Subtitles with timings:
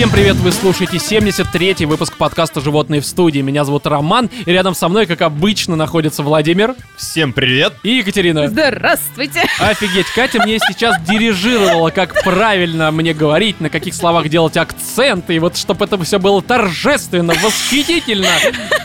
[0.00, 3.40] Всем привет, вы слушаете 73-й выпуск подкаста «Животные в студии».
[3.40, 7.74] Меня зовут Роман, и рядом со мной, как обычно, находится Владимир Всем привет!
[7.82, 8.48] и Екатерина.
[8.48, 9.42] Здравствуйте!
[9.58, 15.38] Офигеть, Катя мне сейчас дирижировала, как правильно мне говорить, на каких словах делать акценты, и
[15.38, 18.28] вот чтобы это все было торжественно, восхитительно.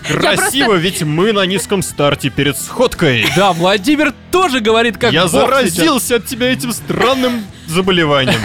[0.07, 3.25] Красиво, ведь мы на низком старте перед сходкой.
[3.35, 5.31] Да, Владимир тоже говорит, как Я сейчас.
[5.31, 8.39] заразился от тебя этим странным заболеванием.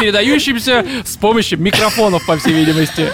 [0.00, 3.12] передающимся с помощью микрофонов, по всей видимости.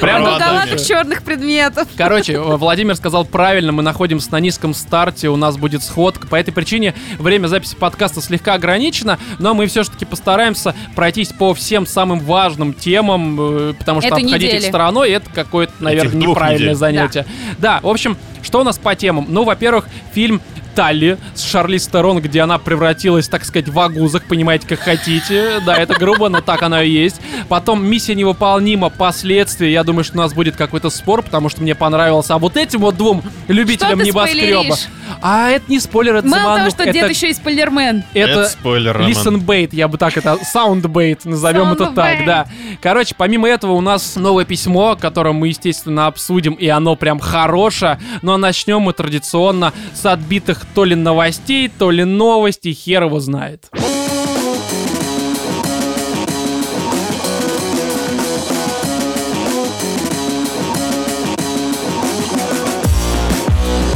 [0.00, 0.24] Прям.
[0.24, 1.88] Голландых черных предметов.
[1.96, 6.26] Короче, э, Владимир сказал правильно, мы находимся на низком старте, у нас будет сходка.
[6.26, 11.86] По этой причине время записи подкаста слегка ограничено, но мы все-таки постараемся пройтись по всем
[11.86, 16.76] самым важным темам, э, потому что обходить их стороной это какое-то, наверное, неправильное недель.
[16.92, 17.26] Занятие.
[17.58, 17.80] Да.
[17.82, 19.26] в общем, что у нас по темам?
[19.28, 20.40] Ну, во-первых, фильм
[20.78, 25.58] Талли с Шарли Стерон, где она превратилась, так сказать, в агузах, понимаете, как хотите.
[25.66, 27.20] Да, это грубо, но так оно и есть.
[27.48, 28.88] Потом «Миссия невыполнима.
[28.88, 29.72] Последствия».
[29.72, 32.34] Я думаю, что у нас будет какой-то спор, потому что мне понравился.
[32.34, 34.60] А вот этим вот двум любителям Что ты небоскреба.
[34.62, 34.86] спойлеришь?
[35.20, 36.74] А это не спойлер, это Мало того, заманух.
[36.74, 38.04] что это, дед еще и спойлермен.
[38.14, 39.10] это Это спойлер, Роман.
[39.10, 42.26] Listen bait, я бы так это, soundbait, назовем это так, Soundbait.
[42.26, 42.46] да.
[42.80, 47.98] Короче, помимо этого у нас новое письмо, которое мы, естественно, обсудим, и оно прям хорошее,
[48.22, 53.70] но начнем мы традиционно с отбитых то ли новостей, то ли новостей, хер его знает.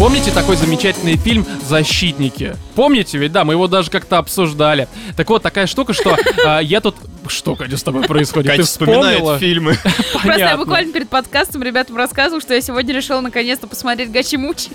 [0.03, 2.57] Помните такой замечательный фильм «Защитники»?
[2.75, 4.89] Помните ведь, да, мы его даже как-то обсуждали.
[5.17, 6.97] Так вот, такая штука, что а, я тут...
[7.29, 8.51] Что, Катя, с тобой происходит?
[8.51, 9.05] Катя Ты вспомнила?
[9.13, 9.77] вспоминает фильмы.
[9.85, 10.57] Просто я Понятно.
[10.59, 14.71] буквально перед подкастом ребятам рассказывала, что я сегодня решила наконец-то посмотреть Гачи-Мучи.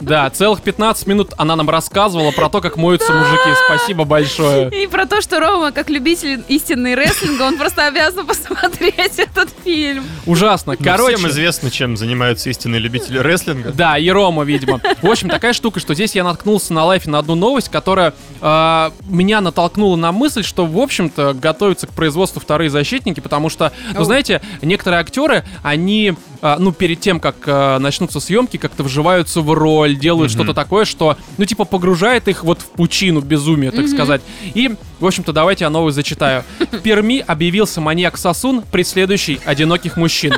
[0.00, 3.50] Да, целых 15 минут она нам рассказывала про то, как моются мужики.
[3.66, 4.70] Спасибо большое.
[4.70, 10.04] И про то, что Рома, как любитель истинной рестлинга, он просто обязан посмотреть этот фильм.
[10.24, 10.78] Ужасно.
[10.78, 13.70] Короче, Всем известно, чем занимаются истинные любители рестлинга.
[13.72, 14.61] Да, и Рома, видимо.
[15.02, 18.90] В общем, такая штука, что здесь я наткнулся на лайфе на одну новость, которая э,
[19.06, 24.04] меня натолкнула на мысль, что, в общем-то, готовятся к производству вторые защитники, потому что, ну,
[24.04, 29.52] знаете, некоторые актеры, они, э, ну, перед тем, как э, начнутся съемки, как-то вживаются в
[29.52, 34.22] роль, делают что-то такое, что, ну, типа, погружает их вот в пучину безумия, так сказать.
[34.54, 36.44] И, в общем-то, давайте я новость зачитаю.
[36.58, 40.34] В Перми объявился маньяк-сосун, преследующий одиноких мужчин.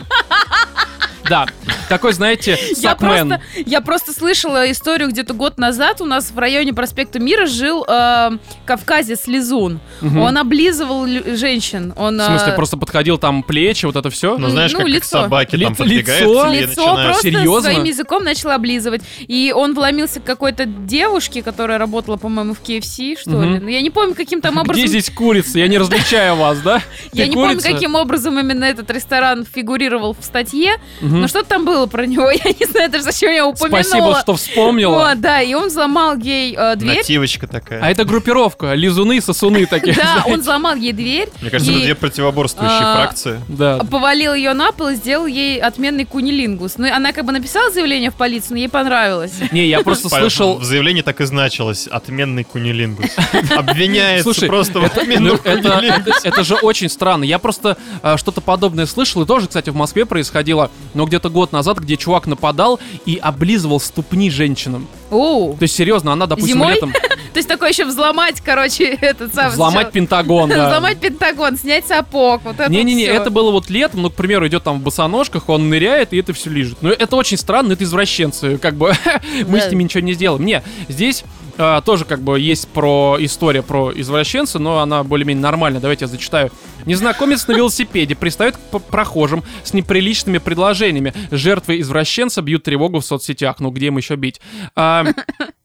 [1.29, 1.47] Да,
[1.89, 3.29] такой, знаете, Я сакмен.
[3.29, 6.01] просто, я просто слышала историю где-то год назад.
[6.01, 8.31] У нас в районе проспекта Мира жил э,
[8.67, 9.81] кавказец Лизун.
[10.03, 11.93] Он облизывал женщин.
[11.97, 14.37] Он, В смысле, э, просто подходил там плечи, вот это все?
[14.39, 16.95] Ну, знаешь, Ну, как, собаки Ли- там подбегают лицо?
[16.95, 17.61] просто Серьезно?
[17.71, 19.03] своим языком начал облизывать.
[19.21, 23.59] И он вломился к какой-то девушке, которая работала, по-моему, в KFC, что ли.
[23.61, 24.87] Ну, я не помню, каким там Где образом...
[24.89, 25.59] здесь курица?
[25.59, 26.83] Я не различаю вас, да?
[27.13, 30.75] Я не помню, каким образом именно этот ресторан фигурировал в статье.
[31.21, 32.31] Но что-то там было про него.
[32.45, 33.83] Я не знаю даже, зачем я упомянула.
[33.83, 34.95] Спасибо, что вспомнила.
[34.95, 36.99] Вот, да, и он взломал ей э, дверь.
[36.99, 37.81] Нативочка такая.
[37.83, 39.95] А это группировка, лизуны, сосуны такие.
[40.05, 41.29] Да, он взломал ей дверь.
[41.41, 43.41] Мне кажется, это две противоборствующие а, фракции.
[43.49, 43.79] Да.
[43.79, 46.75] повалил ее на пол и сделал ей отменный кунилингус.
[46.79, 49.33] Ну, она как бы написала заявление в полицию, но ей понравилось.
[49.53, 50.59] Не, я просто слышал...
[50.59, 51.87] В заявлении так и значилось.
[51.87, 53.11] Отменный кунилингус.
[53.57, 56.19] Обвиняется просто в Ну, отменном это, кунилингусе.
[56.19, 57.25] это, это же очень странно.
[57.25, 61.53] Я просто э, что-то подобное слышал, и тоже, кстати, в Москве происходило, но где-то год
[61.53, 64.87] назад, где чувак нападал и облизывал ступни женщинам.
[65.11, 65.57] Оу.
[65.57, 66.75] То есть, серьезно, она, допустим, Зимой?
[66.75, 66.93] летом
[67.35, 69.51] То есть такое еще взломать, короче, этот самый...
[69.51, 70.69] взломать Пентагон, да.
[70.69, 74.63] Взломать Пентагон, снять сапог, вот это Не-не-не, это было вот летом, ну, к примеру, идет
[74.63, 76.79] там в босоножках, он ныряет, и это все лежит.
[76.81, 78.93] Ну, это очень странно, это извращенцы, как бы,
[79.49, 80.45] мы с ними ничего не сделаем.
[80.45, 81.25] Не, здесь
[81.59, 85.81] а, тоже как бы есть про история про извращенца, но она более-менее нормальная.
[85.81, 86.51] Давайте я зачитаю.
[86.87, 91.15] Незнакомец на велосипеде пристает к прохожим с неприличными предложениями.
[91.31, 93.61] Жертвы извращенца бьют тревогу в соцсетях.
[93.61, 94.41] Ну, где им еще бить?
[94.77, 95.05] А,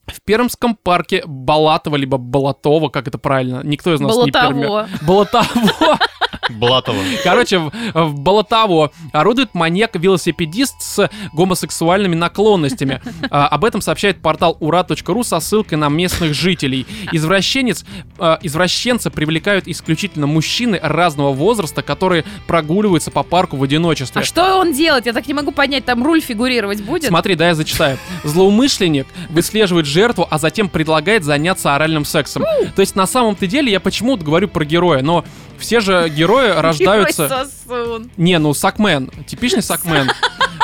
[0.07, 3.61] в Пермском парке Балатова, либо Балатова, как это правильно?
[3.63, 4.47] Никто из нас не Болотово.
[4.47, 4.87] пермя.
[5.01, 5.99] Болотово.
[6.49, 7.01] Блатова.
[7.23, 13.01] Короче, в, в Болотаво орудует маньяк-велосипедист с гомосексуальными наклонностями.
[13.29, 16.85] А, об этом сообщает портал ура.ру со ссылкой на местных жителей.
[17.11, 17.85] Извращенец,
[18.17, 24.21] а, извращенца привлекают исключительно мужчины разного возраста, которые прогуливаются по парку в одиночестве.
[24.21, 25.05] А что он делает?
[25.05, 27.09] Я так не могу понять, там руль фигурировать будет?
[27.09, 27.97] Смотри, да, я зачитаю.
[28.23, 32.43] Злоумышленник выслеживает жертву, а затем предлагает заняться оральным сексом.
[32.75, 35.25] То есть на самом-то деле я почему-то говорю про героя, но
[35.59, 37.47] все же герои рождаются...
[38.17, 40.09] Не, ну Сакмен, типичный Сакмен.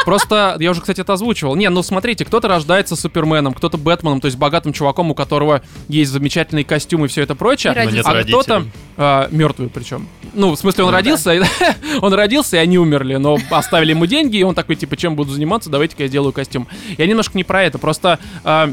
[0.06, 1.56] Просто, я уже, кстати, это озвучивал.
[1.56, 6.12] Не, ну смотрите, кто-то рождается Суперменом, кто-то Бэтменом, то есть богатым чуваком, у которого есть
[6.12, 7.74] замечательные костюмы и все это прочее.
[7.74, 7.98] И родители.
[7.98, 10.08] нет а кто-то мертвый причем.
[10.34, 10.98] Ну, в смысле, он Ну да.
[11.00, 11.42] родился, и-
[12.02, 15.32] он родился, и они умерли, но оставили ему деньги, и он такой, типа, чем буду
[15.32, 16.68] заниматься, давайте-ка я сделаю костюм.
[16.98, 18.20] Я немножко не про это, просто...
[18.44, 18.72] а,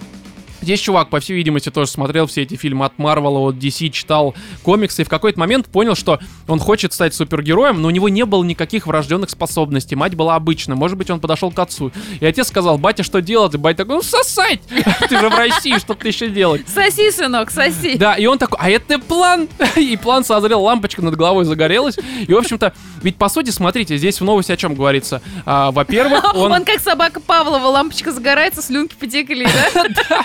[0.62, 4.34] Здесь чувак, по всей видимости, тоже смотрел все эти фильмы от Марвела, от DC, читал
[4.62, 8.24] комиксы и в какой-то момент понял, что он хочет стать супергероем, но у него не
[8.24, 9.96] было никаких врожденных способностей.
[9.96, 10.76] Мать была обычная.
[10.76, 11.92] Может быть, он подошел к отцу.
[12.20, 13.54] И отец сказал, батя, что делать?
[13.54, 14.60] И батя такой, ну сосать!
[15.08, 16.68] Ты же в России, что ты еще делать?
[16.68, 17.96] Соси, сынок, соси.
[17.96, 19.48] Да, и он такой, а это план?
[19.76, 21.98] И план созрел, лампочка над головой загорелась.
[22.26, 22.72] И, в общем-то,
[23.02, 25.20] ведь по сути, смотрите, здесь в новости о чем говорится.
[25.44, 26.52] А, Во-первых, Он...
[26.52, 30.24] он, как собака Павлова, лампочка загорается, слюнки потекли, да?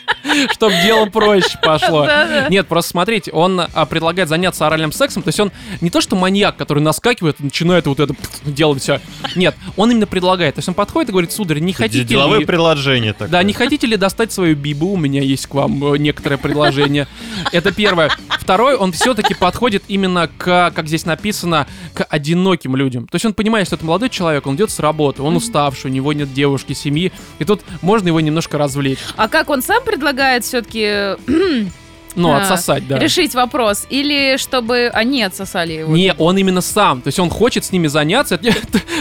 [0.51, 2.07] чтобы дело проще пошло.
[2.49, 6.15] Нет, просто смотрите, он а, предлагает заняться оральным сексом, то есть он не то что
[6.15, 8.15] маньяк, который наскакивает и начинает вот это
[8.45, 9.01] делать все.
[9.35, 10.55] Нет, он именно предлагает.
[10.55, 12.45] То есть он подходит и говорит, сударь, не хотите Деловое ли...
[12.45, 13.29] предложение такое.
[13.29, 14.93] Да, не хотите ли достать свою бибу?
[14.93, 17.07] У меня есть к вам э, некоторое предложение.
[17.51, 18.09] Это первое.
[18.29, 23.07] Второе, он все-таки подходит именно к, как здесь написано, к одиноким людям.
[23.07, 25.93] То есть он понимает, что это молодой человек, он идет с работы, он уставший, у
[25.93, 28.99] него нет девушки, семьи, и тут можно его немножко развлечь.
[29.15, 30.00] А как он сам предлагает
[30.43, 31.15] все-таки
[32.15, 32.99] Ну, А, отсосать, да.
[32.99, 33.85] решить вопрос?
[33.89, 35.95] Или чтобы они отсосали его?
[35.95, 37.01] Не, он именно сам.
[37.01, 38.37] То есть он хочет с ними заняться.
[38.37, 38.49] То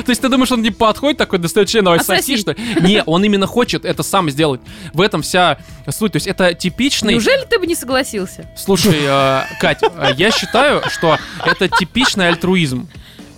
[0.07, 2.55] есть ты думаешь, он не подходит такой, достает член, давай соси, что?
[2.81, 4.61] Не, он именно хочет это сам сделать.
[4.93, 5.59] В этом вся
[5.89, 6.13] суть.
[6.13, 7.15] То есть это типичный...
[7.15, 8.49] Неужели ты бы не согласился?
[8.57, 12.89] Слушай, э, Кать, э, я считаю, что это типичный альтруизм.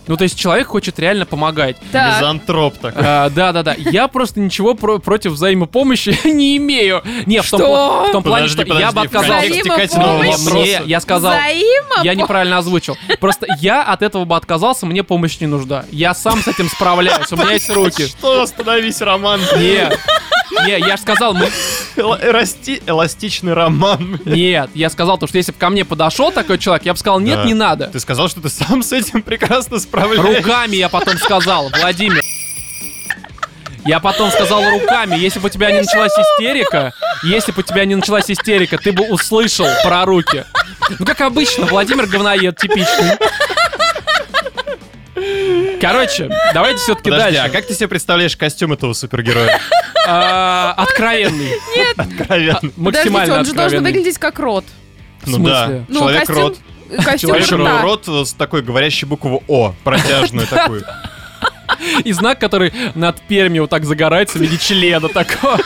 [0.06, 1.76] Ну, то есть человек хочет реально помогать.
[1.92, 3.02] Так, Мизантроп такой.
[3.04, 3.74] А, Да, да, да.
[3.78, 7.02] Я просто ничего про- против взаимопомощи не имею.
[7.26, 8.06] Не, в том, Что?
[8.08, 10.50] в том плане, Подожди, что я бы подожди, отказался.
[10.50, 11.32] Мне, я сказал,
[12.02, 12.96] я неправильно озвучил.
[13.20, 15.84] Просто я от этого бы отказался, мне помощь не нужна.
[15.90, 18.06] Я сам с этим справляюсь, у меня есть руки.
[18.06, 19.40] Что, остановись, Роман.
[19.58, 19.98] Нет,
[20.66, 21.48] не, я же сказал, мы...
[21.96, 24.20] Эла- расти- Эластичный роман.
[24.24, 27.20] Нет, я сказал то, что если бы ко мне подошел такой человек, я бы сказал,
[27.20, 27.44] нет, Да.
[27.44, 27.86] не надо.
[27.86, 29.91] Ты сказал, что ты сам с этим прекрасно справляешься.
[29.92, 32.22] Руками я потом сказал, Владимир.
[33.84, 36.92] Я потом сказал руками, если бы у тебя не началась истерика,
[37.24, 40.44] если бы у тебя не началась истерика, ты бы услышал про руки.
[41.00, 43.16] Ну, как обычно, Владимир говноед типичный.
[45.80, 47.40] Короче, давайте все-таки дальше.
[47.40, 49.58] а как ты себе представляешь костюм этого супергероя?
[50.06, 51.52] А, откровенный.
[51.96, 52.60] Откровенно.
[52.76, 53.90] Максимально Подождите, он же должен откровенный.
[53.92, 54.64] выглядеть как рот.
[55.22, 55.84] В Ну да, смысле?
[55.88, 56.54] Ну, костюм,
[57.04, 57.82] костюм рота.
[57.82, 60.84] Рот с такой говорящей букву О, протяжную такую.
[62.04, 65.58] И знак, который над Перми вот так загорается в виде члена такого.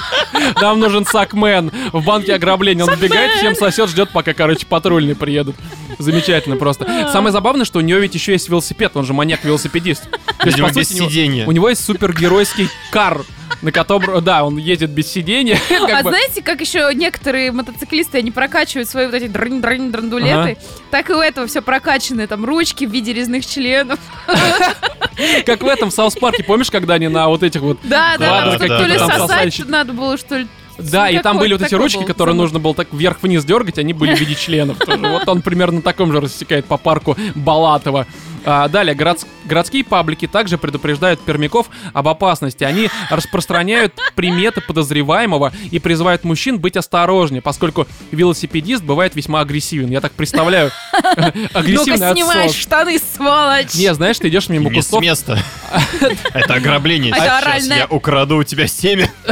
[0.61, 1.71] Нам нужен сакмен.
[1.93, 2.85] В банке ограбления.
[2.85, 5.57] Он сбегает, всем сосет, ждет, пока, короче, патрульные приедут.
[5.99, 7.09] Замечательно просто.
[7.13, 8.93] Самое забавное, что у него ведь еще есть велосипед.
[8.97, 10.09] Он же маньяк-велосипедист.
[10.39, 11.49] То есть, по без сути, у него-.
[11.49, 13.21] У него есть супергеройский кар,
[13.63, 15.59] на котором, да, он едет без сидения.
[15.97, 16.11] А бы.
[16.11, 20.59] знаете, как еще некоторые мотоциклисты, они прокачивают свои вот эти дрын дрын драндулеты,
[20.91, 23.99] так и у этого все прокачанное, там ручки в виде резных членов.
[25.47, 27.79] Как в этом South Park е, помнишь, когда они на вот этих вот...
[27.83, 28.99] Да, да, да, то ли.
[28.99, 30.47] Там сосать надо было, что ли.
[30.79, 33.93] Да, и там были вот эти ручки, был которые нужно было так вверх-вниз дергать, они
[33.93, 34.77] были в виде членов.
[34.87, 38.07] Вот он примерно на таком же рассекает по парку Балатово.
[38.49, 42.63] А, далее, городс- городские паблики также предупреждают пермяков об опасности.
[42.63, 49.91] Они распространяют приметы подозреваемого и призывают мужчин быть осторожнее, поскольку велосипедист бывает весьма агрессивен.
[49.91, 50.71] Я так представляю,
[51.17, 52.57] Ну-ка, агрессивный снимай отсос.
[52.61, 53.75] штаны, сволочь!
[53.75, 55.43] Не, знаешь, ты идешь мимо кустов, места.
[56.33, 57.11] Это ограбление.
[57.11, 57.79] Это Сейчас оральное.
[57.79, 59.11] я украду у тебя семя.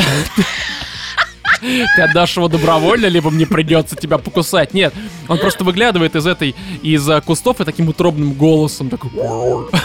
[1.60, 4.74] ты отдашь его добровольно, либо мне придется тебя покусать.
[4.74, 4.92] Нет,
[5.28, 9.10] он просто выглядывает из этой, из э, кустов и таким утробным голосом такой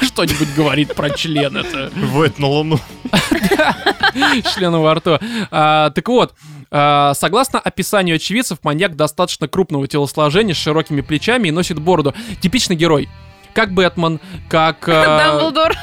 [0.01, 1.55] что-нибудь говорит про член.
[1.57, 2.79] Это Воет на луну.
[4.53, 5.19] члена во рту.
[5.51, 6.33] А, так вот,
[6.71, 12.13] а, согласно описанию очевидцев, маньяк достаточно крупного телосложения с широкими плечами и носит бороду.
[12.41, 13.09] Типичный герой.
[13.53, 14.87] Как Бэтмен, как...
[14.87, 15.73] э, Дамблдор.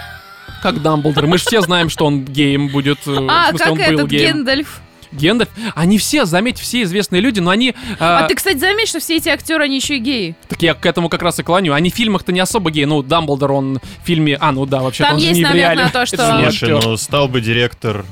[0.62, 1.26] Как Дамблдор.
[1.26, 2.99] Мы же все знаем, что он геем будет.
[3.07, 4.37] э, А, смысле, как он был этот геем.
[4.37, 4.81] Гендальф.
[5.17, 5.51] Гендальф.
[5.75, 7.75] Они все, заметь, все известные люди, но они...
[7.99, 10.37] А а, ты, кстати, заметь, что все эти актеры, они еще и геи.
[10.49, 11.73] Так я к этому как раз и клоню.
[11.73, 12.85] Они в фильмах-то не особо геи.
[12.85, 14.37] Ну, Дамблдор, он в фильме...
[14.41, 15.85] А, ну да, вообще Там он же есть не в намек реале.
[15.85, 18.05] на то, что- же не Слушай, ну стал бы директор.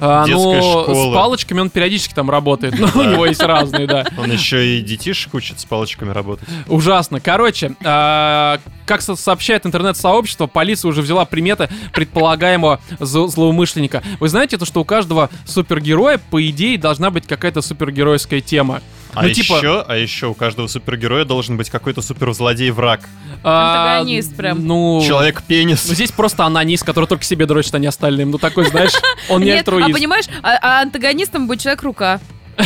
[0.00, 1.10] А, детской ну, школы.
[1.10, 2.78] с палочками он периодически там работает.
[2.78, 4.06] Ну, у него есть разные, да.
[4.16, 6.48] Он еще и детишек учит с палочками работать.
[6.68, 7.20] Ужасно.
[7.20, 14.02] Короче, а, как со- сообщает интернет-сообщество, полиция уже взяла приметы предполагаемого зло- злоумышленника.
[14.18, 18.80] Вы знаете то, что у каждого супергероя, по идее, должна быть какая-то супергеройская тема.
[19.14, 23.00] А Ну, типа- еще, а еще у каждого супергероя должен быть какой-то суперзлодей-враг.
[23.42, 24.66] А, Антагонист прям.
[24.66, 25.02] Ну...
[25.06, 25.86] Человек-пенис.
[25.88, 28.30] Ну, здесь просто анонист, который только себе дрочит, а не остальным.
[28.30, 28.92] Ну, такой, знаешь,
[29.28, 29.92] он не Нет, а альтруист.
[29.92, 32.20] понимаешь, а, а антагонистом будет человек-рука.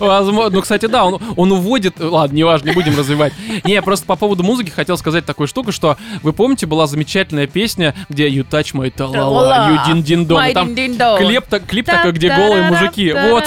[0.00, 0.56] Возможно.
[0.56, 1.94] Ну, кстати, да, он, он уводит...
[1.98, 3.32] Ладно, неважно, не будем развивать.
[3.64, 7.46] Не, я просто по поводу музыки хотел сказать такую штуку, что вы помните, была замечательная
[7.46, 10.38] песня, где You touch my талала, you din din don.
[10.38, 13.12] My Там клип, клип такой, где голые мужики.
[13.12, 13.44] Вот.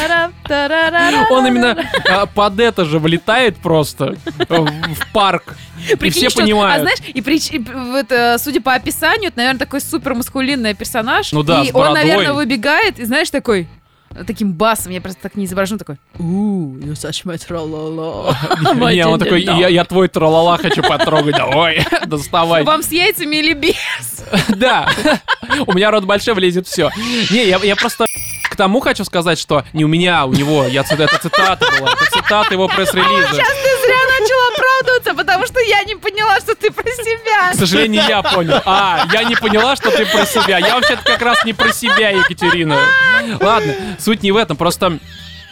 [1.30, 1.78] Он именно
[2.10, 5.56] а, под это же влетает просто э, в парк.
[5.92, 6.82] И Прикинь, все что- А понимают.
[6.82, 11.32] знаешь, и, прич- и вот, э, судя по описанию, это, наверное, такой супер маскулинный персонаж.
[11.32, 13.68] Ну да, и он, наверное, выбегает, и знаешь, такой
[14.26, 18.94] таким басом, я просто так не изображу, такой «Ooh, you such my tra-la-la».
[18.94, 22.64] Не, он такой, я, твой тролала хочу потрогать, давай, доставай.
[22.64, 23.76] Вам с яйцами или без?
[24.56, 24.90] Да,
[25.68, 26.90] у меня рот большой, влезет все.
[27.30, 28.06] Не, я, просто
[28.44, 32.06] к тому хочу сказать, что не у меня, у него, я, это цитата была, это
[32.06, 33.30] цитата его пресс-релиза.
[33.30, 34.15] Ты зря
[34.80, 37.54] оправдываться, потому что я не поняла, что ты про К себя.
[37.54, 38.62] сожалению, я понял.
[38.66, 40.58] А, я не поняла, что ты про себя.
[40.60, 42.80] Я вообще-то как раз не про себя, Екатерина.
[43.40, 45.00] Ладно, суть не в этом, просто...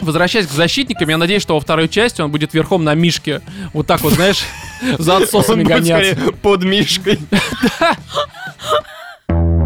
[0.00, 3.40] Возвращаясь к защитникам, я надеюсь, что во второй части он будет верхом на Мишке.
[3.72, 4.42] Вот так вот, знаешь,
[4.98, 6.32] за отсосами Он будет гоняться.
[6.42, 7.20] под мишкой.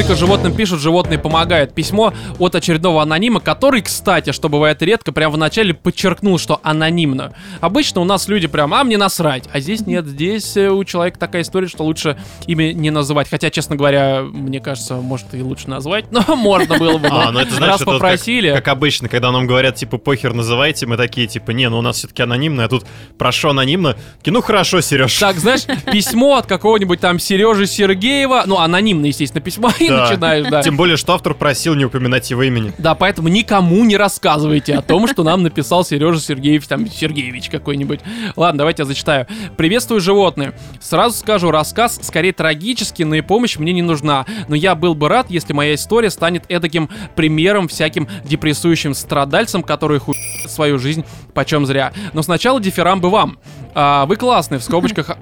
[0.00, 1.74] Рубрика «Животным пишут, животные помогают».
[1.74, 7.34] Письмо от очередного анонима, который, кстати, что бывает редко, прямо в начале подчеркнул, что анонимно.
[7.60, 9.44] Обычно у нас люди прям, а мне насрать.
[9.52, 12.16] А здесь нет, здесь э, у человека такая история, что лучше
[12.46, 13.28] имя не называть.
[13.28, 17.08] Хотя, честно говоря, мне кажется, может и лучше назвать, но можно было бы.
[17.10, 18.48] А, ну это значит, Раз попросили.
[18.48, 21.82] Как, как обычно, когда нам говорят, типа, похер называйте, мы такие, типа, не, ну у
[21.82, 22.86] нас все-таки анонимно, а тут
[23.18, 23.96] прошу анонимно.
[24.16, 25.18] Такие, Ну хорошо, Сереж.
[25.18, 30.08] Так, знаешь, письмо от какого-нибудь там Сережи Сергеева, ну, анонимно, естественно, письмо, и Да.
[30.08, 30.62] начинаешь, да.
[30.62, 32.72] Тем более, что автор просил не упоминать его имени.
[32.78, 38.00] Да, поэтому никому не рассказывайте о том, что нам написал Сережа Сергеевич, там, Сергеевич какой-нибудь.
[38.36, 39.26] Ладно, давайте я зачитаю.
[39.56, 40.52] Приветствую, животные.
[40.80, 44.26] Сразу скажу, рассказ скорее трагический, но и помощь мне не нужна.
[44.48, 50.00] Но я был бы рад, если моя история станет эдаким примером всяким депрессующим страдальцам, которые
[50.00, 50.16] хуй
[50.46, 51.04] свою жизнь
[51.34, 51.92] почем зря.
[52.12, 53.38] Но сначала дифирамбы вам.
[53.74, 55.18] А, вы классные, в скобочках, а-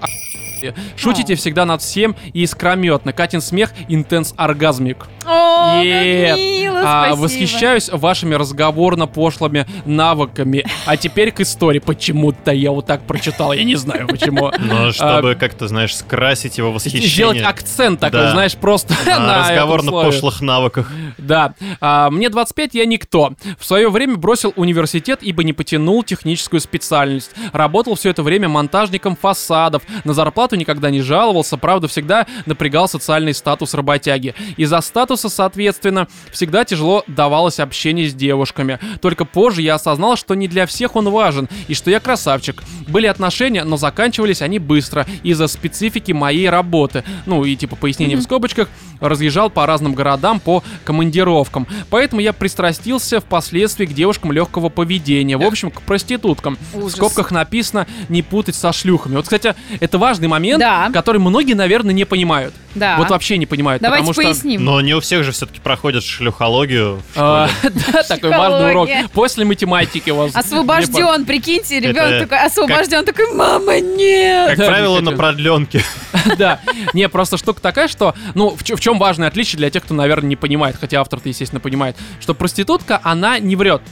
[0.97, 3.13] Шутите всегда над всем и искрометно.
[3.13, 5.07] Катин смех интенс оргазмик.
[5.25, 7.23] О, как мило, А, спасибо.
[7.23, 10.65] восхищаюсь вашими разговорно-пошлыми навыками.
[10.87, 11.79] А теперь к истории.
[11.79, 14.51] Почему-то я вот так прочитал, я не знаю почему.
[14.59, 17.45] Но чтобы как-то, знаешь, скрасить его А, Сделать восхищение.
[17.45, 20.07] акцент такой, знаешь, просто на на этом разговор на слове.
[20.11, 20.91] пошлых навыках.
[21.19, 21.55] Да.
[21.81, 23.33] А, мне 25, я никто.
[23.59, 27.33] В свое время бросил университет, ибо не потянул техническую специальность.
[27.53, 29.83] Работал все это время монтажником фасадов.
[30.05, 34.35] На зарплату никогда не жаловался, правда, всегда напрягал социальный статус работяги.
[34.57, 38.79] Из-за статуса, соответственно, всегда тяжело давалось общение с девушками.
[39.01, 42.63] Только позже я осознал, что не для всех он важен, и что я красавчик.
[42.87, 47.05] Были отношения, но заканчивались они быстро из-за специфики моей работы.
[47.27, 48.69] Ну и типа пояснение в скобочках,
[49.01, 51.67] разъезжал по разным городам по командировкам.
[51.91, 55.37] Поэтому я пристрастился впоследствии к девушкам легкого поведения.
[55.37, 56.59] В общем, к проституткам.
[56.73, 56.93] В Ужас.
[56.93, 59.17] скобках написано не путать со шлюхами.
[59.17, 60.91] Вот, кстати, это важный момент, Да.
[60.93, 62.55] который многие, наверное, не понимают.
[62.75, 62.97] Да.
[62.99, 63.83] Вот вообще не понимают.
[63.83, 64.23] Давайте потому что...
[64.23, 64.65] поясним.
[64.65, 67.49] Но не у всех же все-таки проходят шлюхологию А.
[67.93, 68.89] Да, такой важный урок.
[69.13, 70.35] После математики вас.
[70.35, 74.57] Освобожден, прикиньте, ребенок такой освобожден, такой, мама, нет.
[74.57, 75.83] Как правило, на продленке.
[76.39, 76.61] Да.
[76.95, 80.37] Не, просто штука такая, что, ну, в чем важное отличие для тех, кто, наверное, не
[80.37, 83.83] понимает, хотя автор-то, естественно, понимает, что проститутка, она не врет.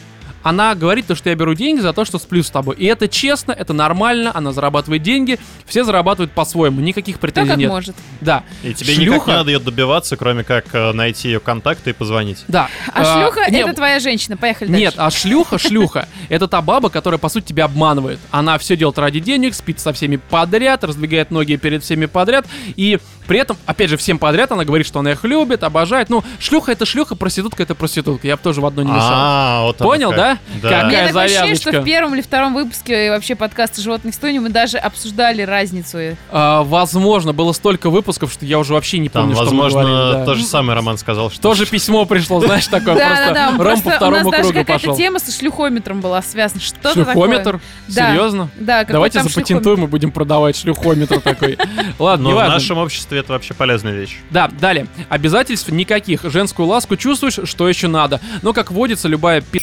[0.46, 2.76] Она говорит то, что я беру деньги за то, что сплю с тобой.
[2.76, 7.68] И это честно, это нормально, она зарабатывает деньги, все зарабатывают по-своему, никаких претензий как нет.
[7.68, 7.96] может.
[8.20, 8.44] Да.
[8.62, 11.92] И тебе никак Шлюха- не надо ее добиваться, кроме как э, найти ее контакты и
[11.92, 12.44] позвонить.
[12.46, 12.68] Да.
[12.92, 14.36] А шлюха не, это твоя женщина.
[14.36, 15.00] Поехали Нет, дальше.
[15.00, 18.20] а шлюха, шлюха, это та баба, которая, по сути, тебя обманывает.
[18.30, 23.00] Она все делает ради денег, спит со всеми подряд, раздвигает ноги перед всеми подряд, и
[23.26, 26.08] при этом, опять же, всем подряд она говорит, что она их любит, обожает.
[26.08, 28.28] Ну, шлюха это шлюха, проститутка это проститутка.
[28.28, 29.10] Я бы тоже в одно не мешал.
[29.12, 30.35] А, вот Понял, как.
[30.62, 30.68] Да?
[30.68, 30.70] Да.
[30.70, 34.38] Как- Мне Какая такое ощущение, что в первом или втором выпуске вообще подкаста «Животных историй»
[34.38, 35.98] мы даже обсуждали разницу.
[36.30, 39.80] А, возможно, было столько выпусков, что я уже вообще не Там, помню, что мы возможно,
[39.82, 40.24] говорили, да.
[40.24, 41.40] то же самое Роман сказал, что...
[41.40, 43.46] Тоже письмо пришло, знаешь, такое Да, просто да, да.
[43.50, 44.96] Ром Просто по у нас второму даже кругу какая-то пошел.
[44.96, 46.60] тема со шлюхометром была связана.
[46.60, 47.60] Что-то Шлюхометр?
[47.88, 48.48] Серьезно?
[48.58, 51.58] Да, Давайте запатентуем и будем продавать шлюхометр такой.
[51.98, 54.16] Ладно, Но в нашем обществе это вообще полезная вещь.
[54.30, 54.86] Да, далее.
[55.08, 56.22] Обязательств никаких.
[56.30, 58.20] Женскую ласку чувствуешь, что еще надо.
[58.42, 59.60] Но, как водится, любая пи...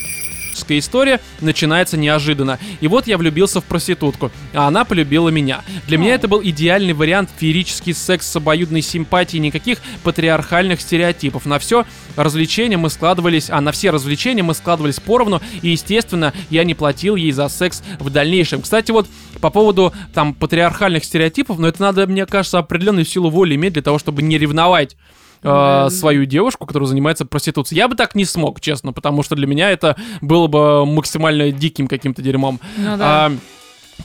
[0.54, 2.60] романтическая история начинается неожиданно.
[2.82, 5.62] И вот я влюбился в проститутку, а она полюбила меня.
[5.88, 11.46] Для меня это был идеальный вариант феерический секс с обоюдной симпатией, никаких патриархальных стереотипов.
[11.46, 16.64] На все развлечения мы складывались, а на все развлечения мы складывались поровну, и, естественно, я
[16.64, 18.62] не платил ей за секс в дальнейшем.
[18.62, 19.08] Кстати, вот
[19.42, 23.82] по поводу там патриархальных стереотипов, но это надо, мне кажется, определенную силу воли иметь для
[23.82, 24.96] того, чтобы не ревновать
[25.44, 27.78] э, свою девушку, которая занимается проституцией.
[27.78, 31.88] Я бы так не смог, честно, потому что для меня это было бы максимально диким
[31.88, 32.60] каким-то дерьмом.
[32.78, 33.28] Ну да.
[33.28, 33.32] А,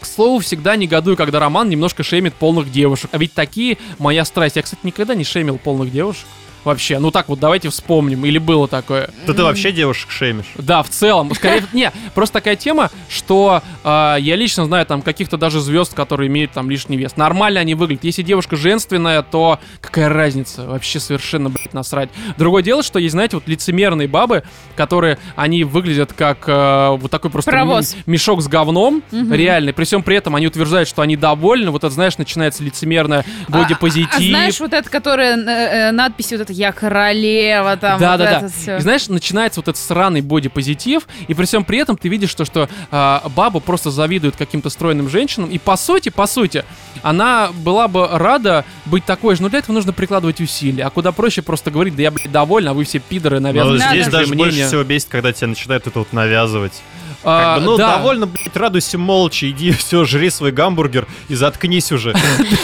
[0.01, 3.11] к слову, всегда негодую, когда Роман немножко шеймит полных девушек.
[3.13, 4.57] А ведь такие моя страсть.
[4.57, 6.27] Я, кстати, никогда не шеймил полных девушек.
[6.65, 8.25] Вообще, ну так вот, давайте вспомним.
[8.27, 9.11] Или было такое?
[9.27, 10.47] Да ты вообще девушек шеймишь.
[10.57, 11.33] Да, в целом.
[11.35, 16.29] Скорее, не, просто такая тема, что э, я лично знаю там каких-то даже звезд, которые
[16.29, 17.17] имеют там лишний вес.
[17.17, 18.05] Нормально они выглядят.
[18.05, 20.67] Если девушка женственная, то какая разница?
[20.67, 22.11] Вообще совершенно, блядь, насрать.
[22.37, 24.43] Другое дело, что есть, знаете, вот лицемерные бабы,
[24.77, 29.33] которые, они выглядят как э, вот такой просто м- мешок с говном, Мгм.
[29.33, 29.73] реальный.
[29.73, 31.71] При всем при этом они утверждают, что они довольны.
[31.71, 34.13] Вот это, знаешь, начинается лицемерная бодипозитив.
[34.13, 38.13] А, а знаешь, вот это, которая э, э, надпись вот это «Я королева», там Да,
[38.13, 38.49] вот да, это да.
[38.49, 38.77] всё.
[38.77, 42.45] И знаешь, начинается вот этот сраный бодипозитив, и при всем при этом ты видишь, что,
[42.45, 46.65] что а, баба просто завидует каким-то стройным женщинам, и по сути, по сути,
[47.03, 51.13] она была бы рада быть такой же, но для этого нужно прикладывать усилия, а куда
[51.13, 54.01] проще просто говорить, да я, блядь, довольна, а вы все пидоры, Но навязываете Надо.
[54.01, 54.69] здесь даже больше мнения».
[54.69, 56.83] всего бесит, когда тебя начинают это вот навязывать.
[57.25, 57.97] А, Как бы, ну, да.
[57.97, 62.15] довольно, блядь, радуйся молча, иди, все, жри свой гамбургер и заткнись уже.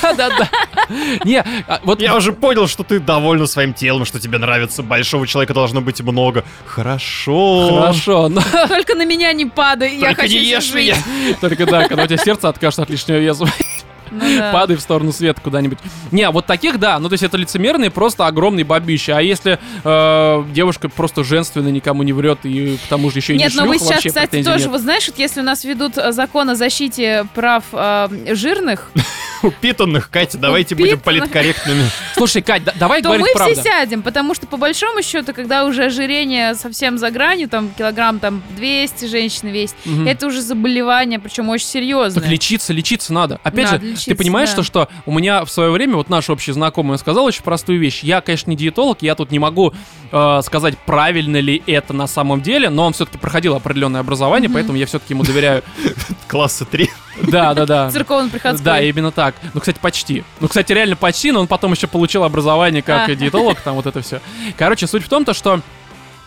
[0.02, 0.48] Да, да, да.
[1.24, 5.26] Не, а, вот Я уже понял, что ты довольна своим телом, что тебе нравится, большого
[5.26, 6.44] человека должно быть много.
[6.66, 7.80] Хорошо.
[7.80, 10.96] Хорошо, но Только на меня не падай, я Только хочу не ешь меня.
[11.40, 13.46] только да, когда у тебя сердце откажет от лишнего веса.
[14.24, 14.52] Ну да.
[14.52, 15.78] Падай в сторону света куда-нибудь.
[16.10, 16.98] Не, вот таких, да.
[16.98, 19.10] Ну, то есть это лицемерные, просто огромные бабищи.
[19.10, 23.38] А если э, девушка просто женственная, никому не врет, и к тому же еще и
[23.38, 24.70] Нет, не но мы сейчас, кстати, тоже, нет.
[24.70, 28.90] вот знаешь, вот если у нас ведут э, закон о защите прав э, жирных,
[29.44, 31.84] Упитанных, Катя, давайте будем политкорректными.
[32.14, 33.54] Слушай, Кать, да- давай то говорить мы правду.
[33.54, 38.18] все сядем, потому что по большому счету, когда уже ожирение совсем за гранью, там килограмм
[38.20, 40.06] там 200 женщины весит, Мгм.
[40.08, 42.22] это уже заболевание, причем очень серьезное.
[42.22, 43.38] Так лечиться, лечиться надо.
[43.42, 44.54] Опять Надо же, ты понимаешь, да.
[44.54, 48.02] что, что у меня в свое время, вот наш общий знакомый сказал очень простую вещь.
[48.02, 49.74] Я, конечно, не диетолог, я тут не могу
[50.12, 54.78] э, сказать, правильно ли это на самом деле, но он все-таки проходил определенное образование, поэтому
[54.78, 55.62] я все-таки ему доверяю.
[56.28, 56.88] Класса 3.
[57.28, 57.90] Да, да, да.
[57.90, 58.64] Церковно-приходской.
[58.64, 59.33] Да, именно так.
[59.52, 60.24] Ну, кстати, почти.
[60.40, 63.14] Ну, кстати, реально почти, но он потом еще получил образование как А.
[63.14, 64.20] диетолог, там вот это все.
[64.56, 65.60] Короче, суть в том, то, что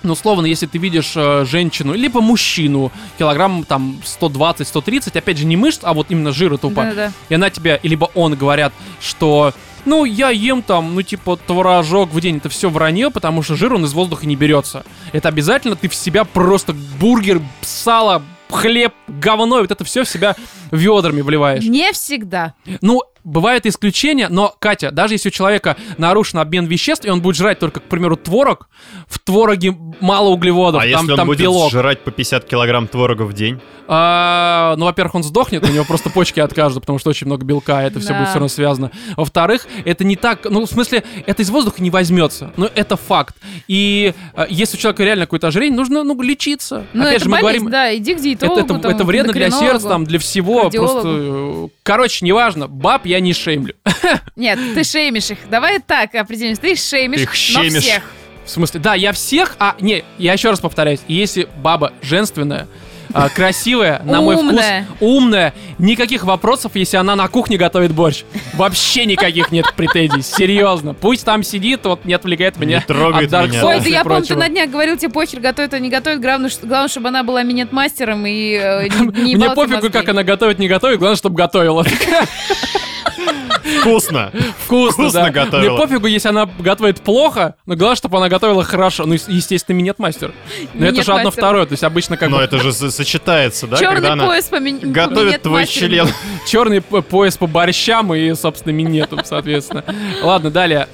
[0.03, 5.57] ну, условно, если ты видишь э, женщину, либо мужчину, килограмм там 120-130, опять же, не
[5.57, 7.11] мышц, а вот именно жира тупо, Да-да-да.
[7.29, 9.53] и она тебе, либо он говорят, что
[9.85, 12.37] ну, я ем там, ну, типа, творожок в день.
[12.37, 14.85] Это все вранье, потому что жир, он из воздуха не берется.
[15.13, 20.09] Это обязательно ты в себя просто бургер, сало, хлеб, говно, и вот это все в
[20.09, 20.35] себя
[20.71, 21.63] ведрами вливаешь.
[21.63, 22.53] Не всегда.
[22.81, 27.35] Ну, бывают исключения, но, Катя, даже если у человека нарушен обмен веществ, и он будет
[27.35, 28.69] жрать только, к примеру, творог,
[29.07, 31.71] в твороге мало углеводов, А там, если он там будет белок.
[31.71, 33.59] жрать по 50 килограмм творога в день?
[33.89, 37.83] А, ну, во-первых, он сдохнет, у него просто почки откажут, потому что очень много белка,
[37.83, 38.91] это все будет все равно связано.
[39.15, 43.35] Во-вторых, это не так, ну, в смысле, это из воздуха не возьмется, ну, это факт.
[43.67, 46.85] И а, если у человека реально какое-то ожирение, нужно, ну, лечиться.
[46.93, 48.75] Ну, Опять это же, мы говорим, да, иди к диетологу.
[48.75, 50.69] это, вредно для сердца, там, для всего.
[50.69, 53.73] Просто, короче, неважно, баб я не шеймлю.
[54.35, 55.39] Нет, ты шеймишь их.
[55.49, 56.61] Давай так определимся.
[56.61, 57.83] Ты шеймишь, Ты их но щемишь.
[57.83, 58.03] всех.
[58.45, 62.67] В смысле, да, я всех, а, не, я еще раз повторяюсь, если баба женственная,
[63.13, 64.63] а, красивая, на мой вкус,
[65.01, 65.53] Умная.
[65.77, 68.23] никаких вопросов, если она на кухне готовит борщ.
[68.53, 70.93] Вообще никаких нет претензий, серьезно.
[70.93, 73.65] Пусть там сидит, вот не отвлекает меня Не трогает от меня.
[73.65, 76.21] Ой, да я помню, ты на днях говорил, тебе похер, готовит, а не готовит.
[76.21, 80.57] Главное, главное чтобы она была минет-мастером и э, не, не Мне пофигу, как она готовит,
[80.57, 81.85] не готовит, главное, чтобы готовила.
[83.79, 84.31] Вкусно.
[84.65, 85.29] Вкусно, Вкусно да.
[85.29, 85.71] готовила.
[85.75, 89.05] Мне пофигу, если она готовит плохо, но главное, чтобы она готовила хорошо.
[89.05, 90.31] Ну, естественно, минет-мастер.
[90.73, 93.77] Но это же одно второе, то есть обычно как Но это же со- сочетается, да?
[93.77, 96.07] Черный Когда она пояс по готовит твой член.
[96.47, 99.83] черный пояс по борщам и, собственно, минетом, соответственно.
[100.21, 100.87] Ладно, далее.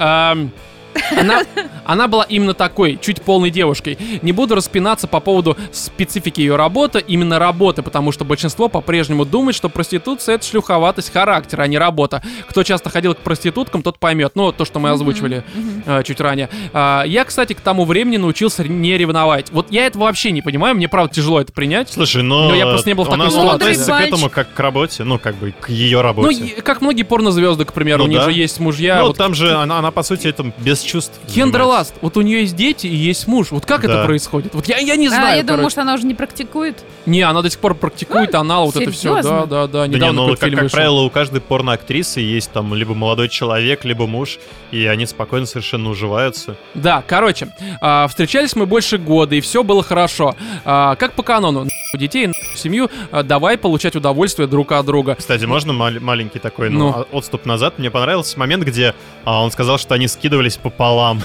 [1.18, 1.42] Она,
[1.86, 3.98] она была именно такой, чуть полной девушкой.
[4.22, 9.56] Не буду распинаться по поводу специфики ее работы, именно работы, потому что большинство по-прежнему думает,
[9.56, 12.22] что проституция это шлюховатость характера, а не работа.
[12.50, 14.34] Кто часто ходил к проституткам, тот поймет.
[14.36, 15.44] Ну, то, что мы озвучивали
[15.86, 16.50] э, чуть ранее.
[16.74, 19.52] А, я, кстати, к тому времени научился не ревновать.
[19.52, 21.90] Вот я этого вообще не понимаю, мне правда тяжело это принять.
[21.92, 22.50] Слушай, но...
[22.50, 23.56] Но я просто не был в такой она ситуации.
[23.56, 26.44] относится к этому как к работе, ну, как бы к ее Ну, работе.
[26.46, 28.26] и- как многие порнозвезды, к примеру, Ну у них да.
[28.26, 29.00] же есть мужья.
[29.00, 31.20] Ну, вот там же она, она, по сути, это без чувств.
[31.34, 31.96] Кендра балласт.
[32.02, 33.52] Вот у нее есть дети и есть муж.
[33.52, 34.06] Вот как это Да.
[34.06, 34.54] происходит?
[34.54, 35.38] Вот я, я не А, знаю.
[35.38, 35.62] я думаю, короче.
[35.64, 36.84] может, она уже не практикует.
[37.06, 39.16] Не, она до сих пор практикует анал, вот это все.
[39.16, 39.46] Да, серьезно?
[39.48, 39.68] да, да.
[39.68, 40.70] Да не, ну, как, как вышел.
[40.78, 44.38] правило, у каждой порноактрисы есть там либо молодой человек, либо муж,
[44.72, 46.56] и они спокойно совершенно уживаются.
[46.76, 47.50] Да, короче,
[47.82, 50.36] а, встречались мы больше года, и все было хорошо.
[50.66, 55.16] А, как по канону, у детей, семью, а, давай получать удовольствие друг от друга.
[55.16, 56.90] Кстати, можно мал- маленький такой ну, Ну.
[57.12, 57.80] а- отступ назад?
[57.80, 58.94] Мне понравился момент, где
[59.26, 61.22] а, он сказал, что они скидывались пополам.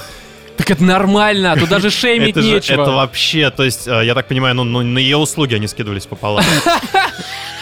[0.59, 2.83] Так это нормально, тут даже шеймить это же нечего.
[2.83, 6.05] это вообще, то есть, а, я так понимаю, ну, ну, на ее услуги они скидывались
[6.05, 6.45] пополам.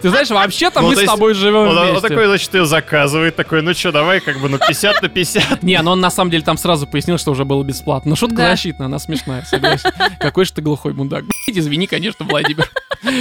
[0.00, 2.08] Ты знаешь, вообще-то Ну, мы с тобой живем Он, он вместе.
[2.08, 5.62] такой, значит, ее заказывает, такой, ну что, давай, как бы, ну 50 на 50.
[5.62, 8.10] Не, но он на самом деле там сразу пояснил, что уже было бесплатно.
[8.10, 8.50] Но шутка Да.
[8.50, 9.90] защитная, она смешная, согласен.
[10.20, 11.24] Какой же ты глухой мудак.
[11.46, 12.68] Извини, конечно, Владимир.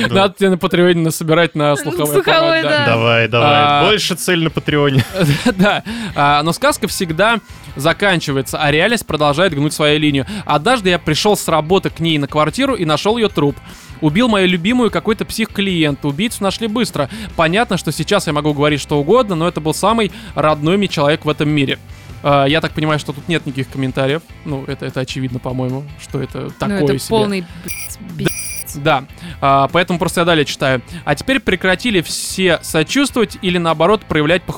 [0.10, 2.86] Надо тебе на Патреоне насобирать на слуховой аппарат, да.
[2.86, 3.50] Давай, давай.
[3.54, 3.86] А.
[3.86, 5.04] Больше цель на Патреоне.
[5.56, 5.84] Да,
[6.16, 7.40] А, но сказка всегда
[7.76, 10.26] заканчивается, а реальность продолжает гнуть свою линию.
[10.46, 13.56] Однажды я пришел с работы к ней на квартиру и нашел ее труп.
[14.02, 16.04] Убил мою любимую какой-то псих-клиент.
[16.06, 17.10] Убийцу нашли быстро.
[17.36, 21.26] Понятно, что сейчас я могу говорить что угодно, но это был самый родной мне человек
[21.26, 21.80] в этом мире.
[22.24, 24.22] А, Я так понимаю, что тут нет никаких комментариев.
[24.46, 27.10] Ну, это, это очевидно, по-моему, что это Ну, такое это себе.
[27.10, 27.46] полный
[28.16, 28.32] блядь,
[28.76, 29.06] Да,
[29.42, 30.82] А, поэтому просто я далее читаю.
[31.06, 34.58] А теперь прекратили все сочувствовать или наоборот проявлять пох...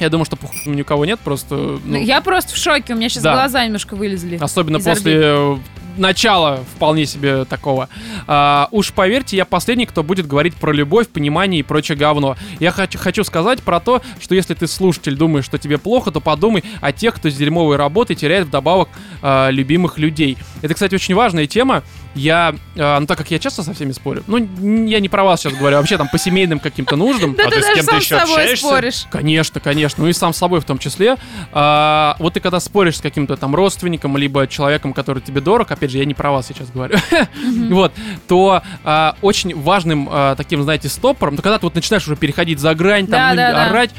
[0.00, 0.50] Я думаю, что пох...
[0.66, 1.54] ни у кого нет, просто...
[1.54, 3.34] ну, Ну, Я просто в шоке, у меня сейчас Да.
[3.34, 4.38] глаза немножко вылезли.
[4.40, 5.56] Особенно после э,
[5.96, 7.88] начала вполне себе такого.
[8.26, 12.36] А, уж поверьте, я последний, кто будет говорить про любовь, понимание и прочее говно.
[12.60, 16.20] Я хочу, хочу сказать про то, что если ты слушатель думаешь, что тебе плохо, то
[16.20, 18.88] подумай о тех, кто с дерьмовой работой теряет вдобавок
[19.22, 20.36] а, любимых людей.
[20.62, 21.82] Это, кстати, очень важная тема.
[22.14, 24.38] Я, а, ну так как я часто со всеми спорю, ну
[24.86, 27.34] я не про вас сейчас говорю, а вообще там по семейным каким-то нуждам.
[27.34, 28.66] Да А ты с даже кем-то еще общаешься?
[28.66, 29.06] споришь.
[29.10, 30.04] Конечно, конечно.
[30.04, 31.16] Ну и сам с собой в том числе.
[31.52, 35.90] А, вот ты когда споришь с каким-то там родственником, либо человеком, который тебе дорог, опять
[35.90, 36.96] же, я не про вас сейчас говорю,
[37.70, 37.92] вот,
[38.28, 42.58] то а, очень важным а, таким, знаете, стопором, то когда ты вот начинаешь уже переходить
[42.60, 43.90] за грань, там, Да, ну, да, орать,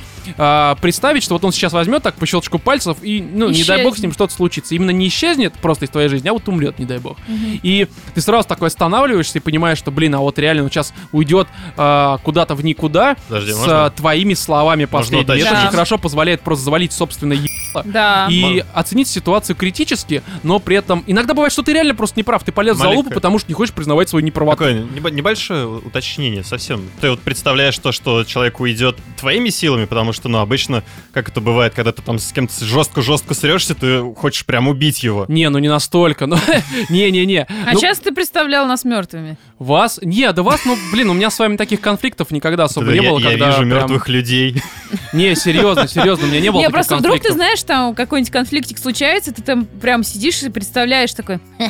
[0.82, 3.98] представить, что вот он сейчас возьмет так по щелчку пальцев и, ну, не дай бог
[3.98, 4.74] с ним что-то случится.
[4.76, 7.18] Именно не исчезнет просто из твоей жизни, а вот умрет, не дай бог.
[7.62, 11.48] И ты сразу такой останавливаешься и понимаешь, что, блин, а вот реально он сейчас уйдет
[11.78, 13.86] а, куда-то в никуда Подожди, с можно?
[13.86, 15.38] а, твоими словами последними.
[15.42, 15.60] Это Да.
[15.62, 18.28] очень хорошо позволяет просто завалить собственное ебало Да.
[18.30, 22.44] и оценить ситуацию критически, но при этом иногда бывает, что ты реально просто не прав,
[22.44, 23.16] ты полез за лупу, Маленькое.
[23.16, 24.58] потому что не хочешь признавать свою неправоту.
[24.58, 26.90] Такое небо- небольшое уточнение совсем.
[27.02, 31.42] Ты вот представляешь то, что человек уйдет твоими силами, потому что, ну, обычно, как это
[31.42, 35.26] бывает, когда ты там с кем-то жестко-жестко срешься, ты хочешь прям убить его.
[35.28, 36.38] Не, ну не настолько, ну
[36.90, 37.42] не-не-не.
[37.66, 39.38] А Ну, сейчас ты представлял нас мертвыми.
[39.60, 40.00] Вас?
[40.02, 43.10] Не, да вас, ну, блин, у меня с вами таких конфликтов никогда особо не я,
[43.10, 44.62] было, я когда вижу прям- мертвых людей.
[45.14, 48.32] Не, серьезно, серьезно, у меня не было Не, таких просто вдруг ты знаешь, там какой-нибудь
[48.32, 51.40] конфликтик случается, ты там прям сидишь и представляешь такой.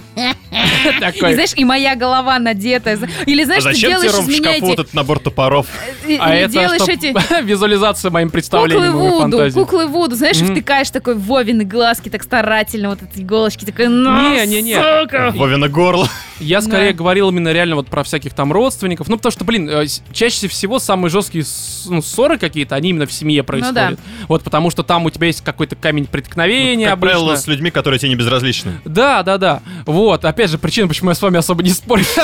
[1.00, 1.32] Такой.
[1.32, 2.98] И знаешь, и моя голова надетая.
[3.26, 5.68] Или А знаешь, ты зачем тебе, делаешь меня шкафу этот набор топоров?
[6.08, 7.44] и- А это делаешь чтоб эти...
[7.44, 9.54] визуализация моим Куклы представлением моей Вуду, фантазии.
[9.60, 14.76] куклы Вуду, знаешь, втыкаешь такой Вовины глазки так старательно, вот эти иголочки, такой, ну, Не-не-не.
[14.76, 15.32] сука.
[15.36, 16.08] Вовина горло.
[16.40, 16.98] Я скорее Да.
[16.98, 19.08] говорил именно реально вот про всяких там родственников.
[19.08, 21.46] Ну, потому что, блин, э, чаще всего самые жесткие
[21.88, 24.00] ну, ссоры какие-то, они именно в семье происходят.
[24.28, 27.18] Вот потому что там у тебя есть какой-то камень преткновения как обычно.
[27.20, 28.80] правило, с людьми, которые тебе не безразличны.
[28.86, 29.62] Да, да, да.
[29.86, 32.04] Вот, опять же, причина, почему я с вами особо не спорю.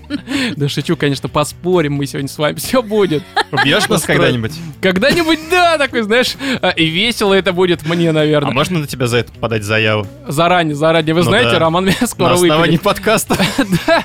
[0.56, 3.22] Да шучу, конечно, поспорим мы сегодня с вами, все будет.
[3.50, 4.52] Убьешь нас когда-нибудь?
[4.80, 8.52] Когда-нибудь, да, такой, знаешь, э, и весело это будет мне, А наверное.
[8.52, 10.06] можно на тебя за это подать заяву?
[10.26, 11.14] Заранее, заранее.
[11.14, 11.58] Вы Ну знаете.
[11.58, 12.82] Роман меня скоро На основании выпилит.
[12.82, 13.36] подкаста.
[13.86, 14.04] Да.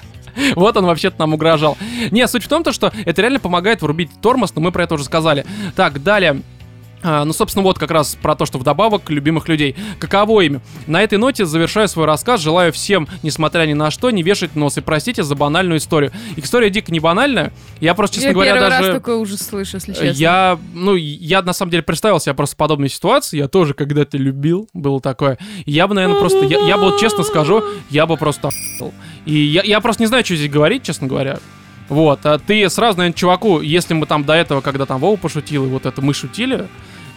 [0.55, 1.77] Вот он вообще-то нам угрожал.
[2.11, 4.93] Не, суть в том, то, что это реально помогает врубить тормоз, но мы про это
[4.93, 5.45] уже сказали.
[5.75, 6.41] Так, далее.
[7.03, 9.75] А, ну, собственно, вот как раз про то, что вдобавок любимых людей.
[9.99, 10.61] Каково им?
[10.87, 12.41] На этой ноте завершаю свой рассказ.
[12.41, 14.77] Желаю всем, несмотря ни на что, не вешать нос.
[14.77, 16.11] И простите за банальную историю.
[16.35, 17.53] История дико не банальная.
[17.79, 18.87] Я просто, честно Я говоря, первый даже...
[18.87, 20.05] раз такой ужас слышу, если честно.
[20.05, 23.39] Я, ну, я на самом деле представил себе просто подобную ситуацию.
[23.39, 25.37] Я тоже когда-то любил, было такое.
[25.65, 28.49] Я бы, наверное, просто, я, я бы вот честно скажу, я бы просто.
[29.25, 31.37] И я, я просто не знаю, что здесь говорить, честно говоря.
[31.89, 35.65] Вот, а ты сразу, наверное, чуваку, если мы там до этого, когда там Вова пошутил,
[35.65, 36.67] и вот это мы шутили,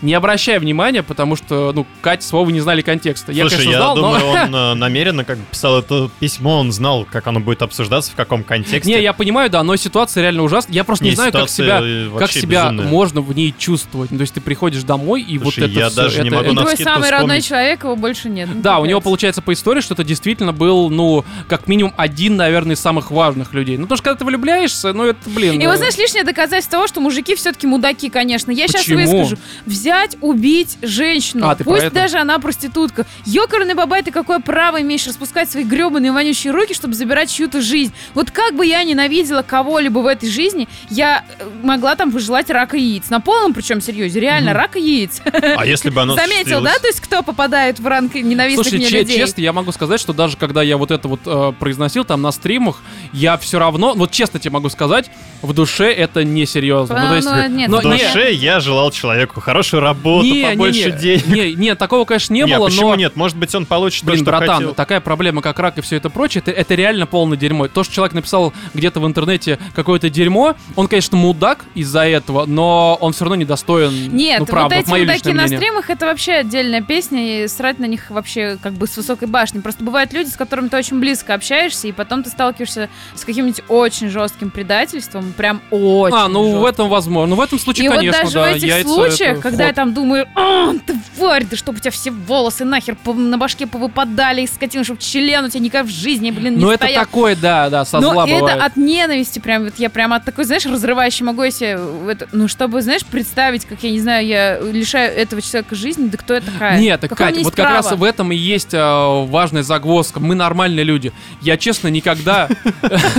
[0.03, 3.33] не обращай внимания, потому что, ну, Катя с Вовой не знали контекста.
[3.33, 4.03] Я, Слушай, конечно, я знал, но...
[4.03, 8.13] думаю, он э, намеренно как бы писал это письмо, он знал, как оно будет обсуждаться,
[8.13, 8.91] в каком контексте.
[8.91, 10.75] Не, я понимаю, да, но ситуация реально ужасная.
[10.75, 12.87] Я просто не, Не, знаю, как себя, э, как себя безумная.
[12.87, 14.11] можно в ней чувствовать.
[14.11, 16.37] Ну, то есть ты приходишь домой и Слушай, вот это я всё, даже не это-
[16.37, 18.49] могу И на твой самый родной человек, его больше нет.
[18.53, 22.37] Ну, Да, у него получается по истории, что это действительно был, ну, как минимум один,
[22.37, 23.77] наверное, из самых важных людей.
[23.77, 25.55] Ну, потому что когда ты влюбляешься, ну, это, блин...
[25.55, 28.51] И ну, вот знаешь, лишнее доказательство того, что мужики все-таки мудаки, конечно.
[28.51, 29.01] Я сейчас Почему?
[29.01, 29.37] выскажу.
[29.67, 31.49] Взял взять, убить женщину.
[31.49, 31.95] А, ты про Пусть это?
[31.95, 33.07] даже она проститутка.
[33.27, 37.93] Ёкарный бабай, ты какое право имеешь распускать свои гребаные вонючие руки, чтобы забирать чью-то жизнь?
[38.15, 42.77] Вот как бы я ненавидела кого-либо в этой жизни, я э, могла там пожелать рака
[42.77, 43.11] яиц.
[43.11, 45.21] На полном причем серьезе, реально, рака яиц.
[45.25, 46.79] А если бы оно Заметил, да?
[46.79, 49.17] То есть кто попадает в ранг ненавистных Слушай, мне че- людей?
[49.19, 52.31] честно, я могу сказать, что даже когда я вот это вот э, произносил там на
[52.31, 52.81] стримах,
[53.13, 55.11] я все равно, вот честно тебе могу сказать,
[55.43, 57.01] в душе это несерьезно.
[57.01, 59.41] Ну, то есть, Ну, нет, но В душе я желал человеку
[59.81, 61.27] работу, не, не, побольше не, денег.
[61.27, 62.95] не, не, такого, конечно, не, Не, а было, почему но...
[62.97, 63.17] нет?
[63.17, 64.75] Может быть, он получит Блин, то, что братан, хотел.
[64.75, 67.69] такая проблема, как рак и все это прочее, это, это реально полное дерьмо.
[67.69, 72.97] То, что человек написал где-то в интернете какое-то дерьмо, он, конечно, мудак из-за этого, но
[73.01, 74.15] он все равно недостоин.
[74.15, 77.79] Нет, ну, правда, вот эти мое мудаки на стримах это вообще отдельная песня, и срать
[77.79, 79.61] на них вообще как бы с высокой башни.
[79.61, 83.63] Просто бывают люди, с которыми ты очень близко общаешься, и потом ты сталкиваешься с каким-нибудь
[83.69, 86.67] очень жестким предательством, прям очень А, ну в жестким.
[86.67, 87.31] этом возможно.
[87.31, 89.70] Ну в этом случае, И вот конечно, даже да, в этих яйца случаях, это когда
[89.71, 90.73] я там думаю, «А,
[91.17, 95.45] тварь, да чтобы у тебя все волосы нахер на башке повыпадали, и скотина, чтобы член
[95.45, 98.27] у тебя никогда в жизни, блин, не Ну это такое, да, да, со Но зла
[98.27, 98.61] это бывает.
[98.61, 101.79] от ненависти прям, вот я прям от такой, знаешь, разрывающей могу я себе,
[102.09, 106.19] это- ну, чтобы, знаешь, представить, как, я не знаю, я лишаю этого человека жизни, да
[106.19, 106.79] кто я такая?
[106.79, 110.21] Нет, так, Кать, вот как раз в этом и есть э, важная загвоздка.
[110.21, 111.13] Мы нормальные люди.
[111.41, 112.49] Я, честно, никогда...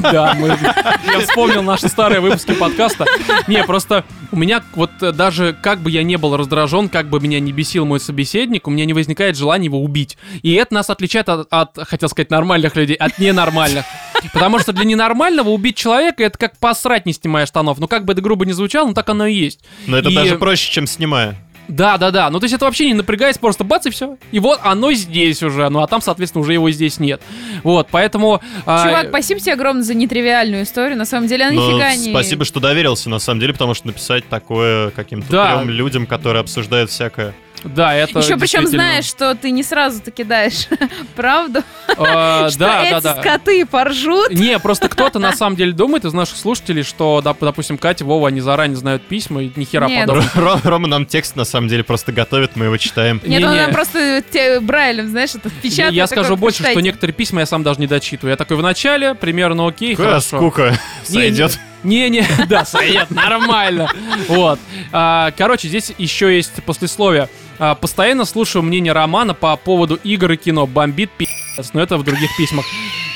[0.02, 3.06] Да, я вспомнил наши старые выпуски подкаста.
[3.48, 7.40] Не, просто у меня вот даже как бы я не был раздражен, как бы меня
[7.40, 10.18] не бесил мой собеседник, у меня не возникает желания его убить.
[10.44, 13.86] И это нас отличает от, от, хотел сказать, нормальных людей, от ненормальных.
[14.34, 17.80] Потому что для ненормального убить человека это как посрать, не снимая штанов.
[17.80, 19.62] Ну, как бы это грубо не звучало, но так оно и есть.
[19.88, 21.38] Но это И- даже проще, чем снимая.
[21.72, 22.30] Да, да, да.
[22.30, 24.18] Ну, то есть это вообще не напрягаясь, просто бац и все.
[24.32, 25.70] И вот оно здесь уже.
[25.70, 27.22] Ну, а там, соответственно, уже его здесь нет.
[27.64, 28.42] Вот, поэтому...
[28.66, 30.98] а, Чувак, спасибо тебе огромное за нетривиальную историю.
[30.98, 32.10] На самом деле, она Но нифига не...
[32.12, 35.58] спасибо, что доверился, на самом деле, потому что написать такое каким-то Да.
[35.58, 37.34] трем людям, которые обсуждают всякое.
[37.64, 40.68] Да, это Еще причем знаешь, что ты не сразу-то кидаешь
[41.16, 41.62] правду,
[41.98, 43.22] А, что Да, да, эти да.
[43.22, 44.32] скоты поржут.
[44.32, 48.30] Не, просто кто-то на самом деле думает из наших слушателей, что, доп- допустим, Катя, Вова,
[48.30, 50.30] они заранее знают письма и ни хера подобного.
[50.36, 53.22] Ро- Рома нам текст на самом деле просто готовит, мы его читаем.
[53.24, 54.24] Нет, он нам просто
[54.62, 55.94] Брайлем, знаешь, это печатает.
[55.94, 58.32] я скажу больше, что некоторые письма я сам даже не дочитываю.
[58.32, 60.38] Я такой в начале, примерно окей, хорошо.
[60.38, 60.72] скука
[61.10, 61.60] Не, сойдет.
[61.84, 63.92] Не-не, да, сойдет, нормально.
[64.28, 64.60] Вот.
[64.92, 67.28] А, Короче, здесь еще есть послесловие.
[67.62, 70.66] А, Постоянно слушаю мнение Романа по поводу игр и кино.
[70.66, 72.66] Бомбит пи***ц, но это в других письмах.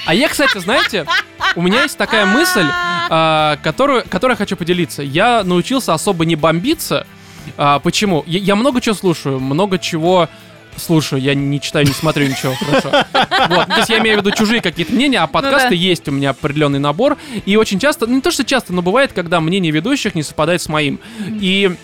[0.05, 1.07] А я, кстати, знаете,
[1.55, 2.67] у меня есть такая мысль,
[3.09, 5.01] а, которую, которой я хочу поделиться.
[5.01, 7.07] Я научился особо не бомбиться.
[7.57, 8.23] А, Почему?
[8.27, 10.29] Я, много чего слушаю, много чего
[10.77, 11.19] слушаю.
[11.19, 12.53] Я не читаю, не смотрю ничего.
[12.53, 12.91] Хорошо.
[13.49, 15.75] Вот, ну, то есть я имею в виду чужие какие-то мнения, а подкасты да.
[15.75, 17.17] есть у меня определенный набор.
[17.47, 20.61] И очень часто, ну не то что часто, но бывает, когда мнение ведущих не совпадает
[20.61, 20.99] с моим.
[21.41, 21.75] И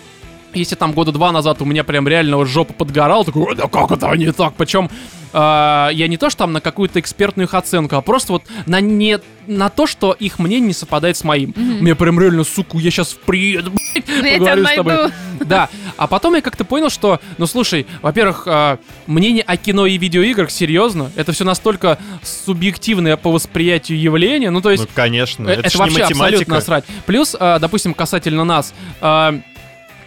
[0.54, 3.68] если там года два назад у меня прям реально вот жопа подгорала, такой, «Ой, да
[3.68, 4.54] как это не так?
[4.54, 4.90] Причем
[5.32, 8.80] а, я не то, что там на какую-то экспертную их оценку, а просто вот на
[8.80, 11.52] не на то, что их мнение не совпадает с моим.
[11.56, 13.72] Мне прям реально, сука, я сейчас приеду,
[14.22, 14.96] Я поговорю с тобой.
[15.40, 19.98] Да, а потом я как-то понял, что, ну слушай, во-первых, а, мнение о кино и
[19.98, 25.54] видеоиграх, серьезно, это все настолько субъективное по восприятию явления, ну то есть Ну, конечно, Э,
[25.54, 26.50] это, вообще абсолютно математика.
[26.50, 26.84] насрать.
[27.06, 28.72] Плюс, а, допустим, касательно нас.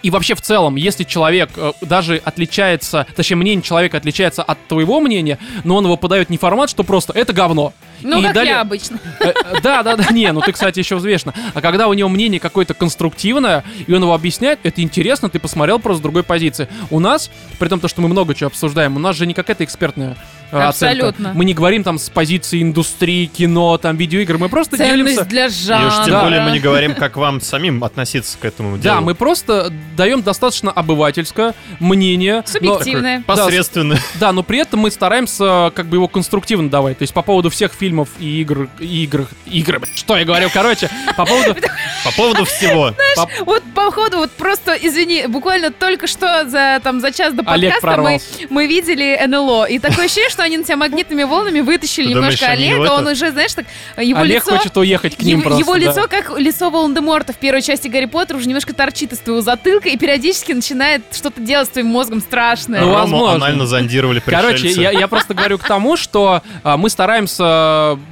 [0.06, 5.00] И вообще в целом, если человек э, даже отличается, точнее мнение человека отличается от твоего
[5.00, 7.74] мнения, но он его подает не формат, что просто это говно.
[8.02, 9.00] Ну, И как далее- я обычно.
[9.20, 11.34] Э, э, Да, да, да, не, ну ты, кстати, еще взвешенно.
[11.54, 15.80] А когда у него мнение какое-то конструктивное, и он его объясняет, это интересно, ты посмотрел
[15.80, 16.68] просто с другой позиции.
[16.90, 17.30] У нас,
[17.60, 20.18] при том, то, что мы много чего обсуждаем, у нас же не какая-то экспертная
[20.52, 20.68] э, оценка.
[21.08, 21.32] Абсолютно.
[21.34, 25.26] Мы не говорим там с позиции индустрии, кино, там, видеоигр, мы просто Ценность делимся...
[25.26, 26.04] для И уж жанра.
[26.06, 26.24] тем Да.
[26.24, 28.96] более мы не говорим, как вам самим относиться к этому делу.
[28.96, 32.36] Да, мы просто даем достаточно обывательское мнение.
[32.38, 33.24] но- Субъективное.
[33.26, 33.98] Посредственно.
[34.20, 36.98] Да, но при этом мы стараемся как бы его конструктивно давать.
[37.00, 37.85] То есть по поводу всех фильмов
[38.20, 41.56] и игр, и игр, игры, блядь, что я говорю, короче, по поводу...
[42.04, 42.94] По поводу всего.
[43.16, 47.98] по- Вот походу, вот просто, извини, буквально только что за, там, за час до подкаста
[47.98, 48.20] мы,
[48.50, 49.66] мы видели НЛО.
[49.66, 52.92] И такое ощущение, что они на тебя магнитными волнами вытащили Ты немножко думаешь, Олега.
[52.92, 53.66] Он это- уже, знаешь, так,
[53.98, 54.58] его Олег лицо...
[54.58, 55.60] хочет уехать к ним его, просто.
[55.62, 55.80] его да.
[55.80, 59.90] лицо, как лицо Волан-де-Морта в первой части Гарри Поттера, уже немножко торчит из твоего затылка
[59.90, 62.82] и периодически начинает что-то делать с твоим мозгом страшное.
[62.82, 63.36] Ну, Рому возможно.
[63.36, 64.82] анально зондировали Короче, пришельцы.
[64.82, 67.44] я, я просто говорю к тому, что а, мы стараемся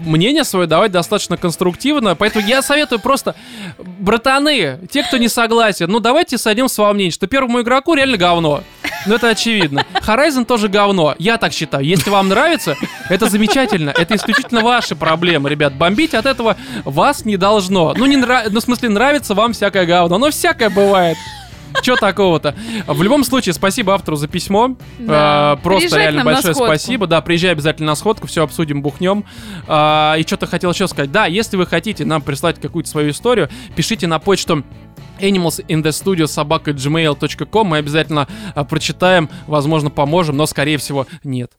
[0.06, 3.36] мнение свое давать достаточно конструктивно, поэтому я советую просто,
[3.78, 8.18] братаны, те, кто не согласен, ну давайте сойдем с вами мнение, что первому игроку реально
[8.18, 8.64] говно.
[9.06, 9.86] Ну это очевидно.
[10.06, 11.16] Horizon тоже говно.
[11.20, 11.84] Я так считаю.
[11.84, 12.76] Если вам нравится,
[13.10, 13.90] это замечательно.
[13.90, 15.74] Это исключительно ваши проблемы, ребят.
[15.74, 17.94] Бомбить от этого вас не должно.
[17.98, 18.44] Ну, не нра...
[18.50, 20.18] ну в смысле, нравится вам всякое говно.
[20.18, 21.18] Но всякое бывает.
[21.82, 22.56] Чё такого-то?
[22.88, 24.76] В любом случае, спасибо автору за письмо.
[25.00, 25.56] Да.
[25.58, 27.08] Э, Просто Приезжай к реально большое спасибо.
[27.08, 29.26] Да, приезжай обязательно на сходку, все обсудим, бухнем.
[29.68, 31.12] А, И что-то хотел еще сказать.
[31.12, 34.64] Да, если вы хотите нам прислать какую-то свою историю, пишите на почту
[35.20, 41.08] Animals in the Studio собака gmail.com Мы обязательно а, прочитаем, возможно, поможем, но, скорее всего,
[41.24, 41.52] нет.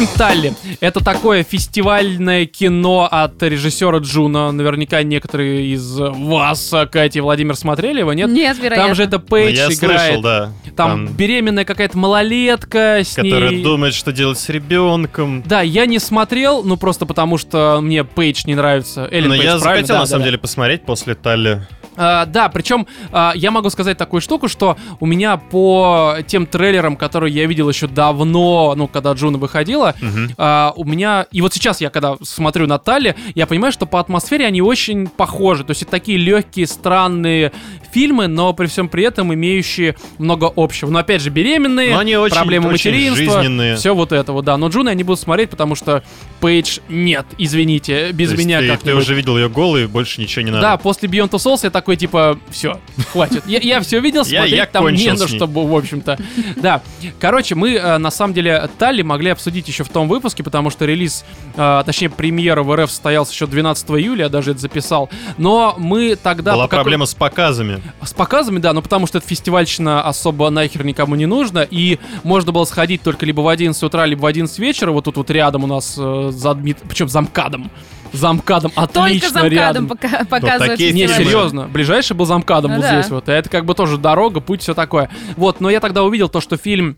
[0.00, 4.50] Фильм «Талли»— это такое фестивальное кино от режиссера Джуно.
[4.50, 8.30] Наверняка некоторые из вас, Катя и Владимир, смотрели его, нет?
[8.30, 8.86] Нет, вероятно.
[8.86, 10.00] Там же это Ну, Пейдж я играет.
[10.14, 10.52] слышал, да.
[10.74, 13.62] Там, беременная какая-то малолетка с Которая ней...
[13.62, 15.42] думает, что делать с ребенком.
[15.44, 19.06] Да, я не смотрел, ну просто потому что мне Пейдж не нравится.
[19.10, 19.58] Эллен Но Пейдж, я правильно?
[19.58, 20.24] захотел, Да, на да, самом да.
[20.28, 21.66] деле, посмотреть после Талли.
[22.02, 26.96] А, да, причем а, я могу сказать такую штуку, что у меня по тем трейлерам,
[26.96, 30.30] которые я видел еще давно, ну, когда Джуно выходила, Мгм.
[30.38, 31.26] а, у меня...
[31.30, 35.08] И вот сейчас я, когда смотрю на Талли, я понимаю, что по атмосфере они очень
[35.08, 35.62] похожи.
[35.64, 37.52] То есть это такие легкие, странные
[37.92, 40.88] фильмы, но при всем при этом имеющие много общего.
[40.90, 43.76] Но опять же, беременные, Но они очень- проблемы очень материнства, жизненные.
[43.76, 44.56] все вот это вот, да.
[44.56, 46.02] Но Джуно я не буду смотреть, потому что
[46.40, 50.42] Пейдж нет, извините, без То меня ты, как ты уже видел ее голой, больше ничего
[50.44, 50.62] не надо.
[50.62, 52.78] да, после Beyond Two Souls я такой, типа, все,
[53.12, 53.42] хватит.
[53.46, 56.18] Я, я все видел, Я- смотреть я там не на что, в общем-то.
[56.56, 56.82] Да,
[57.18, 60.84] короче, мы, э, на самом деле, Талли могли обсудить еще в том выпуске, потому что
[60.84, 61.24] релиз,
[61.56, 65.10] э, точнее, премьера в РФ состоялся еще 12 июля, я даже это записал.
[65.38, 66.52] Но мы тогда...
[66.52, 67.80] Была проблема с показами.
[68.02, 72.52] с показами, да, но потому что эта фестивальщина особо нахер никому не нужна, и можно
[72.52, 75.64] было сходить только либо в 11 утра, либо в 11 вечера, вот тут вот рядом
[75.64, 77.70] у нас э, за причем замкадом.
[78.12, 79.88] Замкадом, отлично Только замкадом рядом.
[79.88, 80.72] пока- показывают.
[80.72, 81.24] такие Не, фестиваль.
[81.26, 83.00] серьезно, ближайший был замкадом Ну вот да.
[83.00, 83.28] здесь вот.
[83.28, 85.10] И это как бы тоже дорога, путь, все такое.
[85.36, 86.96] Вот, но я тогда увидел то, что фильм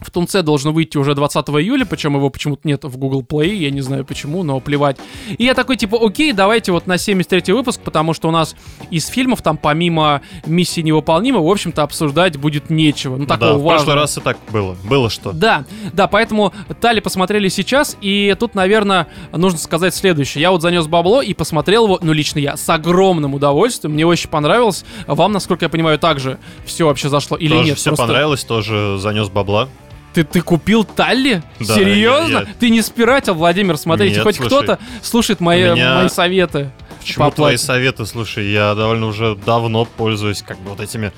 [0.00, 3.70] в Тунце должен выйти уже 20 июля, причем его почему-то нет в Google Play, я
[3.70, 4.96] не знаю почему, но плевать.
[5.36, 8.56] И я такой, типа, окей, давайте вот на 73 выпуск, потому что у нас
[8.90, 13.16] из фильмов там помимо «Миссии невыполнима», в общем-то, обсуждать будет нечего.
[13.16, 14.00] Ну, Ну да, такого в прошлый важного.
[14.00, 14.76] раз и так было.
[14.84, 15.32] Было что.
[15.32, 20.42] Да, да, поэтому Тали посмотрели сейчас, и тут, наверное, нужно сказать следующее.
[20.42, 23.94] Я вот занес бабло и посмотрел его, ну, лично я, с огромным удовольствием.
[23.94, 24.84] Мне очень понравилось.
[25.06, 27.78] Вам, насколько я понимаю, также все вообще зашло или тоже нет?
[27.78, 29.68] все Просто понравилось, тоже занес бабла.
[30.12, 31.42] Ты, ты купил Талли?
[31.60, 32.32] Да, Серьезно?
[32.32, 33.76] я- я- Ты не спиратил, Владимир?
[33.76, 36.70] Смотрите, Нет, хоть слушай, кто-то слушает мои, меня- мои советы.
[36.98, 41.12] Почему По твои советы, слушай, я довольно уже давно пользуюсь как бы вот этими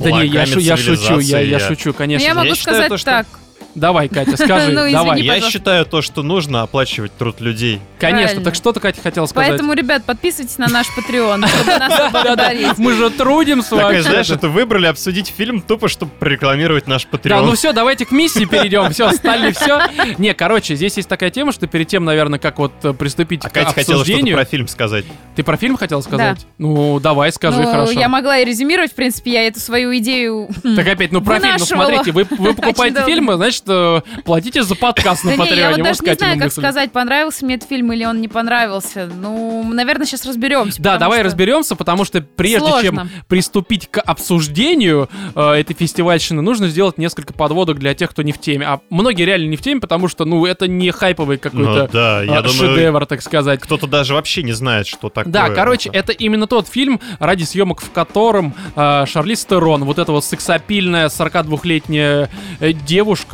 [0.00, 1.46] Да не, я, шу- я шучу, я, цивилизации.
[1.48, 2.24] я шучу, Но конечно.
[2.24, 2.36] я же.
[2.36, 3.26] могу Я считаю сказать то, что- так.
[3.74, 5.20] Давай, Катя, скажи, Ну, извини, давай.
[5.20, 5.50] Я пожалуйста.
[5.58, 7.80] считаю то, что нужно оплачивать труд людей.
[7.98, 8.44] Конечно, Правильно.
[8.44, 9.50] так что ты, Катя, хотела сказать?
[9.50, 12.78] Поэтому, ребят, подписывайтесь на наш Patreon, чтобы нас поблагодарить.
[12.78, 14.02] Мы же трудимся Так, вообще.
[14.02, 17.44] знаешь, это выбрали обсудить фильм тупо, чтобы прорекламировать наш Да, Patreon.
[17.44, 18.90] ну все, давайте к миссии перейдем.
[18.92, 19.80] Все, стали все.
[20.18, 23.48] Не, короче, здесь есть такая тема, что перед тем, наверное, как вот э, приступить а
[23.48, 24.34] к Катя хотела что-то обсуждению.
[24.36, 25.04] про фильм сказать.
[25.36, 26.46] Ты про фильм хотела сказать?
[26.58, 27.92] Ну, давай, скажи, Ну, хорошо.
[27.92, 30.48] я могла и резюмировать, в принципе, я эту свою идею...
[30.76, 35.24] Так опять, ну про фильм, ну смотрите, вы, вы покупаете фильмы, значит, платите за подкаст
[35.24, 35.82] на я Патреоне.
[35.82, 39.10] вот Вот даже не знаю, как сказать, понравился мне этот фильм или он не понравился.
[39.14, 40.80] Ну, наверное, сейчас разберемся.
[40.80, 46.98] Да, давай разберемся, потому что прежде чем приступить к обсуждению э, этой фестивальщины, нужно сделать
[46.98, 48.66] несколько подводок для тех, кто не в теме.
[48.66, 52.40] А многие реально не в теме, потому что, ну, это не хайповый какой-то Ну я
[52.40, 53.60] э, шедевр, так сказать.
[53.60, 55.32] кто-то даже вообще не знает, что такое.
[55.32, 56.12] Да, короче, это.
[56.12, 62.30] именно тот фильм, ради съемок в котором э, Шарлиз Терон, вот эта вот сексапильная 42-летняя
[62.60, 62.72] э,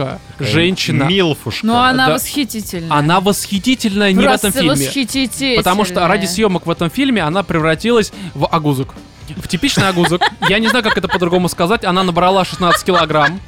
[0.04, 1.66] девушка, женщина, Милфушка.
[1.66, 2.12] Но она Да.
[2.14, 2.92] восхитительная.
[2.98, 4.70] она восхитительная не в этом фильме.
[4.70, 5.56] восхитительная.
[5.56, 8.94] Потому что ради съемок в этом фильме она превратилась в агузок.
[9.36, 10.20] В типичный агузок.
[10.50, 11.84] Я не знаю, как это по-другому сказать.
[11.84, 13.40] Она набрала 16 килограмм.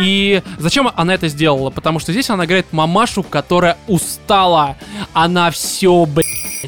[0.00, 1.70] И зачем она это сделала?
[1.70, 4.76] Потому что здесь она играет мамашу, которая устала.
[5.12, 6.26] Она все, блядь,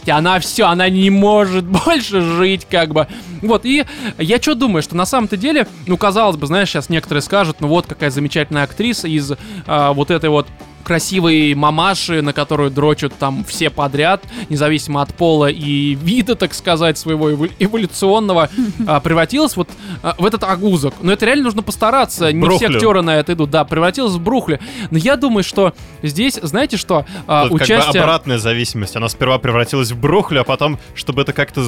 [0.09, 3.07] она все, она не может больше жить, как бы.
[3.43, 3.85] Вот, и
[4.19, 7.69] я что думаю, что на самом-то деле, ну, казалось бы, знаешь, сейчас некоторые скажут, ну
[7.69, 9.33] вот какая замечательная актриса из
[9.67, 10.47] а, вот этой вот
[10.85, 16.99] красивой мамаши, на которую дрочат там все подряд, независимо от пола и вида, так сказать,
[16.99, 18.51] своего эволю- эволюционного,
[18.87, 19.69] а, превратилась вот
[20.03, 20.95] а, в этот агузок.
[21.01, 22.33] Но это реально нужно постараться.
[22.33, 23.51] Не все актеры на это идут.
[23.51, 24.61] Да, превратилась в брухлю.
[24.91, 28.03] Но я думаю, что здесь, знаете что, а, Тут как бы участие...
[28.03, 28.97] обратная зависимость.
[28.97, 31.65] Она сперва превратилась в брухлю, а потом, чтобы это как-то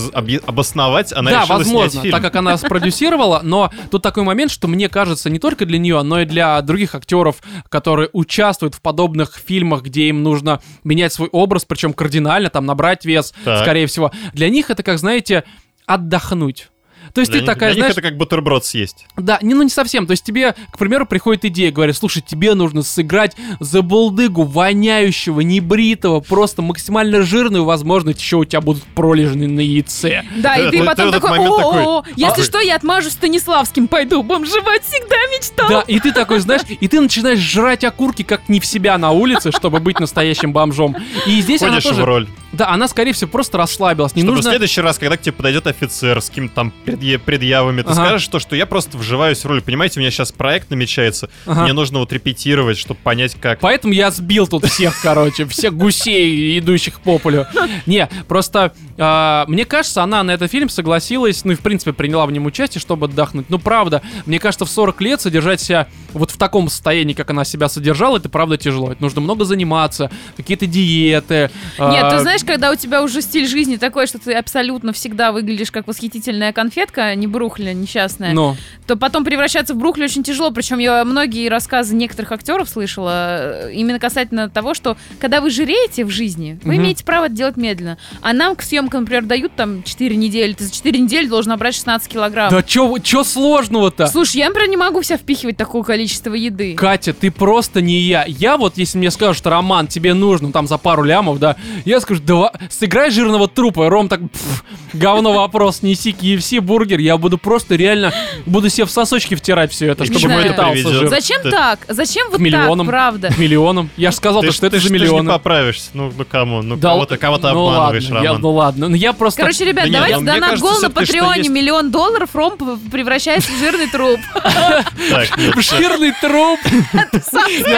[0.46, 2.12] обосновать, она да, решила возможно, снять фильм.
[2.12, 6.02] так как она спродюсировала, но тут такой момент, что мне кажется, не только для нее,
[6.02, 7.36] но и для других актеров,
[7.68, 13.04] которые участвуют в подобных фильмах, где им нужно менять свой образ, причем кардинально, там, набрать
[13.04, 13.62] вес, Так.
[13.62, 14.10] скорее всего.
[14.32, 15.44] Для них это, как знаете,
[15.86, 16.70] отдохнуть.
[17.16, 19.06] То есть Для ты них- такая, для них знаешь, это как бутерброд съесть.
[19.16, 20.06] да, не, ну не совсем.
[20.06, 25.40] То есть тебе, к примеру, приходит идея, говорят, слушай, тебе нужно сыграть за булдыгу воняющего,
[25.40, 30.24] небритого, просто максимально жирную, возможно, еще у тебя будут пролежны на яйце.
[30.36, 35.16] Да, и Ты- потом такой, о если а- что, я отмажу Станиславским, пойду бомжевать, всегда
[35.34, 35.68] мечтал.
[35.70, 39.12] Да, и ты такой, знаешь, и ты начинаешь жрать окурки как не в себя на
[39.12, 40.94] улице, чтобы быть настоящим бомжом.
[41.26, 42.02] И здесь она тоже...
[42.02, 42.28] в роль.
[42.52, 44.14] Да, она, скорее всего, просто расслабилась.
[44.14, 44.50] Не Чтобы в нужно...
[44.52, 47.94] следующий раз, когда к тебе подойдет офицер с каким-то там предъя- предъявами, ты Ага.
[48.06, 49.60] скажешь то, что я просто вживаюсь в роль.
[49.62, 51.64] Понимаете, у меня сейчас проект намечается, Ага.
[51.64, 53.60] мне нужно вот репетировать, чтобы понять, как.
[53.60, 57.46] Поэтому я сбил тут всех, короче, всех гусей, идущих по полю.
[57.86, 62.26] Не, просто а, мне кажется, она на этот фильм согласилась, ну и в принципе приняла
[62.26, 63.46] в нем участие, чтобы отдохнуть.
[63.50, 67.44] Ну правда, мне кажется, в 40 лет содержать себя вот в таком состоянии, как она
[67.44, 68.92] себя содержала, это правда тяжело.
[68.92, 71.50] Это нужно много заниматься, какие-то диеты.
[71.78, 75.32] Нет, а, ты знаешь, когда у тебя уже стиль жизни такой, что ты абсолютно всегда
[75.32, 78.56] выглядишь как восхитительная конфетка, не брухля несчастная, Ну,
[78.86, 80.50] то потом превращаться в брухлю очень тяжело.
[80.50, 86.04] Причем я многие рассказы некоторых актеров слышала э, именно касательно того, что когда вы жиреете
[86.04, 86.82] в жизни, вы Мгм.
[86.84, 87.98] имеете право это делать медленно.
[88.22, 90.52] А нам к съемкам, например, дают там 4 недели.
[90.52, 92.50] Ты за 4 недели должен набрать 16 килограмм.
[92.50, 94.06] да чё, чё сложного-то?
[94.08, 96.74] Слушай, я, например, не могу себя впихивать такое количество еды.
[96.74, 98.24] Катя, ты просто не я.
[98.26, 102.00] Я вот, если мне скажут, что Роман, тебе нужно там за пару лямов, да, я
[102.00, 103.88] скажу, давай, сыграй жирного трупа.
[103.88, 106.98] Ром так, «Пф, говно вопрос, неси KFC бургер.
[106.98, 108.12] Я буду просто реально,
[108.46, 110.92] буду себе в сосочки втирать все это, чтобы это питался приведет?
[111.00, 111.08] жир.
[111.08, 111.80] Зачем Ты- так?
[111.88, 112.86] Зачем вот миллионам.
[112.86, 113.30] так, правда?
[113.38, 113.90] Миллионам.
[113.96, 115.90] Я же сказал, Ты что это ты за ж- ты не поправишься.
[115.94, 116.62] Ну, ну кому?
[116.62, 118.42] Ну, Да кого-то, кого-то ну обманываешь, ладно, я- Роман.
[118.42, 119.42] ну ладно, ну я просто...
[119.42, 122.56] Короче, ребят, Да давайте наш кажется, гол на Патреоне есть- миллион долларов Ром
[122.90, 124.18] превращается в жирный труп.
[125.10, 126.60] Нет, Жирный труп.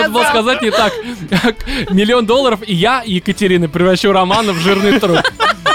[0.09, 0.25] Было сказал.
[0.25, 0.93] сказать не так.
[1.91, 5.21] Миллион долларов, и я, и Екатерина превращу Романа в жирный труп.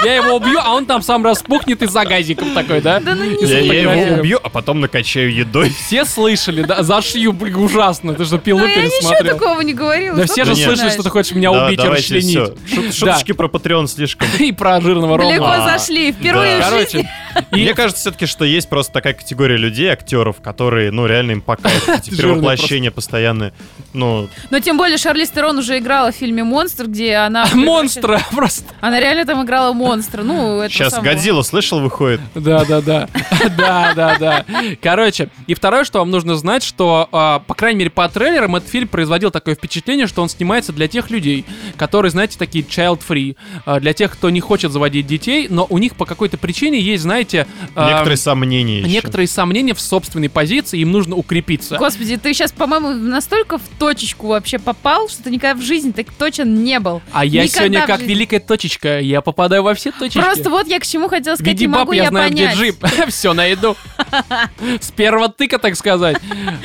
[0.04, 3.00] Я его убью, а он там сам распухнет из-за газиком такой, да?
[3.00, 5.70] Да ну не Я, я его убью, а потом накачаю едой.
[5.70, 6.82] Все слышали, да?
[6.82, 8.14] Зашью, блин, ужасно.
[8.14, 9.38] Ты что, пилу Ну я ничего пересмотрел?
[9.38, 10.16] такого не говорила.
[10.16, 12.94] Да все же слышали, что ты хочешь меня убить и расчленить.
[12.94, 14.28] Шуточки про Patreon слишком.
[14.38, 15.64] И про жирного Далеко Рома.
[15.64, 16.70] А, зашли, впервые да.
[16.70, 16.84] в жизни.
[16.84, 17.10] Короче,
[17.52, 21.40] и Мне кажется все-таки, что есть просто такая категория людей, актеров, которые, ну, реально им
[21.40, 23.52] по Жирные перевоплощения постоянные.
[23.92, 27.46] Ну, Но тем более Шарлиз Терон уже играла в фильме «Монстр», где она...
[27.54, 28.64] монстра просто.
[28.80, 29.93] Она реально там играла монстра.
[30.22, 32.20] Ну, это сейчас Годзилла, слышал, выходит.
[32.34, 33.08] Да, да, да.
[33.56, 34.44] Да, да, да.
[34.80, 38.70] Короче, и второе, что вам нужно знать, что, а, по крайней мере, по трейлерам этот
[38.70, 41.44] фильм производил такое впечатление, что он снимается для тех людей,
[41.76, 43.36] которые, знаете, такие child-free,
[43.66, 47.02] а, для тех, кто не хочет заводить детей, но у них по какой-то причине есть,
[47.02, 51.76] знаете, а, Некоторые сомнения некоторые сомнения в собственной позиции, им нужно укрепиться.
[51.76, 56.12] Господи, ты сейчас, по-моему, настолько в точечку вообще попал, что ты никогда в жизни так
[56.12, 57.02] точен не был.
[57.12, 60.18] А я сегодня как великая точечка, я попадаю во все точечки.
[60.18, 62.54] Просто вот я к чему хотела сказать, Види не могу баб, я я знаю, понять.
[62.56, 62.86] где джип.
[63.08, 63.76] Все, найду.
[64.80, 66.16] С первого тыка, так сказать.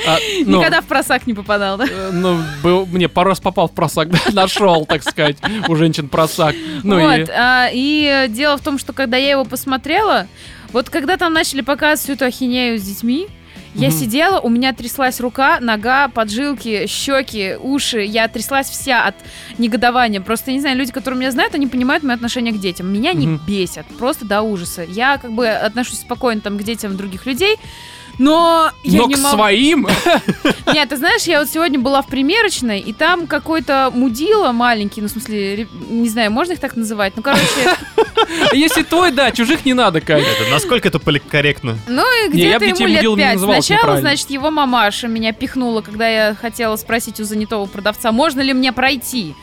[0.08, 1.86] А, ну, Никогда в просак не попадал, да?
[1.90, 6.10] э, Ну, был, мне пару раз попал в просак, да, нашел, так сказать, у женщин
[6.10, 6.56] просак.
[6.84, 7.32] Ну вот, и...
[7.32, 10.28] а, и дело в том, что когда я его посмотрела,
[10.72, 13.28] вот когда там начали показывать всю эту ахинею с детьми,
[13.76, 18.02] я сидела, у меня тряслась рука, нога, поджилки, щеки, уши.
[18.02, 19.16] Я тряслась вся от
[19.58, 20.22] негодования.
[20.22, 22.92] Просто, не знаю, люди, которые меня знают, они понимают мое отношение к детям.
[22.92, 24.84] Меня не бесят, просто до ужаса.
[24.84, 27.58] Я как бы отношусь спокойно там к детям других людей,
[28.20, 29.36] но я Но не к могу...
[29.36, 29.88] своим...
[30.74, 35.08] Нет, ты знаешь, я вот сегодня была в примерочной, и там какой-то мудила маленький, ну,
[35.08, 37.14] в смысле, не знаю, можно их так называть?
[37.16, 37.46] Ну, короче,
[38.54, 40.00] Если твой, да, чужих не надо.
[40.00, 41.78] Это, насколько это поликорректно?
[41.88, 43.40] ну и где-то ему лет пять.
[43.40, 48.54] Сначала, значит, его мамаша меня пихнула, когда я хотела спросить у занятого продавца, можно ли
[48.54, 49.36] мне пройти.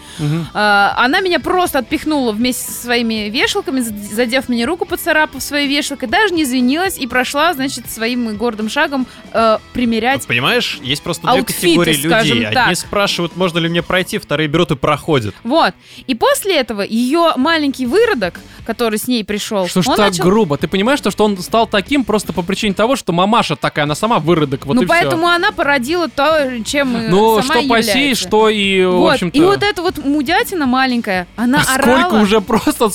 [0.55, 5.69] А, Она меня просто отпихнула вместе со своими вешалками, зад- задев мне руку, поцарапав своей
[5.69, 11.03] вешалкой, даже не извинилась и прошла, значит, своим гордым шагом э, примерять Вот понимаешь, есть
[11.03, 12.47] просто две категории людей.
[12.53, 12.65] так.
[12.65, 15.35] Одни спрашивают, можно ли мне пройти, вторые берут и проходят.
[15.45, 15.75] Вот.
[16.07, 20.25] И после этого ее маленький выродок, который с ней пришел, Что ж он так начал...
[20.25, 20.57] грубо?
[20.57, 23.95] Ты понимаешь, что, что он стал таким просто по причине того, что мамаша такая, она
[23.95, 25.35] сама выродок, вот ну, и поэтому все.
[25.37, 29.13] она породила то, чем э, Ну, сама что посеешь, что и, в Вот.
[29.15, 29.37] общем-то...
[29.39, 32.21] И вот эта вот мудятина маленькая, она Сколько орала.
[32.23, 32.91] уже просто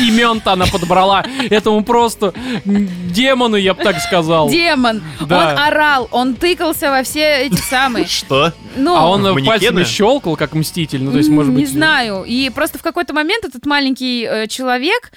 [0.00, 2.32] имен-то она подобрала этому просто
[2.64, 4.48] демону, я бы так сказал.
[4.48, 5.02] Демон.
[5.20, 5.38] Да.
[5.52, 8.06] Он орал, он тыкался во все эти самые.
[8.16, 8.52] Что?
[8.76, 9.46] Ну, А он э, Манекены?
[9.58, 11.70] пальцами щелкал, как мститель, ну то есть, может не быть...
[11.72, 12.24] знаю.
[12.24, 15.12] И просто в какой-то момент этот маленький э, человек,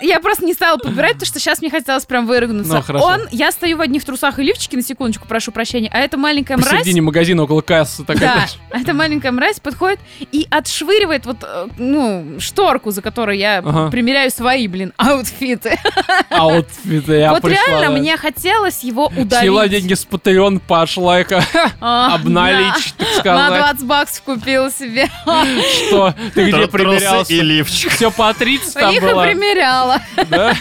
[0.00, 2.74] я просто не стала подбирать, потому что сейчас мне хотелось прям вырыгнуться.
[2.74, 3.04] Ну, хорошо.
[3.04, 6.56] Он, я стою в одних трусах и лифчике, на секундочку, прошу прощения, а эта маленькая
[6.56, 6.68] мразь...
[6.70, 8.58] Посередине магазина около кассы такая, Да, знаешь.
[8.70, 9.98] эта маленькая мразь подходит
[10.30, 13.90] и отшвыривает вот, э, ну, шторку, за которой я Ага.
[13.90, 15.78] Примеряю свои, блин, аутфиты.
[16.30, 18.00] Аутфиты, я вот пришла, реально да.
[18.00, 19.40] мне хотелось его удалить.
[19.40, 21.28] Сняла деньги с Patreon, пошла их
[21.80, 23.34] А, обналичить, так да.
[23.34, 23.70] На сказать.
[23.76, 25.08] 20 баксов купила себе.
[25.86, 26.14] Что?
[26.34, 27.32] Ты где примерялся?
[27.32, 27.92] и лифчик.
[27.92, 30.00] Все по 30 там Их и было, примеряла.
[30.30, 30.54] да?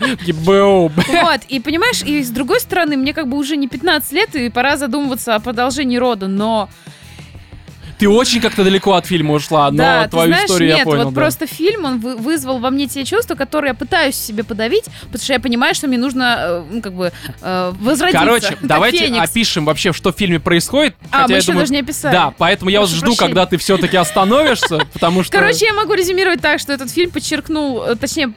[0.00, 0.88] ГБУ.
[0.88, 4.50] Вот, и понимаешь, и с другой стороны, мне как бы уже не 15 лет, и
[4.50, 6.68] пора задумываться о продолжении рода, но...
[7.98, 11.04] Ты очень как-то далеко от фильма ушла, но да, твою знаешь, историю нет, я понял.
[11.04, 11.20] вот да.
[11.20, 15.22] просто фильм, он вы- вызвал во мне те чувства, которые я пытаюсь себе подавить, потому
[15.22, 18.24] что я понимаю, что мне нужно, э, ну, как бы, э, возродиться.
[18.24, 19.30] Короче, давайте Феникс.
[19.30, 20.96] опишем вообще, что в фильме происходит.
[21.10, 22.12] А, хотя мы я еще думаю- даже не описали.
[22.12, 23.26] Да, поэтому я Прошу жду, прощения.
[23.28, 25.32] когда ты все-таки остановишься, потому что...
[25.32, 28.32] Короче, я могу резюмировать так, что этот фильм подчеркнул, э, точнее,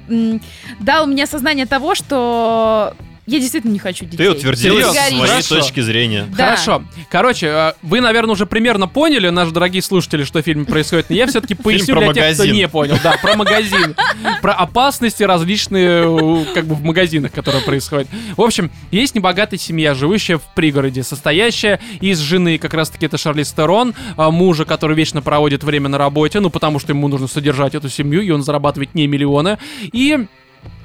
[0.80, 2.95] дал мне осознание того, что
[3.28, 4.34] я действительно не хочу детей.
[4.34, 4.82] Ты в своей
[5.19, 5.55] Хорошо.
[5.55, 6.25] точке зрения.
[6.36, 6.45] Да.
[6.45, 6.84] Хорошо.
[7.11, 11.09] Короче, э, вы, наверное, уже примерно поняли, наши дорогие слушатели, что в фильме происходит.
[11.09, 12.55] Но я все-таки поясню про для тех, кто магазин.
[12.55, 12.97] не понял.
[13.03, 13.95] Да, про магазин.
[14.41, 18.07] Про опасности различные, э, как бы, в магазинах, которые происходят.
[18.38, 23.51] В общем, есть небогатая семья, живущая в пригороде, состоящая из жены, как раз-таки это Шарлиз
[23.51, 27.75] Терон, а, мужа, который вечно проводит время на работе, ну, потому что ему нужно содержать
[27.75, 29.57] эту семью, и он зарабатывает не миллионы.
[29.91, 30.28] И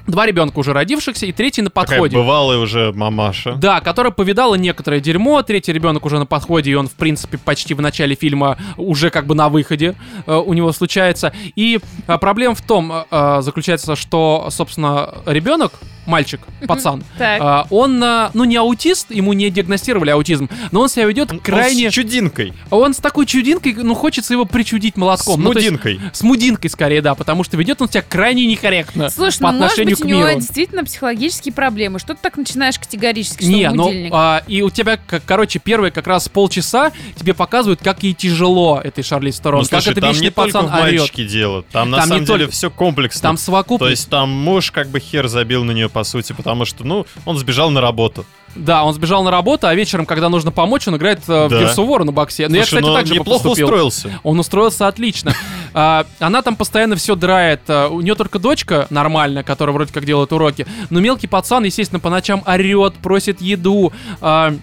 [0.07, 2.17] два ребенка уже родившихся, и третий на Такая подходе.
[2.17, 3.53] бывалая уже мамаша.
[3.55, 5.41] Да, которая повидала некоторое дерьмо.
[5.43, 9.25] Третий ребенок уже на подходе, и он, в принципе, почти в начале фильма уже как
[9.25, 9.95] бы на выходе
[10.25, 11.33] э, у него случается.
[11.55, 15.73] И э, проблема в том э, э, заключается, что, собственно, ребенок,
[16.05, 21.05] мальчик, пацан, э, он, э, ну, не аутист, ему не диагностировали аутизм, но он себя
[21.05, 21.89] ведет Он крайне...
[21.89, 22.53] с чудинкой.
[22.69, 25.35] Он с такой чудинкой, ну, хочется его причудить молотком.
[25.41, 26.01] С Ну, то есть- мудинкой.
[26.11, 29.59] с мудинкой скорее, да, потому что ведет он себя крайне некорректно Слушай, по ну
[29.93, 30.39] может отношению быть у к него миру.
[30.39, 31.99] действительно психологические проблемы.
[31.99, 35.91] Что ты так начинаешь категорически, что Не, ну, а, и у тебя, как, короче, первые
[35.91, 40.01] как раз полчаса тебе показывают, как ей тяжело этой Шарлиз Терон, Ну, как слушай, это
[40.01, 40.99] там вечный не только пацан в орет.
[40.99, 41.63] мальчике дело.
[41.71, 42.51] Там, на Там не самом деле, только.
[42.53, 43.21] все комплексно.
[43.21, 43.79] Там совокупность.
[43.87, 47.05] То есть там муж как бы хер забил на нее, по сути, потому что, ну,
[47.25, 48.25] он сбежал на работу.
[48.55, 51.59] Да, он сбежал на работу, а вечером, когда нужно помочь, он играет э, в Да.
[51.59, 52.47] Герсу Вора на боксе.
[52.47, 53.65] Ну, я, Слушай, кстати, ну, так же неплохо поступил.
[53.67, 54.19] устроился.
[54.23, 55.33] Он устроился отлично.
[55.75, 57.61] А, Она там постоянно все драет.
[57.67, 60.67] А, У нее только дочка нормальная, которая вроде как делает уроки.
[60.91, 63.91] Но мелкий пацан, естественно, по ночам орет, просит еду.
[64.21, 64.53] А,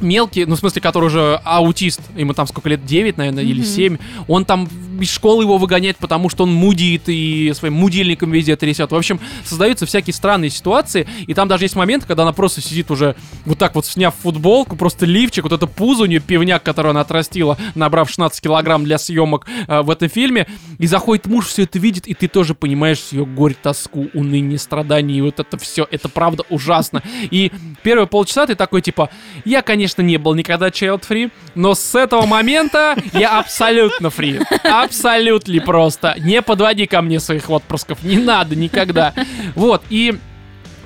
[0.00, 3.66] Мелкий, ну, в смысле, который уже аутист, ему там сколько лет, 9, наверное, или Мгм.
[3.66, 4.68] 7, он там
[5.00, 8.90] из школы его выгоняет, потому что он мудит и своим мудильником везде трясет.
[8.90, 12.90] В общем, создаются всякие странные ситуации, и там даже есть момент, когда она просто сидит
[12.90, 16.90] уже вот так вот, сняв футболку, просто лифчик, вот это пузо у нее, пивняк, который
[16.90, 20.46] она отрастила, набрав 16 килограмм для съемок э, в этом фильме,
[20.78, 25.18] и заходит муж, все это видит, и ты тоже понимаешь ее горе, тоску, уныние, страдания,
[25.18, 27.02] и вот это все, это правда ужасно.
[27.30, 29.10] И первые полчаса ты такой, типа,
[29.44, 34.40] я, конечно, не был никогда child free, но с этого момента я абсолютно фри.
[34.64, 36.14] Абсолютно просто.
[36.18, 38.02] Не подводи ко мне своих отпрысков.
[38.02, 39.12] Не надо никогда.
[39.54, 40.18] Вот, и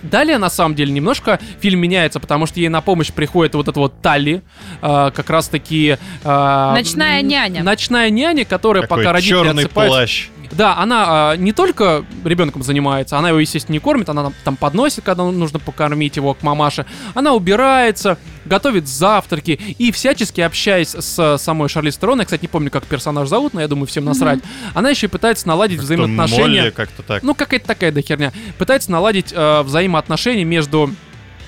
[0.02, 3.78] Далее, на самом деле, немножко фильм меняется, потому что ей на помощь приходит вот эта
[3.78, 4.42] вот Талли,
[4.80, 5.98] э, как раз-таки...
[6.24, 7.62] э, Ночная няня.
[7.62, 9.98] Ночная няня, которая Такой пока родители черный отсыпаются...
[9.98, 10.28] плащ.
[10.52, 14.56] Да, она а, не только ребенком занимается, она его, естественно, не кормит, она там- там
[14.56, 16.86] подносит, когда нужно покормить его к мамаше.
[17.14, 22.70] Она убирается, готовит завтраки и всячески общаясь с самой Шарлиз Терон, я, кстати, не помню,
[22.70, 24.40] как персонаж зовут, но я думаю, всем насрать,
[24.74, 26.60] она еще и пытается наладить Как-то взаимоотношения.
[26.62, 27.22] Молли как-то так.
[27.22, 28.32] Ну, какая-то такая да херня.
[28.58, 30.90] Пытается наладить э, взаимоотношения между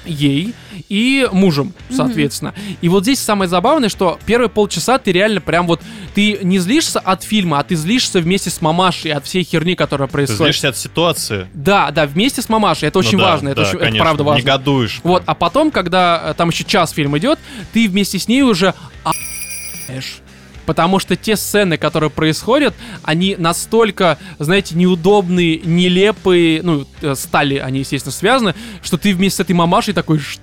[0.04, 0.54] ей
[0.88, 2.54] и мужем, соответственно.
[2.80, 5.80] И вот здесь самое забавное, что первые полчаса ты реально прям вот,
[6.14, 10.08] ты не злишься от фильма, а ты злишься вместе с мамашей от всей херни, которая
[10.08, 10.42] Ты происходит.
[10.42, 11.46] злишься от ситуации.
[11.54, 14.04] Да, да, вместе с мамашей, это очень Ну да, важно, это, да, очень- это конечно.
[14.04, 14.42] правда важно.
[14.42, 15.00] Негодуешь.
[15.04, 17.38] Вот, а потом, когда э, там еще час фильм идет,
[17.72, 18.74] ты вместе с ней уже
[19.04, 20.18] охуеваешь.
[20.66, 27.80] Потому что те сцены, которые происходят, они настолько, знаете, неудобные, нелепые, ну, э, стали они,
[27.80, 30.42] естественно, связаны, что ты вместе с этой мамашей такой, что?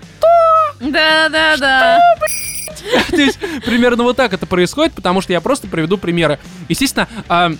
[0.79, 1.99] Да-да-да.
[3.09, 6.39] То есть, примерно вот так это происходит, потому что я просто приведу примеры.
[6.69, 7.51] Естественно, а,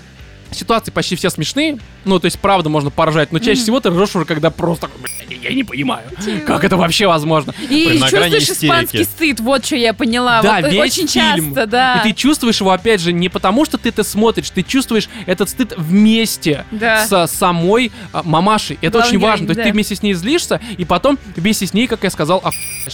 [0.52, 4.16] ситуации почти все смешные, ну, то есть, правда, можно поражать, но чаще всего ты ржешь
[4.16, 5.19] уже, когда просто, «Блин,
[5.50, 6.04] я не понимаю,
[6.46, 7.54] как это вообще возможно.
[7.70, 8.66] И Прям на грани чувствуешь истерики.
[8.66, 10.42] испанский стыд, вот что я поняла.
[10.42, 11.46] Да, вот весь очень фильм.
[11.54, 12.02] часто, да.
[12.04, 15.50] И ты чувствуешь его, опять же, не потому, что ты это смотришь, ты чувствуешь этот
[15.50, 17.06] стыд вместе Да.
[17.06, 18.78] с самой а, мамашей.
[18.82, 19.48] Это очень важно.
[19.48, 22.44] То есть ты вместе с ней злишься, и потом вместе с ней, как я сказал,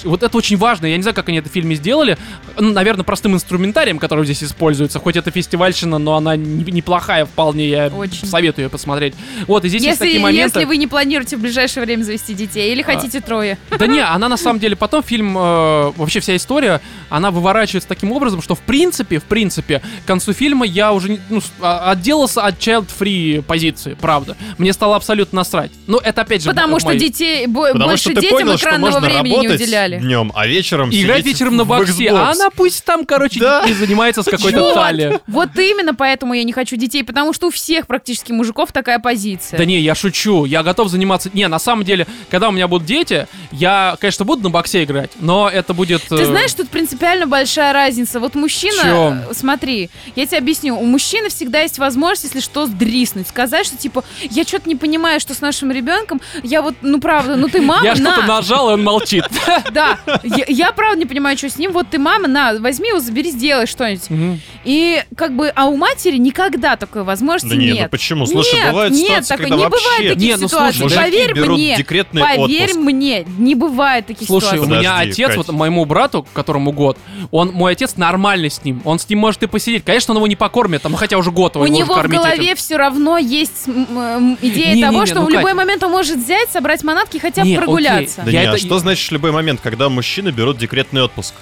[0.03, 0.85] вот это очень важно.
[0.85, 2.17] Я не знаю, как они это в фильме сделали.
[2.59, 4.99] Ну, наверное, простым инструментарием, который здесь используется.
[4.99, 7.67] Хоть это фестивальщина, но она не- неплохая вполне.
[7.69, 8.27] Я Очень.
[8.27, 9.13] советую ее посмотреть.
[9.47, 10.59] Вот, и здесь есть такие моменты.
[10.59, 13.57] если вы не планируете в ближайшее время завести детей, или хотите трое?
[13.77, 18.11] Да не, она на самом деле потом фильм, э, вообще вся история, она выворачивается таким
[18.11, 22.57] образом, что в принципе, в принципе, к концу фильма я уже ну, а- отделался от
[22.59, 24.35] child-free позиции, правда.
[24.57, 25.71] Мне стало абсолютно насрать.
[25.87, 26.49] Ну, это опять же...
[26.49, 29.39] Потому что мои- детей бо- Потому больше что ты детям понял, что экранного можно времени
[29.41, 29.97] не уделяли.
[29.99, 33.65] днем, а вечером играть вечером на боксе, а она пусть там, короче, Да.
[33.65, 35.19] и занимается с какой-то талией.
[35.27, 39.57] Вот именно поэтому я не хочу детей, потому что у всех практически мужиков такая позиция.
[39.57, 41.29] Да не, я шучу, я готов заниматься...
[41.33, 45.11] Не, на самом деле, когда у меня будут дети, я, конечно, буду на боксе играть,
[45.21, 46.01] но это будет...
[46.01, 48.19] Ты э, знаешь, тут принципиально большая разница.
[48.19, 50.77] Вот мужчина, э, смотри, я тебе объясню.
[50.77, 53.29] У мужчины всегда есть возможность, если что, сдриснуть.
[53.29, 56.19] Сказать, что типа, я что-то не понимаю, что с нашим ребенком.
[56.43, 59.23] Я вот, ну правда, ну ты мама, Я что-то нажал, и он молчит.
[59.71, 61.71] Да, я, правда не понимаю, что с ним.
[61.71, 64.39] Вот ты мама, на, возьми его, забери, сделай что-нибудь.
[64.65, 67.91] И как бы, а у матери никогда такой возможности Да не, ну нет.
[67.91, 68.25] почему?
[68.25, 69.83] Слушай, нет, бывают нет, ситуации, такой, когда не вообще...
[69.83, 70.89] бывает таких ну, ситуаций.
[70.89, 71.77] Поверь мне,
[72.21, 72.79] декретный поверь отпуск.
[72.79, 74.59] мне, не бывает таких Слушай, ситуаций.
[74.59, 75.37] у меня Подожди, отец, Кать.
[75.37, 76.97] вот моему брату, которому год,
[77.31, 78.81] он, мой отец нормальный с ним.
[78.85, 79.83] Он с ним может и посидеть.
[79.83, 82.45] Конечно, он его не покормит, там, хотя уже год его У его него в голове
[82.47, 82.55] этим.
[82.55, 85.55] все равно есть идея Не-не-не, того, что ну, в любой Кать.
[85.55, 88.21] момент он может взять, собрать манатки и хотя бы Не, прогуляться.
[88.25, 91.33] Да Я не, а это- что значит любой момент, когда мужчины берут декретный отпуск?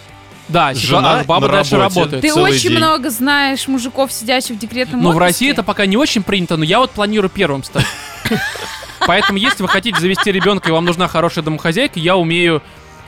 [0.50, 2.00] Да, Жена а баба на дальше работе.
[2.00, 2.22] работает.
[2.22, 2.78] Ты целый очень день.
[2.78, 5.18] много знаешь мужиков, сидящих в декретном Но в.
[5.18, 7.86] России это пока не очень принято, но я вот планирую первым стать.
[9.08, 12.62] Поэтому, если вы хотите завести ребенка и вам нужна хорошая домохозяйка, я умею...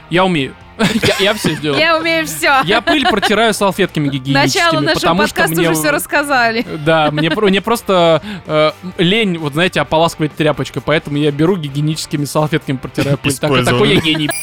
[0.10, 0.56] Я умею.
[0.78, 1.80] Я, я все сделаю.
[1.80, 2.62] Я умею все.
[2.66, 5.70] Я пыль протираю салфетками гигиеническими, Начало нашего потому что подкаста мне...
[5.70, 6.66] уже все рассказали.
[6.86, 12.78] Да, мне, мне просто э, лень, вот знаете, ополаскивать тряпочкой, поэтому я беру гигиеническими салфетками
[12.78, 13.34] протираю пыль.
[13.38, 14.30] Так- такой я гений.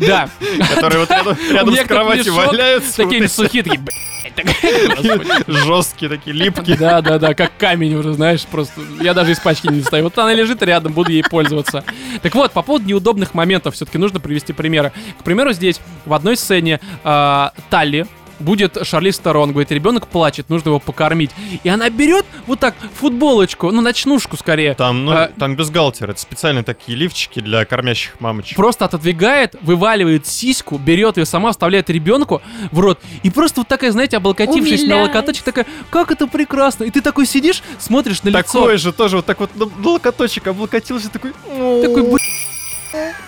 [0.00, 0.28] Да.
[0.74, 2.90] Которые вот рядом, рядом с кроватью валяются.
[2.90, 3.82] С такими сухие, такие.
[5.46, 6.76] Жесткие такие, липкие.
[6.76, 8.80] Да, да, да, как камень уже, знаешь, просто.
[9.00, 10.04] Я даже из пачки не достаю.
[10.04, 11.84] Вот она лежит рядом, буду ей пользоваться.
[12.22, 14.92] Так вот, по поводу неудобных моментов, все-таки нужно привести примеры.
[15.18, 18.06] К примеру, здесь в одной сцене э, Талли
[18.44, 21.30] будет Шарлиз Терон, говорит, ребенок плачет, нужно его покормить.
[21.62, 26.10] И она берет вот так футболочку, ну, ночнушку скорее, Там, ну, А- там бюстгальтер.
[26.10, 28.56] Это специальные такие лифчики для кормящих мамочек.
[28.56, 33.00] просто отодвигает, вываливает сиську, берет ее сама, вставляет ребенку в рот.
[33.22, 35.14] И просто вот такая, знаете, облокотившись на Умиляет.
[35.14, 36.84] локоточек, такая, как это прекрасно.
[36.84, 38.42] И ты такой сидишь, смотришь на лицо.
[38.42, 41.32] Такой же тоже вот так вот на на локоточек облокотился, такой...
[41.32, 42.53] Такой, «Б***ь».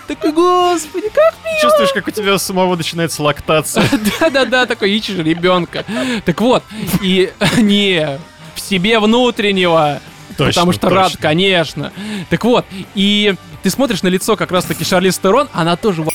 [0.07, 3.85] Такой, господи, как Чувствуешь, как у тебя самого начинается лактация.
[4.21, 5.85] Да-да-да, такой ищешь ребенка.
[6.25, 6.63] Так вот,
[7.03, 8.19] и не
[8.55, 10.01] в себе внутреннего.
[10.37, 11.23] Точно, потому что рад, точно.
[11.23, 11.93] конечно.
[12.29, 16.11] Так вот, и ты смотришь на лицо как раз-таки Шарлиз Терон, она тоже в.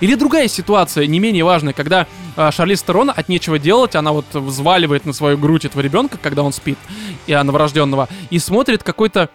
[0.00, 4.24] Или другая ситуация, не менее важная, когда а, Шарлиз Терон от нечего делать, она вот
[4.32, 6.78] взваливает на свою грудь этого ребенка, когда он спит,
[7.26, 9.28] и новорожденного, и смотрит какой-то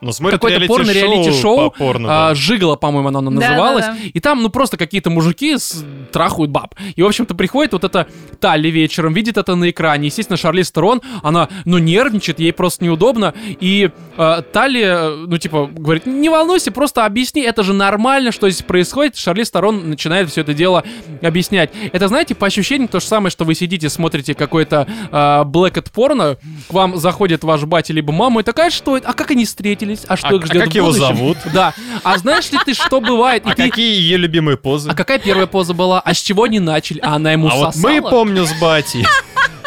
[0.00, 2.34] м, Ну, смотрит какое-то порно, реалити-шоу, по порно, а, да.
[2.34, 3.86] Жигало, по-моему, оно Да, называлось.
[3.86, 3.98] да, да.
[4.12, 5.84] И там, ну, просто какие-то мужики с...
[6.12, 6.74] трахают баб.
[6.94, 8.06] И, в общем-то, приходит вот эта
[8.40, 10.06] Талли вечером, видит это на экране.
[10.06, 13.34] Естественно, Шарлиз Терон, она, ну, нервничает, ей просто неудобно.
[13.60, 18.48] И э, Талли, э, ну, типа, говорит, не волнуйся, просто объясни, это же нормально, что
[18.50, 19.16] здесь происходит.
[19.16, 20.84] Шарлиз Терон начинает все это дело
[21.22, 21.70] объяснять.
[21.92, 26.36] Это, знаете, по ощущениям то же самое, что вы сидите, смотрите какой-то э, блэкет порно,
[26.68, 29.08] к вам заходит ваш батя либо мама и такая, что это?
[29.08, 29.85] А как они встретились?
[30.08, 31.38] А что А- их а ждет как в его будущем?» зовут?
[31.52, 31.74] Да.
[32.02, 33.44] А знаешь ли ты, что бывает?
[33.46, 34.90] И А ты- какие ее любимые позы?
[34.90, 36.00] а какая первая поза была?
[36.00, 36.98] А с чего они начали?
[37.00, 37.92] А она ему А вот сосала?
[37.92, 39.04] мы помню с батей.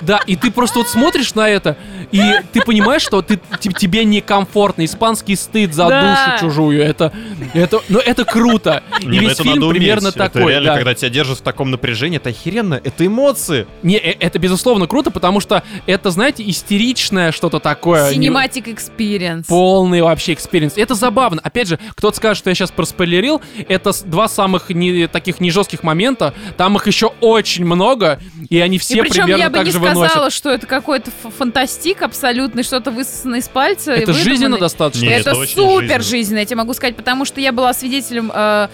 [0.01, 1.77] Да, и ты просто вот смотришь на это,
[2.11, 2.21] и
[2.53, 4.85] ты понимаешь, что ты, те- тебе некомфортно.
[4.85, 6.01] Испанский стыд за Да.
[6.35, 6.81] душу чужую.
[6.83, 7.11] Это,
[7.53, 8.83] это, ну, это круто.
[9.01, 9.79] И Не, весь это фильм надо уметь.
[9.81, 10.51] примерно Это такой.
[10.51, 10.75] реально, да.
[10.75, 12.79] когда тебя держат в таком напряжении, это охеренно.
[12.83, 13.67] Это эмоции.
[13.83, 18.11] Не, э, это безусловно круто, потому что это, знаете, истеричное что-то такое.
[18.11, 19.45] Cinematic experience.
[19.47, 20.73] Полный вообще experience.
[20.77, 21.41] Это забавно.
[21.43, 23.41] Опять же, кто-то скажет, что я сейчас проспойлерил.
[23.67, 26.33] Это два самых не, таких не жестких момента.
[26.57, 28.19] Там их еще очень много,
[28.49, 31.11] и они все и причем примерно я бы так не же сказала, что это какой-то
[31.37, 33.91] фантастик абсолютный, что-то высосанное из пальца.
[33.91, 35.05] Это жизненно достаточно.
[35.05, 36.03] Нет, это это очень супер жизненно.
[36.03, 38.67] жизненно, я тебе могу сказать, потому что я была свидетелем, э,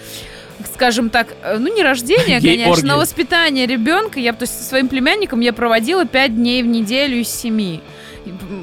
[0.74, 2.64] скажем так, э, ну не рождения, Гей-оргии.
[2.64, 4.20] конечно, но воспитания ребенка.
[4.20, 7.80] Я, то есть, со своим племянником я проводила 5 дней в неделю из 7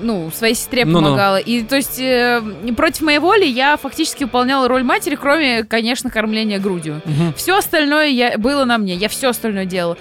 [0.02, 1.00] ну, своей сестре Ну-ну.
[1.00, 1.38] помогала.
[1.38, 2.42] И, то есть, э,
[2.76, 7.02] против моей воли я фактически выполняла роль матери, кроме, конечно, кормления грудью.
[7.06, 7.34] Мгм.
[7.36, 9.98] Все остальное я, было на мне, я все остальное делала.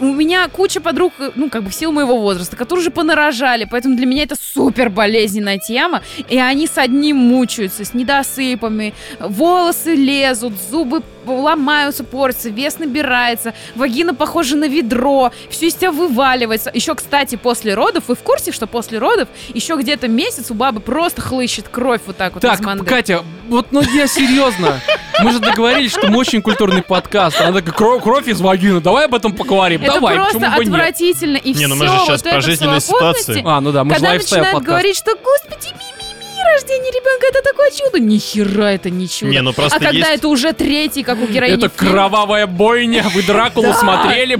[0.00, 3.96] У меня куча подруг, ну, как бы в силу моего возраста, которые уже понарожали, поэтому
[3.96, 10.54] для меня это супер болезненная тема, и они с одним мучаются, с недосыпами, волосы лезут,
[10.70, 16.70] зубы ломаются, портятся, вес набирается, вагина похожа на ведро, все из тебя вываливается.
[16.72, 20.80] Еще, кстати, после родов, вы в курсе, что после родов еще где-то месяц у бабы
[20.80, 22.84] просто хлыщет кровь вот так вот Так, из манды?
[22.84, 24.80] Катя, вот ну я серьезно.
[25.22, 27.40] Мы же договорились, что мы очень культурный подкаст.
[27.40, 29.67] Она такая, «Кро- кровь из вагины, давай об этом поговорим.
[29.76, 31.36] Это давай, просто отвратительно.
[31.36, 33.42] И Не, ну все мы же щас вот про жизненные ситуации.
[33.44, 34.68] А, ну да, мы же когда лайфстайл начинают подкаст.
[34.68, 37.98] говорить, что, господи, ми-ми-ми, рождение ребенка это такое чудо.
[37.98, 39.30] Ни хера это не чудо.
[39.32, 42.46] Не, ну просто а когда есть- это уже третий, как у героини Это фильма, кровавая
[42.46, 44.38] бойня, вы Дракулу смотрели?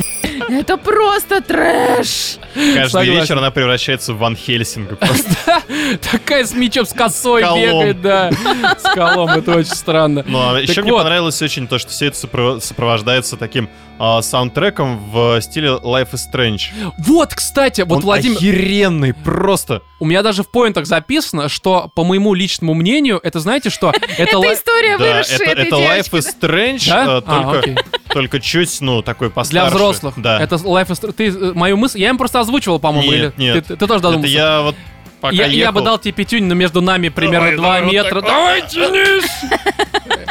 [0.48, 2.38] это просто трэш.
[2.54, 3.12] Каждый Согласен.
[3.20, 4.96] вечер она превращается в Ван Хельсинга.
[4.96, 5.62] Просто.
[6.10, 8.30] Такая с мечом, с косой бегает, да.
[8.78, 10.24] С колом, это очень странно.
[10.26, 13.68] Ну, а еще мне понравилось очень то, что все это сопро- сопровождается таким
[13.98, 16.92] а, саундтреком в стиле Life is Strange.
[16.98, 19.82] Вот, кстати, вот Он Владимир, охеренный, просто.
[20.00, 23.92] у меня даже в поинтах записано, что, по моему личному мнению, это знаете что?
[24.18, 27.22] Это история Да, выросшей это, Life is Strange, Да?
[27.26, 27.62] а,
[28.12, 29.74] только, чуть, ну, такой Для постарше.
[29.74, 30.14] взрослых.
[30.16, 30.40] Да.
[30.40, 31.12] Это Life is...
[31.12, 32.00] Ты э, мою мысль...
[32.00, 33.44] Я им просто озвучивал, по-моему, Нет, или...
[33.54, 33.66] нет.
[33.66, 34.32] Ты, тоже Это додумался?
[34.32, 34.74] я вот
[35.20, 37.82] пока я, я бы ехал- дал тебе пятюнь, но между нами примерно Давай, 2 давай,
[37.82, 38.20] вот метра.
[38.20, 38.30] так.
[38.30, 39.30] Давай, тянись!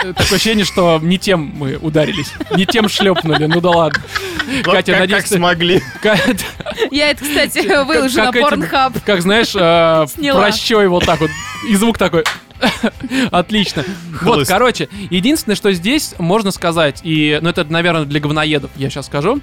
[0.03, 2.31] Э, Такое ощущение, что не тем мы ударились.
[2.55, 3.45] Не тем шлепнули.
[3.45, 4.01] Ну да ладно.
[4.65, 5.81] Вот Катя, как, надеюсь, как ты- смогли.
[6.01, 6.17] Ка-
[6.91, 9.01] Я это, кстати, выложу на как эти- Pornhub.
[9.05, 10.41] Как знаешь, э, Сняла.
[10.41, 11.31] прощой вот так вот.
[11.69, 12.23] И звук такой.
[13.31, 13.83] Отлично.
[14.21, 14.51] Вот, Хлыст.
[14.51, 19.41] короче, единственное, что здесь можно сказать, и, ну это, наверное, для говноедов, я сейчас скажу.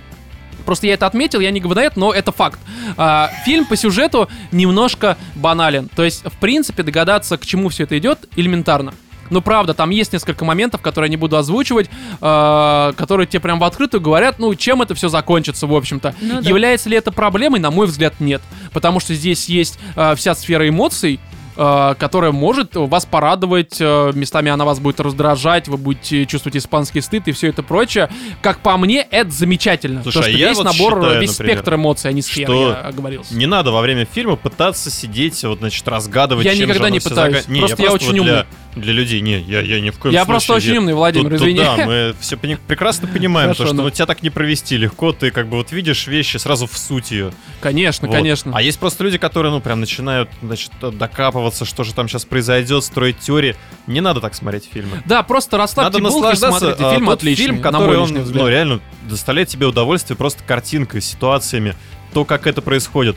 [0.65, 2.59] Просто я это отметил, я не говноед, но это факт.
[2.97, 5.89] А, фильм по сюжету немножко банален.
[5.95, 8.95] То есть, в принципе, догадаться, к чему все это идет, элементарно.
[9.31, 11.89] Ну, правда, там есть несколько моментов, которые я не буду озвучивать,
[12.21, 16.15] а, которые тебе прям в открытую говорят, ну, чем это все закончится, в общем-то.
[16.21, 16.49] Ну да.
[16.49, 17.61] Является ли это проблемой?
[17.61, 18.43] На мой взгляд, нет.
[18.73, 21.21] Потому что здесь есть а, вся сфера эмоций,
[21.57, 27.29] которая может вас порадовать, а, местами она вас будет раздражать, вы будете чувствовать испанский стыд
[27.29, 28.11] и все это прочее.
[28.43, 30.03] Как по мне, это замечательно.
[30.03, 32.23] Слушай, То, а что я весь вот набор, считаю, весь например, спектр эмоций, а не
[32.23, 33.35] сфера, что я оговорился.
[33.35, 37.37] Не надо во время фильма пытаться сидеть, вот, значит, разгадывать, Я никогда не пытаюсь.
[37.45, 38.47] зага- Не, Просто я, я просто очень вот для, умный.
[38.77, 39.21] Для людей.
[39.21, 40.33] Не, я, я ни в коем Я случае.
[40.33, 41.61] просто очень я- умный, Владимир, Тут- тут извини.
[41.61, 43.83] да, мы все прекрасно понимаем, Хорошо, то, что ну.
[43.85, 47.11] ну, тебя так не провести легко, ты как бы вот видишь вещи сразу в суть
[47.11, 47.33] ее.
[47.61, 48.15] Конечно, Вот.
[48.17, 48.53] конечно.
[48.55, 52.83] А есть просто люди, которые, ну, прям начинают, значит, докапываться, что же там сейчас произойдет,
[52.85, 53.55] строить теории.
[53.87, 55.03] Не надо так смотреть фильмы.
[55.07, 56.59] Да, просто расслабьте Надо булки, наслаждаться.
[56.59, 56.85] смотрите.
[56.85, 58.43] а, Фильм отличный, фильм, который он, личный взгляд.
[58.43, 61.75] ну, реально доставляет тебе удовольствие просто картинкой, ситуациями,
[62.13, 63.17] то, как это происходит.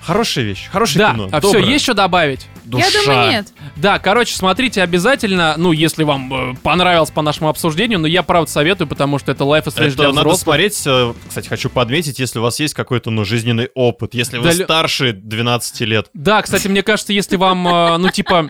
[0.00, 1.28] Хорошая вещь, хорошее Да, кино.
[1.32, 1.72] а все, доброе.
[1.72, 2.46] есть что добавить?
[2.68, 2.86] Душа.
[2.86, 3.46] Я думаю, нет.
[3.76, 8.50] Да, короче, смотрите обязательно, ну, если вам э, понравилось по нашему обсуждению, но я правда
[8.50, 10.40] советую, потому что это Life is Strange Это для надо взрослых.
[10.40, 14.44] смотреть, э, кстати, хочу подметить, если у вас есть какой-то, ну, жизненный опыт, если вы
[14.44, 16.08] Да лю- старше 12 лет.
[16.14, 18.48] Да, кстати, мне кажется, если вам, э, ну, типа,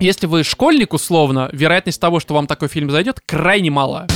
[0.00, 4.06] если вы школьник, условно, вероятность того, что вам такой фильм зайдет, крайне мала.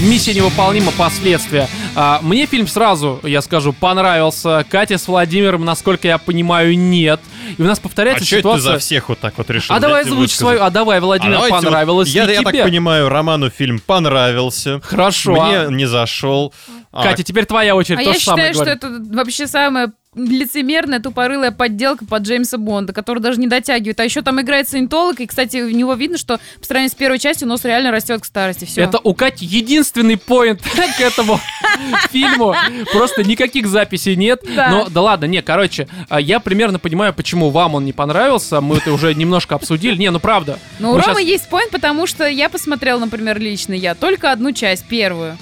[0.00, 1.68] Миссия невыполнима, последствия.
[1.94, 4.64] А, мне фильм сразу, я скажу, понравился.
[4.70, 7.20] Катя с Владимиром, насколько я понимаю, нет.
[7.58, 8.72] И у нас А повторяется что это ты ситуация.
[8.72, 10.62] за всех вот так вот решил А давай озвучь свою.
[10.62, 12.64] А давай, Владимир, А давайте вот- понравилось я, я так тебе?
[12.64, 14.80] понимаю, Роману фильм понравился.
[14.82, 15.32] Хорошо.
[15.32, 16.54] Мне а- не зашел.
[16.92, 18.00] А, Катя, теперь твоя очередь.
[18.00, 19.04] А то я же самое считаю, что говорю.
[19.04, 24.00] это вообще самая лицемерная, тупорылая подделка под Джеймса Бонда, который даже не дотягивает.
[24.00, 27.18] А еще там играет саентолог, и, кстати, у него видно, что по сравнению с первой
[27.20, 28.64] частью нос реально растет к старости.
[28.64, 28.82] Все.
[28.82, 30.62] Это у Кати единственный поинт
[30.96, 31.38] к этому
[32.10, 32.56] фильму.
[32.92, 34.42] Просто никаких записей нет.
[34.48, 38.60] Но да ладно, не, короче, а, я примерно понимаю, почему вам он не понравился.
[38.60, 39.96] Мы это уже немножко обсудили.
[39.96, 40.58] Не, ну правда.
[40.80, 44.52] Но у Мы Ромы есть поинт, потому что я посмотрела, например, лично я только одну
[44.52, 45.38] часть, первую,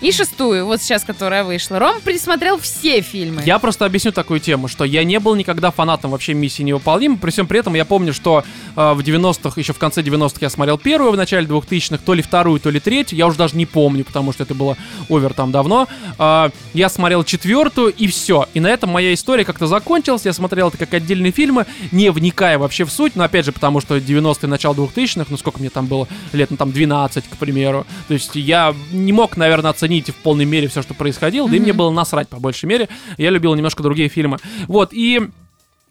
[0.00, 1.80] и шестую, вот сейчас, которая вышла.
[1.80, 3.42] Рома пересмотрел все фильмы.
[3.44, 7.16] Я просто объясню такую тему, что я не был никогда фанатом вообще миссии невыполнима.
[7.16, 8.44] При всем при этом я помню, что
[8.76, 12.22] э, в 90-х, еще в конце 90-х я смотрел первую, в начале 2000-х, то ли
[12.22, 13.18] вторую, то ли третью.
[13.18, 14.76] Я уже даже не помню, потому что это было
[15.08, 15.88] овер там давно.
[16.18, 18.46] А, я смотрел четвертую, и все.
[18.54, 20.24] И на этом моя история как-то закончилась.
[20.24, 23.16] Я смотрел это как отдельные фильмы, не вникая вообще в суть.
[23.16, 26.56] Но опять же, потому что 90-е, начало 2000-х, ну сколько мне там было лет, ну
[26.56, 27.86] там 12, к примеру.
[28.08, 31.48] То есть я не мог, наверное, оценить в полной мере все, что происходило.
[31.48, 32.88] Да и мне было насрать, по большей мере.
[33.18, 34.38] Я любил немножко другие фильмы.
[34.68, 35.20] Вот, и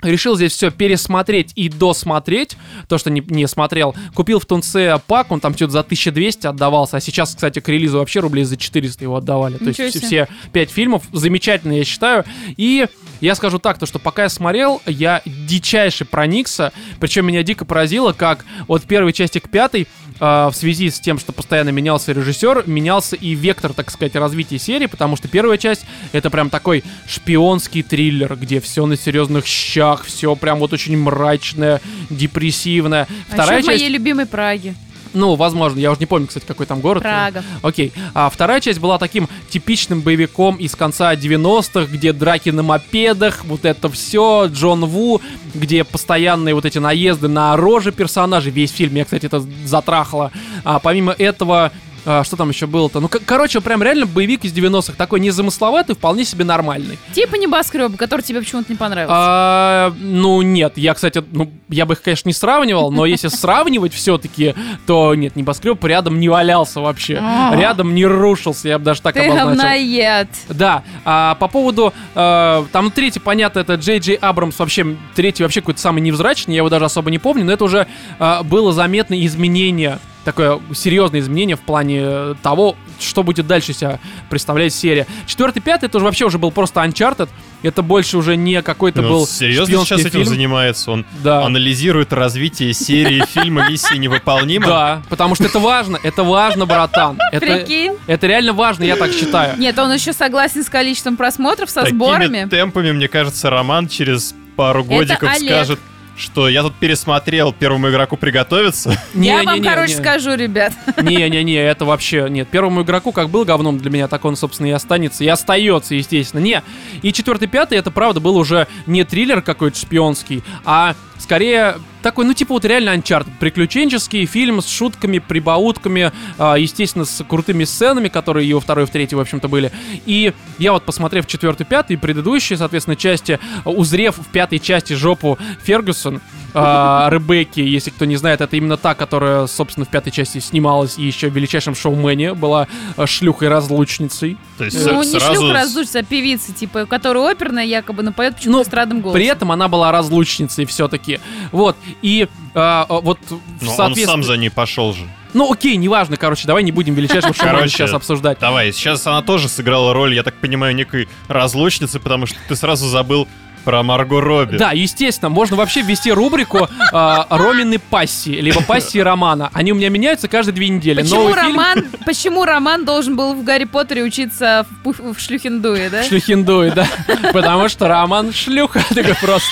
[0.01, 2.57] Решил здесь все пересмотреть и досмотреть,
[2.88, 3.95] то, что не, не смотрел.
[4.16, 7.99] Купил в Тунце пак, он там что-то за 1200 отдавался, а сейчас, кстати, к релизу
[7.99, 9.57] вообще рублей за 400 его отдавали.
[9.57, 10.07] То Ничего есть себе.
[10.07, 12.26] все пять фильмов замечательно, я считаю.
[12.57, 12.88] И
[13.22, 18.14] я скажу так, то, что пока я смотрел, я дичайше проникся, причем меня дико поразило,
[18.14, 19.88] как от первой части к пятой
[20.20, 24.60] э, в связи с тем, что постоянно менялся режиссер, менялся и вектор, так сказать, развития
[24.60, 30.04] серии, потому что первая часть это прям такой шпионский триллер, где все на серьезных щах,
[30.04, 33.08] все прям вот очень мрачное, депрессивное.
[33.30, 34.76] А Вторая еще в часть, моей любимой Праге.
[35.14, 37.03] Ну, возможно, я уже не помню, кстати, какой там город.
[37.03, 37.43] Прага.
[37.62, 37.91] Окей.
[38.14, 43.66] А вторая часть была таким типичным боевиком из конца 90-х, где драки на мопедах, вот
[43.66, 45.22] это все, Джон Ву,
[45.53, 48.51] где постоянные вот эти наезды на рожи персонажей.
[48.51, 50.32] Весь фильм меня, кстати, это затрахало.
[50.64, 51.72] А помимо этого,
[52.06, 52.99] а, что там еще было-то?
[52.99, 54.93] Ну, короче, прям реально боевик из 90-х.
[54.97, 56.97] Такой незамысловатый, вполне себе нормальный.
[57.14, 59.14] Типа небоскреб, который тебе почему-то не понравился.
[59.16, 63.93] А, ну, нет, я, кстати, ну, я бы их, конечно, не сравнивал, но если сравнивать
[63.93, 64.56] все-таки,
[64.88, 67.20] то нет, небоскреб рядом не валялся вообще.
[67.22, 67.56] А.
[67.56, 69.56] Рядом не рушился, я бы даже так Ты обозначил.
[69.56, 70.30] говноед.
[70.49, 75.62] Да, а по поводу, э, там третий, понятно, это Джей Джей Абрамс, вообще, третий вообще
[75.62, 77.88] какой-то самый невзрачный, я его даже особо не помню, но это уже
[78.20, 84.00] э, было заметное изменение, такое серьезное изменение в плане э, того, что будет дальше себя
[84.30, 85.08] представлять серия.
[85.26, 87.30] Четвертый, пятый, это уже вообще уже был просто Uncharted,
[87.64, 90.26] это больше уже не какой-то Ну, был серьезно сейчас этим фильм.
[90.26, 90.92] занимается?
[90.92, 91.44] Он Да.
[91.46, 94.68] анализирует развитие серии фильма «Миссия невыполнима».
[94.68, 97.18] Да, потому что это важно, это важно, братан.
[97.32, 97.94] Это, Прикинь.
[98.08, 99.58] это реально важно, я так считаю.
[99.58, 102.48] Нет, он еще согласен с количеством просмотров, со Такими сборами.
[102.50, 105.80] темпами, мне кажется, Роман через пару годиков скажет,
[106.16, 108.97] что я тут пересмотрел первому игроку приготовиться.
[109.14, 110.74] Я вам, короче, скажу, ребят.
[111.01, 112.47] Не-не-не, это вообще нет.
[112.49, 115.24] Первому игроку как был говном для меня, так он, собственно, и останется.
[115.24, 116.41] И остается, естественно.
[116.41, 116.64] Не.
[117.01, 122.34] И четвертый, пятый, это правда был уже не триллер какой-то шпионский, а скорее такой, ну,
[122.34, 123.30] типа вот реально Uncharted.
[123.40, 128.88] Приключенческий фильм с шутками, прибаутками, а, естественно, с крутыми сценами, которые и во второй, и
[128.88, 129.72] в третьей, в общем-то, были.
[130.08, 135.38] И я вот, посмотрев четвертый, пятый, и предыдущие, соответственно, части, узрев в пятой части жопу
[135.64, 136.22] Фергюсон,
[136.56, 140.98] а, Ребекки, если кто не знает, это именно та, которая, собственно, в пятой части снималась
[140.98, 142.68] и еще в величайшем шоумене была
[142.98, 144.38] а, шлюхой-разлучницей.
[144.58, 145.36] То есть Ну, с- не сразу...
[145.36, 149.20] шлюха раздуться, а певица, типа, которая оперная, якобы напоет почему-то Ну, эстрадным голосом.
[149.20, 151.11] При этом она была разлучницей все-таки.
[151.51, 151.76] Вот.
[152.01, 155.07] И а, а, вот в Но он соответствии- сам за ней пошел же.
[155.34, 158.39] Ну окей, неважно, короче, давай не будем величайшего шоумена Короче, сейчас обсуждать.
[158.39, 162.88] Давай, сейчас она тоже сыграла роль, я так понимаю, некой разлучницы, потому что ты сразу
[162.89, 163.28] забыл
[163.64, 164.57] про Марго Робби.
[164.57, 169.49] Да, естественно, можно вообще ввести рубрику а, Ромины пассии, либо пассии романа.
[169.53, 171.01] Они у меня меняются каждые две недели.
[171.01, 175.89] Почему Новый фильм Роман, почему Роман должен был в Гарри Поттере учиться в, в Шлюхендуе,
[175.89, 176.03] да?
[176.03, 176.88] Шлюхиндуй, да.
[177.34, 179.47] Потому что Роман шлюха, такой просто.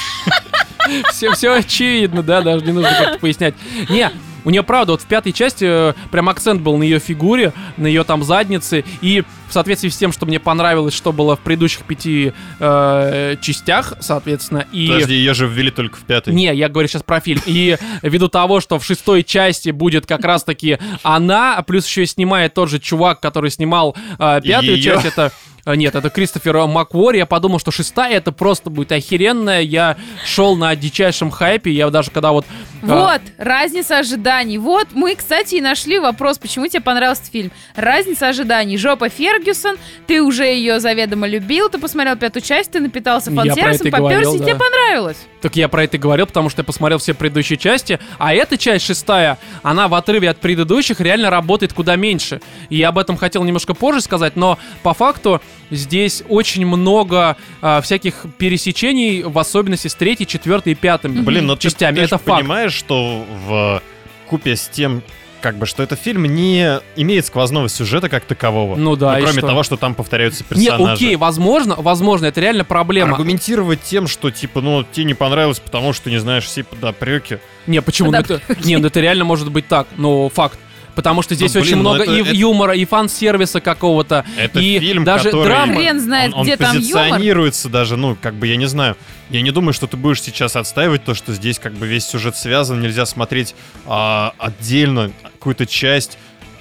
[1.11, 3.53] Все, все очевидно, да, даже не нужно как-то пояснять.
[3.89, 4.11] Не,
[4.45, 7.87] у нее, правда, вот в пятой части э, прям акцент был на ее фигуре, на
[7.87, 11.83] ее там заднице, и в соответствии с тем, что мне понравилось, что было в предыдущих
[11.83, 14.87] пяти э, частях, соответственно, и...
[14.87, 16.33] Подожди, ее же ввели только в пятой.
[16.33, 17.41] Не, я говорю сейчас про фильм.
[17.45, 22.53] И ввиду того, что в шестой части будет как раз-таки она, плюс еще и снимает
[22.53, 24.93] тот же чувак, который снимал э, пятую Её?
[24.95, 25.31] часть, это...
[25.73, 27.17] э, Нет, это Кристофер Маквори.
[27.17, 29.61] Я подумал, что шестая это просто будет охеренная.
[29.61, 31.71] Я шел на дичайшем хайпе.
[31.71, 32.45] Я даже когда вот...
[32.81, 34.57] э, Вот, разница ожиданий.
[34.57, 37.51] Вот мы, кстати, и нашли вопрос, почему тебе понравился фильм.
[37.75, 38.77] Разница ожиданий.
[38.77, 43.91] Жопа Фергюсон, ты уже ее заведомо любил, ты посмотрел пятую часть, ты напитался фан-сервисом, и
[43.91, 43.99] да.
[43.99, 45.17] тебе понравилось.
[45.41, 48.57] Так я про это и говорил, потому что я посмотрел все предыдущие части, а эта
[48.57, 52.41] часть шестая, она в отрыве от предыдущих реально работает куда меньше.
[52.69, 55.41] И я об этом хотел немножко позже сказать, но по факту
[55.71, 61.55] здесь очень много а, всяких пересечений, в особенности с третьей, четвертой и пятой Блин, но
[61.55, 61.95] ты, частями.
[61.95, 62.41] ты это ж факт.
[62.41, 63.81] понимаешь, что в
[64.27, 65.01] купе с тем,
[65.41, 68.75] как бы, что этот фильм не имеет сквозного сюжета как такового.
[68.75, 69.47] Ну да, и кроме что?
[69.47, 70.93] того, что там повторяются Не, персонажи.
[71.05, 73.11] окей, возможно, возможно, это реально проблема.
[73.11, 77.39] Аргументировать тем, что, типа, ну, тебе не понравилось, потому что ты не знаешь все подопреки.
[77.67, 78.11] Не, почему?
[78.11, 80.59] Ну, это, не, ну это реально может быть так, но факт.
[80.99, 84.25] Потому что здесь Ну, очень блин, ну много это- и это- юмора, и фан-сервиса какого-то,
[84.37, 85.45] Это и фильм, даже который...
[85.45, 85.75] драмы.
[85.75, 86.81] Хрен знает, он, он где там юмор.
[86.81, 88.97] позиционируется даже, ну, как бы, я не знаю.
[89.29, 92.35] Я не думаю, что ты будешь сейчас отстаивать то, что здесь как бы весь сюжет
[92.35, 96.17] связан, нельзя смотреть а, отдельно какую-то часть.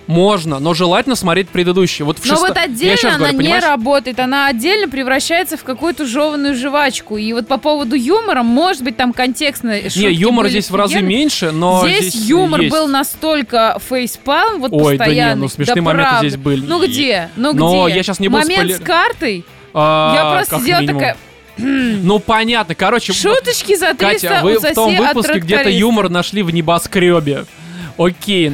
[0.08, 2.04] Можно, но желательно смотреть предыдущие.
[2.06, 3.62] Вот в Но шесто- вот отдельно она говорю, не понимаешь?
[3.64, 7.18] работает, она отдельно превращается в какую-то жеванную жвачку.
[7.18, 11.02] И вот по поводу юмора, может быть, там контекстно шутки Не, юмор здесь в разы
[11.02, 12.72] меньше, но здесь, здесь юмор есть.
[12.74, 15.40] был настолько фейспалм, вот Ой, да не, постоянный.
[15.42, 16.28] ну смешные да моменты правда.
[16.28, 16.66] здесь были.
[16.66, 17.30] Ну где?
[17.36, 17.96] Ну Но где?
[17.96, 19.44] я щас не буду Момент спойлер- с картой.
[19.74, 21.00] А, я просто сидела минимум.
[21.00, 21.16] такая...
[21.58, 22.74] Ну, понятно.
[22.74, 27.44] Короче, Шуточки за 300 Катя, вы в том выпуске где-то юмор нашли в небоскребе.
[27.98, 28.52] Окей.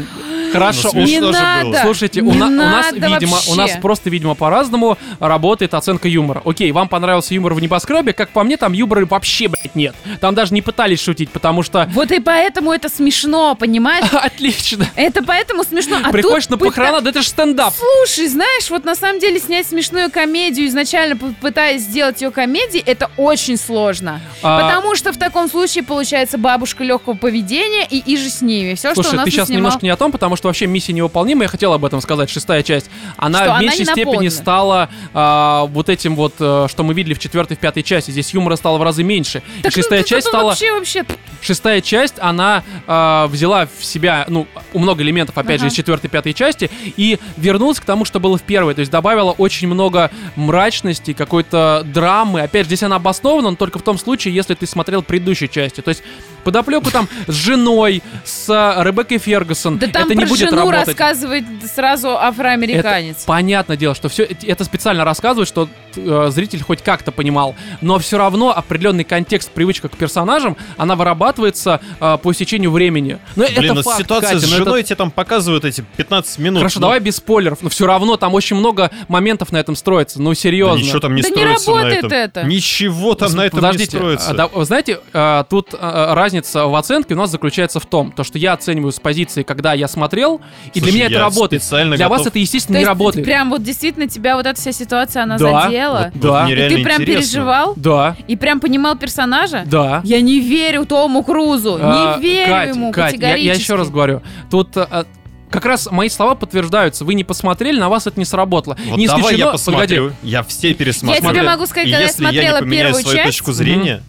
[0.58, 0.90] Хорошо.
[0.94, 1.64] Ну, Не надо.
[1.70, 1.78] было.
[1.82, 6.42] Слушайте, Не у, на- у нас, видимо, у нас просто, видимо, по-разному работает оценка юмора.
[6.44, 9.94] Окей, вам понравился юмор в небоскребе, как по мне, там юмора вообще, блядь, нет.
[10.20, 11.88] Там даже не пытались шутить, потому что...
[11.92, 14.06] Вот и поэтому это смешно, понимаешь?
[14.12, 14.86] Отлично.
[14.96, 15.98] Это поэтому смешно.
[16.02, 17.74] А Приходишь на похорона, да это же стендап.
[17.74, 23.10] Слушай, знаешь, вот на самом деле снять смешную комедию, изначально пытаясь сделать ее комедией, это
[23.16, 24.20] очень сложно.
[24.42, 28.74] А, Потому что в таком случае получается бабушка легкого поведения и иже с ними.
[28.74, 30.66] Все, что у Слушай, нас ты сейчас наснимал- немножко не о том, потому что вообще
[30.66, 32.90] миссия невыполнима, я хотел об этом сказать, шестая часть.
[33.16, 34.30] Она Что в она меньшей не степени наполнена.
[34.30, 38.10] стала а, вот этим вот, э, что мы видели в четвертой, в пятой части.
[38.10, 39.42] Здесь юмора стало в разы меньше.
[39.58, 40.50] И Так, ну, шестая тут- часть стала...
[40.50, 41.04] Вообще, вообще,
[41.40, 45.72] Шестая часть, она а, взяла в себя, ну, у много элементов, опять же, Ага.
[45.72, 48.74] из четвертой, пятой части, и вернулась к тому, что было в первой.
[48.74, 52.40] То есть добавила очень много мрачности, какой-то драмы.
[52.40, 55.80] Опять же, здесь она обоснована, но только в том случае, если ты смотрел предыдущие части.
[55.82, 56.02] То есть
[56.44, 59.78] подоплеку там с женой, с а, Ребеккой Фергюсон.
[59.78, 60.86] да там это не про будет жену работать.
[60.88, 63.16] рассказывает сразу афроамериканец.
[63.18, 67.98] Это понятное дело, что все это специально рассказывает, что э, зритель хоть как-то понимал, но
[67.98, 73.18] все равно определенный контекст, привычка к персонажам, она вырабатывается э, по истечению времени.
[73.36, 75.84] Но Блин, это ну факт, ситуация Катя, с но это- женой тебе там показывают эти
[75.96, 76.58] 15 минут.
[76.58, 80.20] Хорошо, ну, давай без спойлеров, но все равно там очень много моментов на этом строится.
[80.20, 80.82] Ну да серьезно.
[80.82, 82.12] ничего там не Да не строится на работает этом.
[82.18, 82.42] это.
[82.44, 84.30] Ничего там на этом Подождите, не строится.
[84.30, 85.76] а, да, вы знаете, э, тут э,
[86.14, 89.72] разница в оценке у нас заключается в том, то, что я оцениваю с позиции, когда
[89.74, 90.40] я смотрел,
[90.72, 91.62] и для Слушай, меня это я работает.
[91.62, 93.24] специально Для вас готов- это, естественно, То не работает.
[93.26, 96.10] Прям вот действительно тебя вот эта вся ситуация, она Да, задела.
[96.12, 96.48] вот Да.
[96.50, 97.06] И ты прям интересно.
[97.06, 97.72] переживал?
[97.76, 99.62] Да, И прям понимал персонажа?
[99.66, 100.00] да.
[100.04, 101.78] Я не верю Тому Крузу.
[101.80, 103.46] А, не верю Кать, ему Кать, я, категорически.
[103.46, 105.06] я еще раз говорю, тут а,
[105.50, 107.04] как раз мои слова подтверждаются.
[107.04, 108.76] Вы не посмотрели, на вас это не сработало.
[108.88, 110.02] Вот не давай исключено- я посмотрю.
[110.08, 111.22] Погоди, Я все пересмотрю.
[111.22, 113.26] Я тебе могу сказать, И когда я если я смотрела не поменяю первую свою часть,
[113.28, 114.02] точку зрения,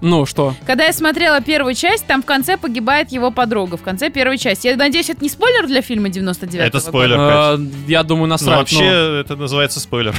[0.00, 0.54] ну что?
[0.66, 3.76] Когда я смотрела первую часть, там в конце погибает его подруга.
[3.76, 4.68] В конце первой части.
[4.68, 7.18] Я надеюсь, это не спойлер для фильма 99 Это спойлер.
[7.18, 8.58] Э, я думаю, ну, насрать.
[8.58, 10.14] вообще, это называется спойлер.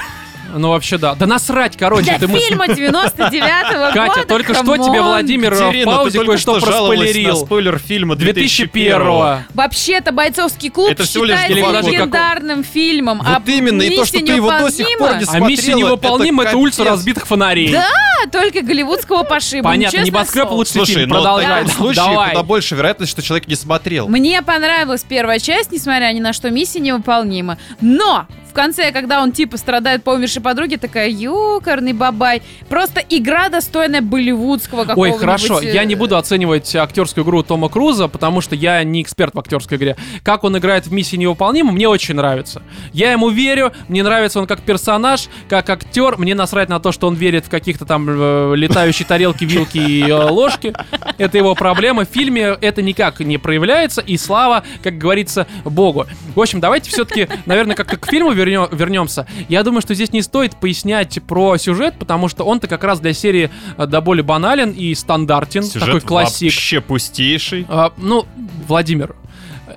[0.55, 1.15] Ну, вообще, да.
[1.15, 2.05] Да насрать, короче.
[2.05, 7.35] Для ты фильма 99-го Катя, года, только что тебе Владимир в паузе кое-что проспойлерил.
[7.37, 11.47] спойлер фильма 2001 2001 Вообще-то «Бойцовский клуб» Это считается
[11.89, 13.21] легендарным фильмом.
[13.25, 15.39] а Вот именно, и то, что «Миссия ты его до сих пор не невыполнима» А
[15.47, 17.71] миссия смотрела, невыполнима, это, улица разбитых фонарей.
[17.71, 17.85] Да,
[18.31, 19.69] только голливудского пошиба.
[19.69, 21.09] Понятно, небоскреб лучший Слушай, фильм.
[21.09, 21.63] но в Продолжай.
[21.63, 22.29] таком случае Давай.
[22.29, 24.07] куда больше вероятность, что человек не смотрел.
[24.07, 27.57] Мне понравилась первая часть, несмотря ни на что, миссия невыполнима.
[27.81, 32.41] Но в конце, когда он типа страдает по умершей подруге, такая, ёкарный бабай.
[32.67, 35.19] Просто игра, достойная болливудского Ой, какого-нибудь...
[35.21, 39.33] хорошо, э, я не буду оценивать актерскую игру Тома Круза, потому что я не эксперт
[39.33, 39.95] в актерской игре.
[40.23, 42.61] Как он играет в миссии невыполнима, мне очень нравится.
[42.91, 46.17] Я ему верю, мне нравится он как персонаж, как актер.
[46.17, 50.09] Мне насрать на то, что он верит в каких-то там э, летающие тарелки, вилки и
[50.09, 50.73] э, ложки.
[51.17, 52.05] Это его проблема.
[52.05, 56.07] В фильме это никак не проявляется, и слава, как говорится, Богу.
[56.35, 59.25] В общем, давайте все-таки, наверное, как-то к фильму вернё- вернемся.
[59.47, 63.13] Я думаю, что здесь не стоит пояснять про сюжет, потому что он-то как раз для
[63.13, 66.47] серии э, до боли банален и стандартен, Сюжет такой классик.
[66.47, 67.65] вообще пустейший.
[67.69, 68.25] А, ну,
[68.67, 69.15] Владимир,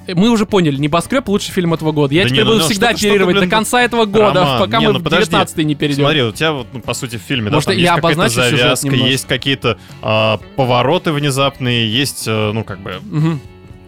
[0.08, 2.14] мы уже поняли, «Небоскреб» лучший фильм этого года.
[2.14, 4.40] Я Да теперь не, ну, буду ну, всегда что оперировать блин, до конца этого года,
[4.40, 5.26] Роман, пока не, мы ну в подожди.
[5.26, 6.04] 19 не перейдем.
[6.04, 8.28] Смотри, у тебя вот, ну, по сути, в фильме, Может, да, там я есть какая-то
[8.28, 13.40] завязка, есть какие-то а, повороты внезапные, есть, э, ну, как бы, Мгм.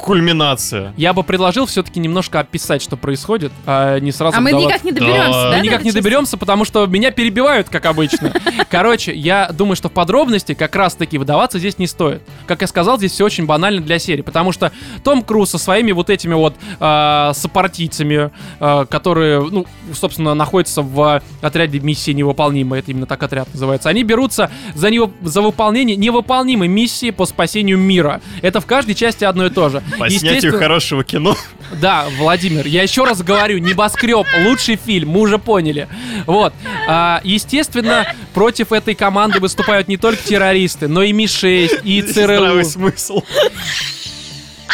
[0.05, 0.93] Кульминация.
[0.99, 4.69] Я бы предложил все-таки немножко описать, что происходит, а не сразу А мы вдаваться.
[4.69, 5.51] никак не доберемся, Да.
[5.51, 5.57] да?
[5.57, 5.99] Мы никак не части?
[6.03, 8.33] доберемся, потому что меня перебивают, как обычно.
[8.71, 12.23] Короче, я думаю, что в подробности как раз-таки выдаваться здесь не стоит.
[12.47, 15.93] Как я сказал, здесь все очень банально для серии, потому что Том Круз со своими
[15.93, 18.31] вот этими вот э, сопартийцами,
[18.61, 24.03] э, которые, ну, собственно, находятся в отряде миссии невыполнимой, это именно так отряд называется, они
[24.03, 28.21] берутся за, него, за выполнение невыполнимой миссии по спасению мира.
[28.43, 29.83] Это в каждой части одно и то же.
[29.99, 31.37] По снятию Естественно- хорошего кино.
[31.81, 35.89] да, Владимир, я еще раз говорю, небоскреб, лучший фильм, мы уже поняли.
[36.27, 36.53] Вот.
[36.89, 42.71] А, естественно, против этой команды выступают не только террористы, но и Ми-6, и Здравый ЦРУ.
[42.71, 43.23] смысл.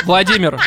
[0.04, 0.58] Владимир,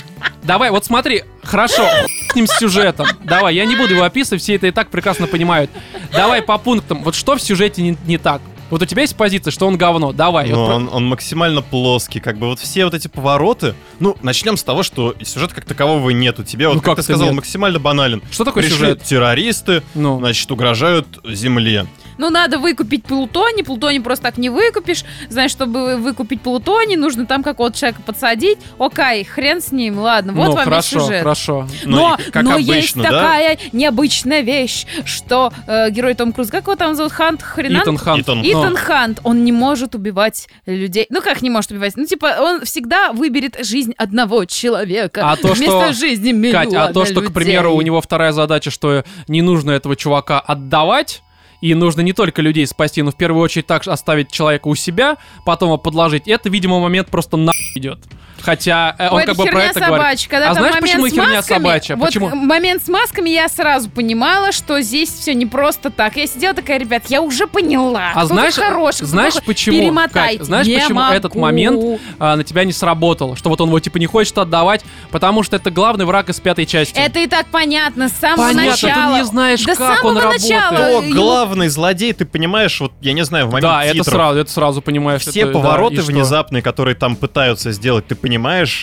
[0.43, 1.88] давай, вот смотри, хорошо,
[2.32, 3.08] с ним с сюжетом.
[3.24, 5.72] Давай, я не буду его описывать, все это и так прекрасно понимают.
[6.12, 7.04] Давай по пунктам.
[7.04, 8.41] Вот что в сюжете не, не так?
[8.74, 10.14] Вот у тебя есть позиция, что он говно.
[10.14, 10.50] Давай.
[10.50, 13.76] Но вот про- он, он максимально плоский, как бы вот все вот эти повороты.
[14.00, 16.44] Ну, начнем с того, что сюжета как такового нету.
[16.44, 17.36] Тебе, вот Ну, как, как ты сказал, нет?
[17.36, 18.24] максимально банален.
[18.32, 19.04] Что такое Пришли сюжет?
[19.04, 20.18] террористы, Ну.
[20.18, 21.86] значит, угрожают земле.
[22.18, 27.43] Ну, надо выкупить плутоний, плутоний просто так не выкупишь, знаешь, чтобы выкупить плутоний, нужно там
[27.43, 31.20] какого-то человека подсадить, окей, хрен с ним, ладно, вот ну, вам хорошо, весь сюжет.
[31.20, 31.68] хорошо.
[31.86, 33.03] Ну, Но, и как но обычно, есть да?
[33.03, 37.84] такая необычная вещь, что э, герой Том Круз, как его там зовут, Хант Хренан?
[37.84, 38.22] Итан Хант.
[38.22, 38.41] Итан.
[38.43, 41.05] Итан Хант, он не может убивать людей.
[41.09, 41.93] Ну как не может убивать?
[41.95, 46.74] Ну типа он всегда выберет жизнь одного человека А то, вместо что- жизни миллиона Кать,
[46.76, 47.34] а то, что, к людей.
[47.34, 51.22] примеру, у него вторая задача, что не нужно этого чувака отдавать,
[51.64, 55.16] и нужно не только людей спасти, но в первую очередь так оставить человека у себя,
[55.45, 57.99] потом его подложить, это, видимо, момент просто на идет.
[58.44, 59.98] Хотя э, он Ой, как бы про это говорит.
[59.98, 60.30] собачья.
[60.30, 61.96] Когда А знаешь, почему с херня масками, собачья?
[61.96, 62.36] Вот Почему?
[62.36, 66.18] момент с масками я сразу понимала, что здесь все не просто так.
[66.18, 68.12] Я сидела такая, ребят, я уже поняла.
[68.14, 69.80] А знаешь, хороший, знаешь почему?
[69.80, 70.38] Перемотайте.
[70.39, 71.14] Кать, знаешь, Не почему могу.
[71.14, 73.36] этот момент а, на тебя не сработал?
[73.38, 76.66] Что вот он его типа не хочет отдавать, потому что это главный враг из пятой
[76.66, 77.00] части.
[77.00, 79.18] Это и так понятно, с самого Понятно, ты начала.
[79.20, 80.41] не знаешь, До как самого он работает.
[80.52, 80.72] начала.
[80.74, 84.14] Кто Его- главный злодей, ты понимаешь, вот, я не знаю, в момент да, это титров.
[84.14, 85.22] сразу, это сразу понимаешь.
[85.22, 86.12] Все это- да, повороты что?
[86.12, 88.33] внезапные, которые там пытаются сделать, ты понимаешь?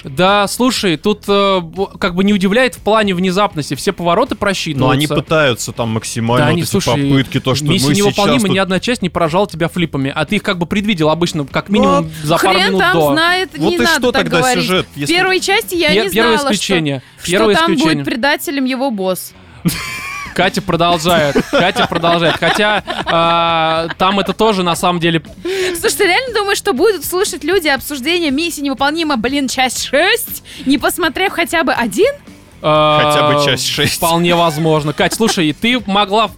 [0.04, 1.60] Да, слушай, тут э,
[1.98, 3.74] как бы не удивляет в плане внезапности.
[3.74, 4.86] Все повороты просчитываются.
[4.86, 7.96] Но они пытаются там максимально Да, вот они, эти слушай, попытки, то, что мы сейчас
[7.96, 11.10] невыполнима, тут- ни одна часть не поражала тебя флипами, а ты их как бы предвидел
[11.10, 13.12] обычно, как минимум за пару Хрен минут там до.
[13.12, 14.64] знает, Вот не и надо что так тогда говорить.
[14.64, 14.86] сюжет?
[14.94, 17.02] В Если- первой части я не первое знала, исключение.
[17.22, 17.94] что, Первое что там исключение.
[17.96, 19.32] будет предателем его босс.
[20.34, 21.36] Катя продолжает.
[21.50, 22.36] Катя продолжает.
[22.38, 25.22] Хотя а, там это тоже на самом деле.
[25.78, 30.78] Слушай, ты реально думаешь, что будут слушать люди обсуждение миссии невыполнима, блин, часть 6, не
[30.78, 32.12] посмотрев хотя бы один?
[32.62, 33.96] а, Хотя бы часть шесть.
[33.96, 34.92] Вполне возможно.
[34.92, 36.30] Кать, слушай, ты могла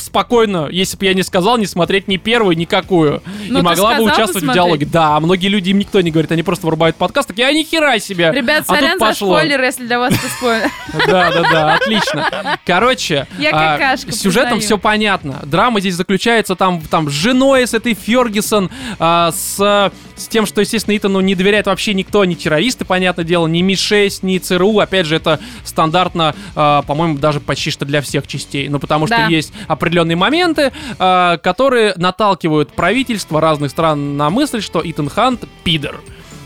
[0.00, 3.22] спокойно, если бы я не сказал, не смотреть ни первую, никакую.
[3.48, 4.54] Ну, и ты могла бы участвовать в посмотреть.
[4.54, 4.86] диалоге.
[4.86, 7.62] Да, а многие люди им никто не говорит, они просто вырубают подкаст, такие, а ни
[7.62, 8.32] хера себе.
[8.32, 9.36] Ребят, а сорян за пошло.
[9.36, 10.70] спойлеры, если для вас это спойлер.
[11.06, 12.58] Да, да, да, отлично.
[12.64, 15.40] Короче, а, с сюжетом все понятно.
[15.44, 20.60] Драма здесь заключается там, там с женой, с этой Фергюсон, а, с, с тем, что,
[20.60, 24.78] естественно, Итану не доверяет вообще никто, ни террористы, понятное дело, ни Ми-6, ни ЦРУ.
[24.78, 28.68] Опять же, это стандартно, а, по-моему, даже почти что для всех частей.
[28.68, 29.26] Ну, потому что Да.
[29.28, 36.00] есть определенные моменты, а, которые наталкивают правительство разных стран на мысль, что Итан Хант пидор.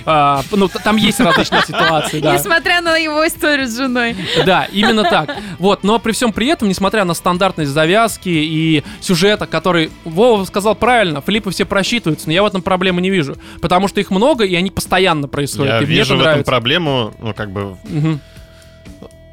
[0.07, 2.35] А, ну, там есть различные ситуации, да.
[2.35, 4.17] Несмотря на его историю с женой.
[4.45, 5.37] Да, именно так.
[5.59, 10.75] Вот, но при всем при этом, несмотря на стандартность завязки и сюжета, который Вова сказал
[10.75, 13.37] правильно, флипы все просчитываются, но я в этом проблемы не вижу.
[13.61, 15.81] Потому что их много, и они постоянно происходят.
[15.81, 18.21] Я вижу в этом проблему, ну, как бы, Мгм.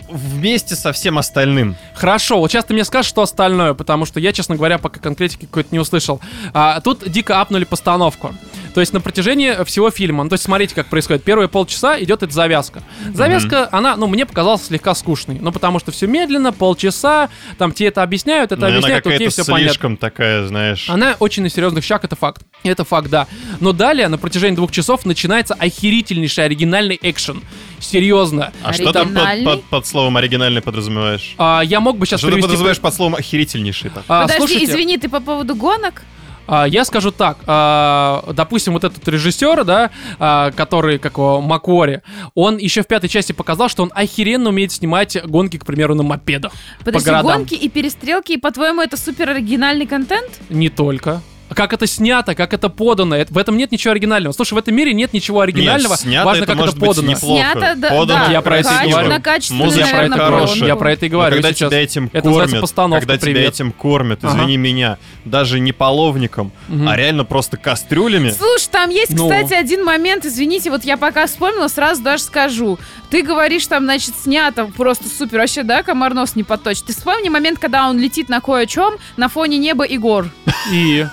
[0.10, 1.76] Вместе со всем остальным.
[1.96, 5.46] Хорошо, вот сейчас ты мне скажешь, что остальное, потому что я, честно говоря, пока конкретики
[5.46, 6.22] какой-то не услышал.
[6.54, 8.34] А, тут дико апнули постановку.
[8.74, 11.24] То есть на протяжении всего фильма, ну, то есть смотрите, как происходит.
[11.24, 12.84] Первые полчаса идет эта завязка.
[13.12, 15.40] Завязка, она, ну, мне показалась слегка скучной.
[15.42, 19.08] Ну, потому что все медленно, полчаса, там тебе это объясняют, это Ну, и она объясняют,
[19.08, 19.70] окей, все понятно.
[19.70, 20.90] слишком такая, знаешь...
[20.90, 22.44] Она очень на серьезных щах, это факт.
[22.64, 23.28] Это факт, да.
[23.60, 27.42] Но далее, на протяжении двух часов, начинается охерительнейший оригинальный экшен.
[27.80, 28.52] Серьезно.
[28.64, 31.36] А что ты под, под- под словом оригинальный подразумеваешь?
[31.38, 32.48] А, я мог бы сейчас что ты привести...
[32.48, 33.90] подразумеваешь под словом охерительнейший?
[33.92, 34.04] так?
[34.08, 36.04] А, Подожди, слушайте, извини, ты по поводу гонок?
[36.48, 37.38] а, я скажу так.
[37.46, 42.02] а, допустим, вот этот режиссер, да, а, который, как его, Маквори,
[42.36, 46.04] он еще в пятой части показал, что он охеренно умеет снимать гонки, к примеру, на
[46.04, 46.54] мопедах.
[46.80, 47.38] Подожди, по городам.
[47.40, 50.40] гонки и перестрелки, и по-твоему это супер оригинальный контент?
[50.50, 51.22] Не только.
[51.54, 54.34] Как это снято, как это подано, это- в этом нет ничего оригинального.
[54.34, 56.90] Слушай, в этом мире нет ничего оригинального, Нет, снято важно, это как может это быть
[56.90, 57.12] подано.
[57.12, 57.42] неплохо.
[57.42, 59.22] Снято, да, Подано да, Я про это и говорю.
[59.22, 60.66] качественно, Музыка я про это.
[60.66, 61.70] Я про это и Но говорю когда сейчас.
[61.70, 63.54] тебя этим Это кормят, постановка, когда тебя привет.
[63.54, 64.34] этим кормят, Ага.
[64.38, 66.88] извини меня, даже не половником, Мгм.
[66.90, 68.30] а реально просто кастрюлями.
[68.30, 69.24] Слушай, там есть, Ну.
[69.30, 72.78] кстати, один момент, извините, вот я пока вспомнила, сразу даже скажу.
[73.10, 76.86] Ты говоришь, там, значит, снято просто супер, вообще, да, комар нос не подточит.
[76.86, 80.30] Ты вспомни момент, когда он летит на кое-чем на фоне неба и гор.
[80.72, 81.06] И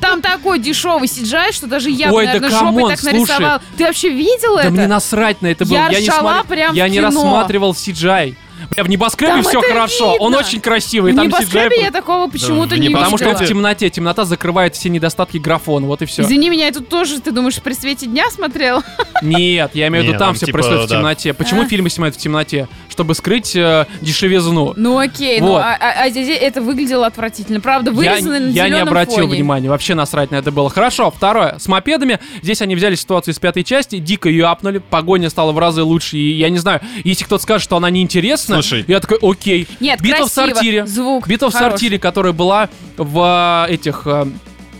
[0.00, 3.14] Там такой дешевый CGI, что даже я, Ой, да наверное, come on, жопой так слушай.
[3.14, 3.58] нарисовал.
[3.76, 4.70] Ты вообще видел да это?
[4.70, 5.76] мне насрать на это было.
[5.76, 7.06] Я не ржала смотрел- прям в Я не кино.
[7.08, 8.34] рассматривал CGI.
[8.74, 10.14] Бля, в небоскребе Там все хорошо.
[10.18, 10.44] Он видно.
[10.46, 11.12] очень красивый.
[11.12, 13.46] В там небоскребе CGI я такого почему-то в не небоскребе- Потому что он видела.
[13.46, 13.88] в темноте.
[13.90, 15.86] Темнота закрывает все недостатки графона.
[15.86, 16.22] Вот и все.
[16.22, 18.82] Извини меня, я тут тоже, ты думаешь, при свете дня смотрел?
[19.22, 20.96] Нет, я имею в виду, Не, там там все типа, происходит в да.
[20.96, 21.32] темноте.
[21.34, 21.66] Почему А.
[21.66, 22.68] фильмы снимают в темноте?
[22.98, 24.72] Чтобы скрыть э, дешевизну.
[24.76, 25.62] Ну окей, ну Вот.
[25.62, 27.60] а, а- а здесь это выглядело отвратительно.
[27.60, 29.36] Правда, Я, вырезано на я не обратил фоне.
[29.36, 30.68] внимания, вообще насрать на это было.
[30.68, 31.54] Хорошо, второе.
[31.60, 32.18] С мопедами.
[32.42, 36.16] Здесь они взяли ситуацию из пятой части, дико ее апнули, погоня стала в разы лучше.
[36.16, 38.84] И я не знаю, если кто-то скажет, что она неинтересна, Слушай.
[38.88, 39.68] я такой, окей.
[39.78, 40.86] Нет, Битва в красиво, сортире.
[40.88, 41.70] звук Битва в хороший.
[41.70, 44.02] сортире, которая была в э, этих...
[44.06, 44.26] э,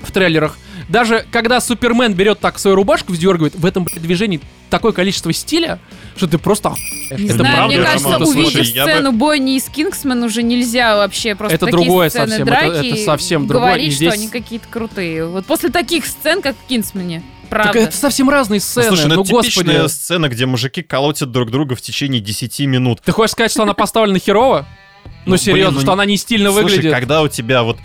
[0.03, 0.59] в трейлерах,
[0.89, 4.41] даже когда Супермен берет так свою рубашку, вздергивает, в этом движении
[4.71, 5.79] такое количество стиля,
[6.17, 6.75] что ты просто.
[7.11, 8.75] Не Это знаю, правда мне я кажется, могу увидев слушать.
[8.75, 12.47] Я бы- сцену бойни из Кингсмен уже нельзя вообще просто Это такие другое сцены совсем,
[12.47, 15.27] драки это- это совсем другое, говорить, и здесь- что они какие-то крутые.
[15.27, 17.73] Вот после таких сцен, как в Кингсмене, правда.
[17.73, 18.89] Так это совсем разные Ну, сцены.
[18.89, 19.55] слушай, ну ну, это господи.
[19.55, 23.01] типичная сцена, где мужики колотят друг друга в течение 10 минут.
[23.03, 24.67] Ты хочешь сказать, что она поставлена херово?
[25.25, 26.93] Ну, Ну, серьезно, блин, ну что она не стильно Слушай, выглядит.
[26.93, 27.79] когда у тебя вот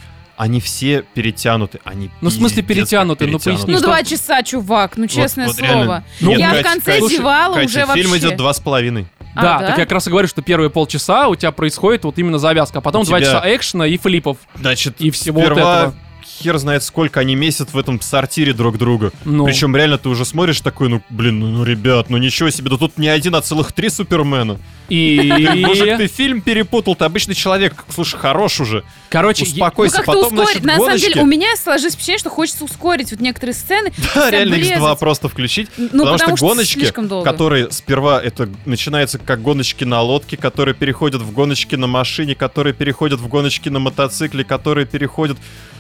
[0.44, 3.26] они все перетянуты, они Ну, в смысле перетянуты?
[3.28, 3.66] Ну, перетянуты.
[3.66, 3.74] поясни.
[3.76, 5.72] Ну, два часа, чувак, ну, честное вот слово.
[5.72, 6.04] реально.
[6.20, 8.28] Ну, Нет, я Катя, в конце Катя, зевала Катя, уже фильм вообще.
[8.28, 9.08] идет два с половиной.
[9.36, 12.20] Да, А, так я как раз и говорю, что первые полчаса у тебя происходит вот
[12.20, 14.38] именно завязка, а потом У два тебя- часа экшена и флипов.
[14.60, 15.96] Значит, И всего вот сперва этого.
[16.44, 19.12] Хер знает сколько они месяц в этом сортире друг друга.
[19.24, 19.46] Ну.
[19.46, 22.78] Причем реально ты уже смотришь такой, ну, блин, ну, ну, ребят, ну ничего себе, да
[22.78, 24.60] тут не один, а целых три Супермена.
[24.90, 25.18] И...
[25.66, 27.86] Может, ты фильм перепутал, ты обычный человек.
[27.90, 28.84] Слушай, хорош уже.
[29.10, 30.48] Короче, Ну, Успокойся, как-то потом, ускорить.
[30.48, 31.08] значит, На самом гоночки.
[31.08, 33.92] деле, у меня сложилось впечатление, что хочется ускорить вот некоторые сцены.
[34.14, 34.78] Да, реально блезать.
[34.78, 35.70] X2 просто включить.
[35.78, 37.30] Ну, потому, что гоночки, слишком долго.
[37.30, 42.74] которые сперва это начинается как гоночки на лодке, которые переходят в гоночки на машине, которые
[42.74, 45.38] переходят в гоночки на мотоцикле, которые переходят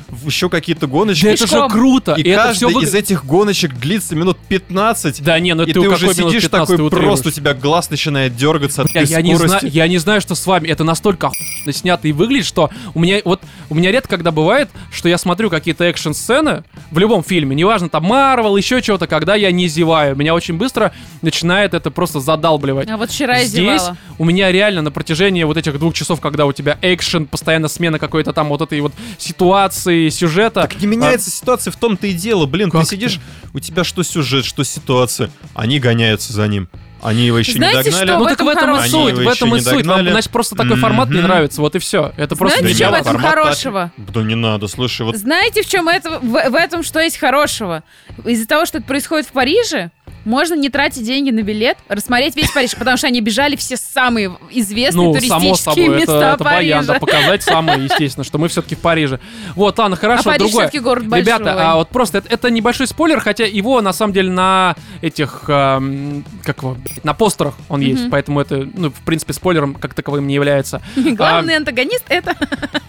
[0.09, 1.25] в еще какие-то гоночки.
[1.25, 2.13] Да это же круто!
[2.13, 5.21] и И это все каждый из этих гоночек длится минут 15.
[5.21, 8.35] Да не, ну и ты, ты, уже сидишь 15 такой, просто у тебя глаз начинает
[8.35, 9.59] дергаться от Я, я не скорости.
[9.59, 10.67] знаю, я не знаю, что с вами.
[10.67, 14.69] Это настолько охуенно снято и выглядит, что у меня вот у меня редко когда бывает,
[14.91, 19.51] что я смотрю какие-то экшн-сцены в любом фильме, неважно там Марвел, еще чего-то, когда я
[19.51, 20.15] не зеваю.
[20.15, 20.93] Меня очень быстро
[21.23, 22.87] начинает это просто задалбливать.
[22.87, 23.97] А вот вчера я Здесь зевала.
[24.19, 27.97] у меня реально на протяжении вот этих двух часов, когда у тебя экшен, постоянно смена
[27.97, 30.32] какой-то там вот этой вот ситуации, сюжета.
[30.53, 32.45] Так не меняется ситуация, в том-то и дело.
[32.45, 33.19] Блин, Как ты сидишь,
[33.53, 35.29] у тебя что сюжет, что ситуация.
[35.53, 36.69] Они гоняются за ним.
[37.03, 38.07] Они его еще Знаете, не догнали.
[38.07, 39.85] что ну в так в этом и суть, в этом и суть.
[39.85, 42.13] Вам, значит, просто такой формат не нравится, вот и все.
[42.15, 43.91] Это просто Знаете, в чем меня в этом так- хорошего?
[43.97, 47.83] Да не надо, слушай, вот Знаете, в чем это, в, в этом что есть хорошего?
[48.23, 49.91] Из-за того, что это происходит в Париже,
[50.25, 54.35] можно не тратить деньги на билет, рассмотреть весь Париж, потому что они бежали все самые
[54.51, 56.99] известные Ну, туристические само собой, это, места это баян, да, Парижа.
[57.17, 59.19] показать самое, естественно, что мы все-таки в Париже.
[59.55, 60.69] Вот, ладно, хорошо, а другое.
[60.81, 61.25] город большой.
[61.25, 65.43] Ребята, а вот просто это, это небольшой спойлер, хотя его на самом деле на этих,
[65.47, 68.11] эм, как его, на постерах он есть, Мгм.
[68.11, 70.81] поэтому это, ну, в принципе, спойлером как таковым не является.
[70.95, 72.35] Главный антагонист это...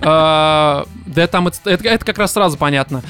[0.01, 3.03] А, Да там это, это- это как раз сразу понятно.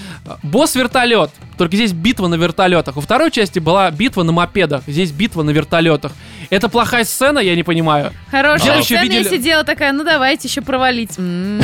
[0.43, 1.31] Босс вертолет.
[1.57, 2.97] Только здесь битва на вертолетах.
[2.97, 4.83] У второй части была битва на мопедах.
[4.87, 6.13] Здесь битва на вертолетах.
[6.51, 8.13] Это плохая сцена, я не понимаю.
[8.31, 8.83] Хорошая А.
[8.83, 11.19] сцена, видели- я сидела такая, ну давайте еще провалить.
[11.19, 11.61] М,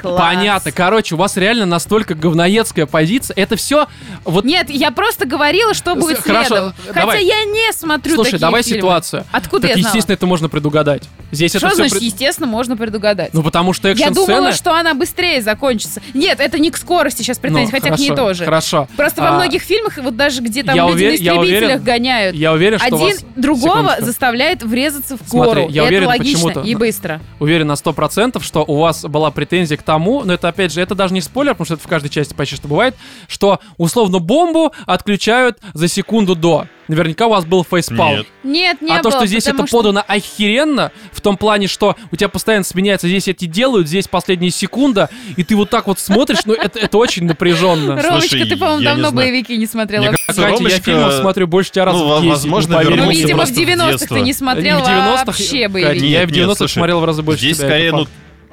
[0.00, 0.18] Класс.
[0.20, 0.72] Понятно.
[0.72, 3.34] Короче, у вас реально настолько говноедская позиция.
[3.36, 3.86] Это все
[4.24, 6.74] вот Нет, я просто говорила, что будет Хорошо, следом.
[6.88, 7.24] Хотя давай.
[7.24, 8.78] я не смотрю Слушай, такие давай фильмы.
[8.78, 9.24] ситуацию.
[9.32, 9.88] Откуда так, я знала?
[9.94, 11.02] естественно, это можно предугадать.
[11.32, 13.32] Здесь Что это все значит, естественно, можно предугадать?
[13.34, 16.00] Ну, потому что я думала, что она быстрее закончится.
[16.12, 18.44] Нет, это не к скорости сейчас претензии, Ну, хотя к ней хорошо, тоже.
[18.44, 18.88] Хорошо.
[18.96, 21.54] Просто во А, многих фильмах, вот даже где там я люди увер- на я уверен-
[21.54, 23.24] истребителях гоняют, Я уверен, что один вас...
[23.36, 24.04] другого Секундочку.
[24.04, 25.68] заставляет врезаться в Смотри, гору.
[25.72, 27.20] я И уверен это логично и быстро.
[27.40, 30.94] Уверен на 100%, что у вас была претензия к тому, но это опять же, это
[30.94, 32.94] даже не спойлер, потому что это в каждой части почти что бывает,
[33.28, 36.66] что условно бомбу отключают за секунду до.
[36.86, 38.16] Наверняка у вас был фейспалм.
[38.16, 38.26] Нет.
[38.42, 41.96] Нет, не а то, было, что здесь это что- подано охеренно, в том плане, что
[42.12, 45.98] у тебя постоянно сменяется, здесь эти делают, здесь последняя секунда, и ты вот так вот
[45.98, 48.00] смотришь, ну это, это очень напряженно.
[48.00, 50.02] Ромочка, ты, по-моему, давно боевики не смотрел.
[50.02, 50.24] Мне вообще.
[50.26, 53.34] А, кажется, Катя, я фильмов смотрю больше тебя раз ну, в 10, возможно, ну, видимо,
[53.34, 54.16] в просто в 90-х детство.
[54.16, 56.06] ты не Не смотрел в 90-х, вообще боевики.
[56.06, 58.06] Я в Нет, 90-х слушай, смотрел в разы больше Здесь тебя, скорее, ну.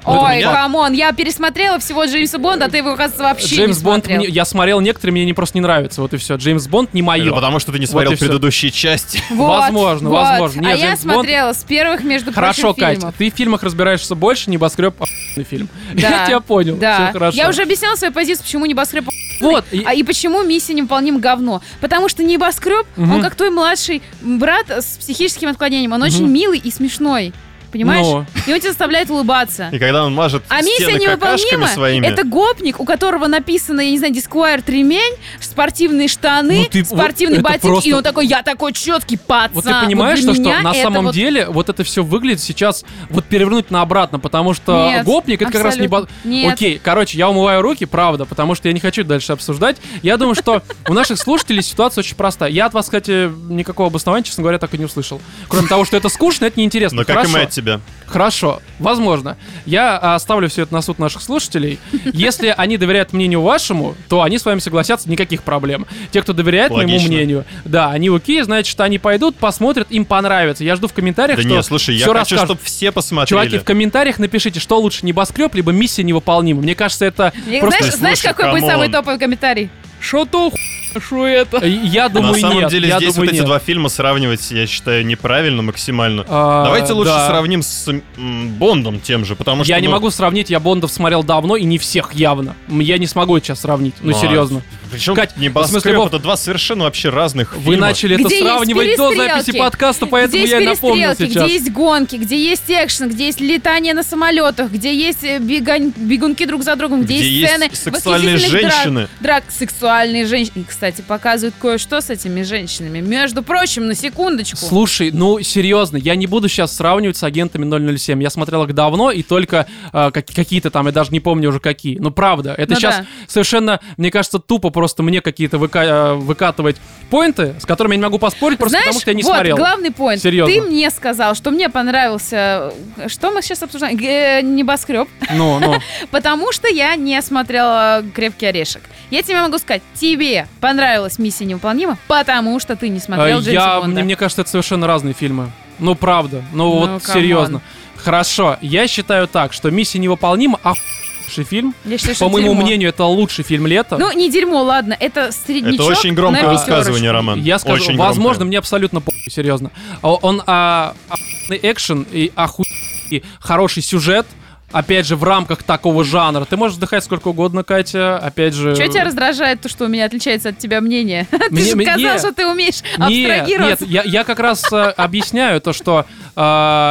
[0.04, 3.84] Ой, come on, я пересмотрела всего Джеймса Бонда, а ты его, оказывается, вообще Джеймс не
[3.84, 6.36] Бонд, мне- я смотрел некоторые, мне не просто не нравится, вот и все.
[6.36, 7.26] Джеймс Бонд не мое.
[7.26, 8.26] это потому что ты не Вот смотрел всё.
[8.26, 9.20] предыдущие части.
[9.30, 10.16] Вот, Возможно, вот.
[10.22, 10.60] возможно.
[10.60, 13.14] Нет, а я Джеймс Бонд- смотрела с первых, между Хорошо, прочим, Кать, фильмов.
[13.18, 14.94] ты в фильмах разбираешься больше, небоскреб
[15.48, 15.68] фильм.
[15.94, 16.76] Да, Я тебя понял.
[16.76, 17.04] Да.
[17.04, 17.36] Всё хорошо.
[17.36, 19.04] Я уже объясняла свою позицию, почему небоскреб
[19.40, 19.64] Вот.
[19.72, 21.62] и- а и почему миссия невыполним говно?
[21.80, 23.12] Потому что небоскреб, Мгм.
[23.14, 25.92] он как твой младший брат с психическим отклонением.
[25.92, 27.32] Он очень милый и смешной.
[27.72, 28.04] Понимаешь?
[28.06, 28.26] Ну.
[28.46, 29.68] И он тебя заставляет улыбаться.
[29.72, 31.66] И когда он мажет А миссия невыполнима.
[31.68, 32.06] своими...
[32.06, 37.38] Это гопник, у которого написано, я не знаю, Disquire ремень, спортивные штаны, Ну ты- спортивный
[37.38, 39.50] вот это ботинки, просто- и он такой, я такой четкий пацан.
[39.54, 42.84] Вот ты понимаешь, для что, что на самом вот- деле вот это все выглядит сейчас
[43.10, 45.88] вот перевернуть на обратно, потому что Нет, гопник это как раз не...
[45.88, 46.06] бо-.
[46.24, 46.52] Нет.
[46.52, 49.76] Окей, короче, я умываю руки, правда, потому что я не хочу дальше обсуждать.
[50.02, 52.50] Я думаю, что у наших слушателей ситуация очень простая.
[52.50, 55.20] Я от вас, кстати, никакого обоснования, честно говоря, так и не услышал.
[55.48, 56.98] Кроме того, что это скучно, это неинтересно.
[56.98, 57.80] Но как и мы от тебя.
[58.06, 59.38] Хорошо, возможно.
[59.64, 61.78] Я а, оставлю все это на суд наших слушателей.
[62.12, 65.86] Если они доверяют мнению вашему, то они с вами согласятся, никаких проблем.
[66.10, 67.08] Те, кто доверяет моему Логично.
[67.08, 70.62] мнению, да, они окей, значит, они пойдут, посмотрят, им понравится.
[70.62, 72.44] Я жду в комментариях, Да что не, слушай, я хочу, расскажут.
[72.44, 73.28] чтобы все посмотрели.
[73.30, 76.60] Чуваки, в комментариях напишите, что лучше, небоскреб, либо миссия невыполнима.
[76.60, 77.78] Мне кажется, это И просто...
[77.78, 79.70] знаешь, знаешь, Слушай, какой будет самый топовый комментарий?
[80.00, 80.58] Что то ху-
[81.00, 81.64] Что это?
[81.66, 82.70] Я думаю, На самом нет.
[82.70, 83.46] деле я здесь думаю, вот эти нет.
[83.46, 86.24] два фильма сравнивать, я считаю, неправильно максимально.
[86.28, 87.26] А, Давайте лучше да.
[87.28, 89.72] сравним с м, Бондом тем же, потому что...
[89.72, 92.54] Я не ну, могу сравнить, я Бондов смотрел давно и не всех явно.
[92.68, 93.94] Я не смогу это сейчас сравнить.
[94.00, 94.62] Ну, Ну, а серьезно.
[94.90, 97.86] Причем Кать, в небоскреб смысле, Вов, это два совершенно вообще разных Вы фильма.
[97.86, 101.44] начали это Где есть сравнивать до записи подкаста, поэтому я перестрелки, сейчас.
[101.46, 105.94] где есть гонки, где есть экшен, где есть летание на самолетах, где есть э, бегань-
[105.96, 109.08] бегунки друг за другом, где, Где есть сцены сексуальные восхитительных драк- женщины.
[109.20, 110.64] Драк, сексуальные женщины.
[110.82, 112.98] Кстати, показывают кое-что с этими женщинами.
[112.98, 114.56] Между прочим, на секундочку.
[114.56, 118.20] Слушай, ну серьезно, я не буду сейчас сравнивать с агентами 007.
[118.20, 121.60] Я смотрел их давно, и только э, как- какие-то там, я даже не помню уже
[121.60, 121.98] какие.
[122.00, 123.06] Ну правда, это Ну сейчас да.
[123.28, 126.78] совершенно, мне кажется, тупо просто мне какие-то выка- э, выкатывать
[127.10, 129.56] поинты, с которыми я не могу поспорить, просто Знаешь, потому что я не вот смотрел.
[129.58, 130.20] главный поинт.
[130.20, 130.52] Серьезно.
[130.52, 132.72] Ты мне сказал, что мне понравился...
[132.96, 133.96] э, Что мы сейчас обсуждаем?
[134.00, 135.06] Э, Небоскреб.
[135.32, 135.76] Ну, ну.
[136.10, 138.82] Потому что я не смотрела «Крепкий орешек».
[139.12, 143.50] Я тебе могу сказать, тебе понравилась «Миссия невыполнима», потому что ты не смотрел Э, Джеймса
[143.74, 143.94] я, Бонда.
[143.94, 145.50] мне, мне кажется, это совершенно разные фильмы.
[145.78, 146.42] Ну, правда.
[146.52, 147.60] Ну, Ну, вот серьезно.
[147.96, 151.74] Хорошо, я считаю так, что «Миссия невыполнима» охуенный фильм.
[151.84, 152.62] Я считаю, По моему дерьмо.
[152.62, 153.96] мнению, это лучший фильм лета.
[153.98, 157.10] Ну, не дерьмо, ладно, это среднячок Это очень громкое высказывание.
[157.10, 157.40] Роман.
[157.40, 158.44] Я скажу, Очень возможно, громкое.
[158.48, 159.70] мне абсолютно похуй, серьезно.
[160.02, 164.26] А Он а, охуенный экшен и охуенный хороший сюжет,
[164.72, 166.44] опять же, в рамках такого жанра.
[166.44, 168.74] Ты можешь вздыхать сколько угодно, Катя, опять же...
[168.74, 171.26] Что тебя раздражает, то, что у меня отличается от тебя мнение?
[171.30, 172.18] Ты Мне- же мне- сказал, нет.
[172.20, 173.84] что ты умеешь Нет, нет, абстрагироваться.
[173.86, 176.40] я, я как раз э, объясняю то, что э,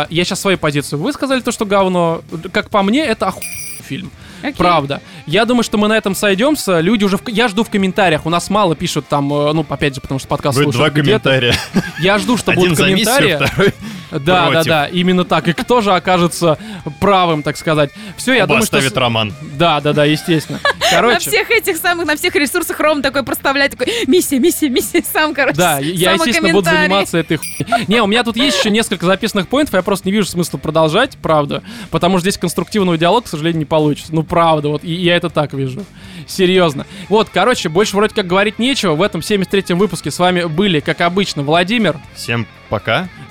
[0.09, 0.99] я сейчас свою позицию.
[1.01, 2.21] Вы сказали то, что говно.
[2.51, 3.55] Как по мне, это охуенный
[3.87, 4.11] фильм.
[4.41, 4.53] Окей.
[4.55, 5.01] Правда.
[5.27, 6.79] Я думаю, что мы на этом сойдемся.
[6.79, 7.17] Люди уже...
[7.17, 8.25] в- Я жду в комментариях.
[8.25, 10.93] У нас мало пишут там, э, ну, опять же, потому что подкаст Будет два слушают
[10.95, 11.29] где-то.
[11.29, 11.55] комментария.
[11.99, 13.33] Я жду, что будут комментарии.
[13.39, 13.73] миссию,
[14.11, 14.67] Да, да, против.
[14.67, 15.47] да, именно так.
[15.47, 16.57] И кто же окажется
[16.99, 17.91] правым, так сказать.
[18.17, 18.99] Все, я оба думаю, что...
[18.99, 19.33] Роман.
[19.57, 20.59] Да, да, да, естественно.
[20.91, 25.01] На Короче, всех этих самых, на всех ресурсах Ром такой проставляет, такой, миссия, миссия, миссия,
[25.01, 27.85] сам, короче, да, я, естественно, буду заниматься этой хуйней.
[27.87, 31.17] Не, у меня тут есть еще несколько записанных поинтов, я просто не вижу смысла продолжать,
[31.21, 31.63] правда.
[31.91, 34.13] Потому что здесь конструктивного диалога, к сожалению, не получится.
[34.13, 35.85] Ну, правда, вот, и я это так вижу.
[36.27, 36.85] Серьезно.
[37.07, 38.95] Вот, короче, больше вроде как говорить нечего.
[38.95, 42.60] В этом 73-м выпуске с вами были, как обычно, Владимир, Всем пока.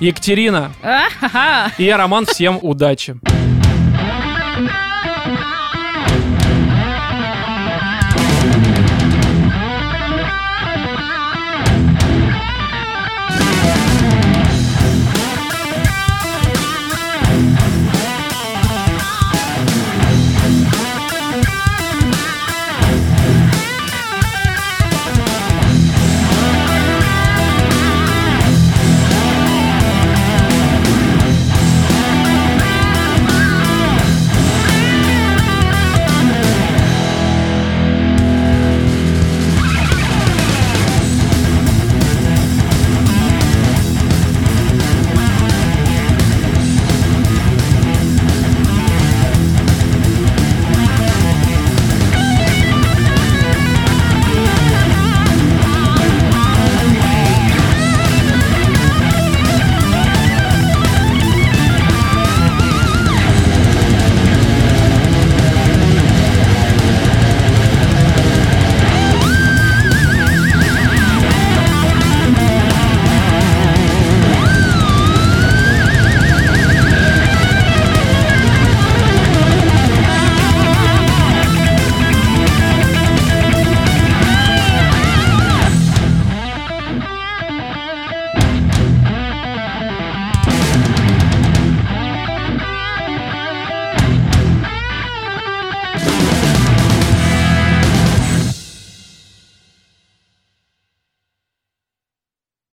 [0.01, 1.73] Екатерина А-ха-ха.
[1.79, 2.27] и я, Роман.
[2.27, 3.17] Всем удачи.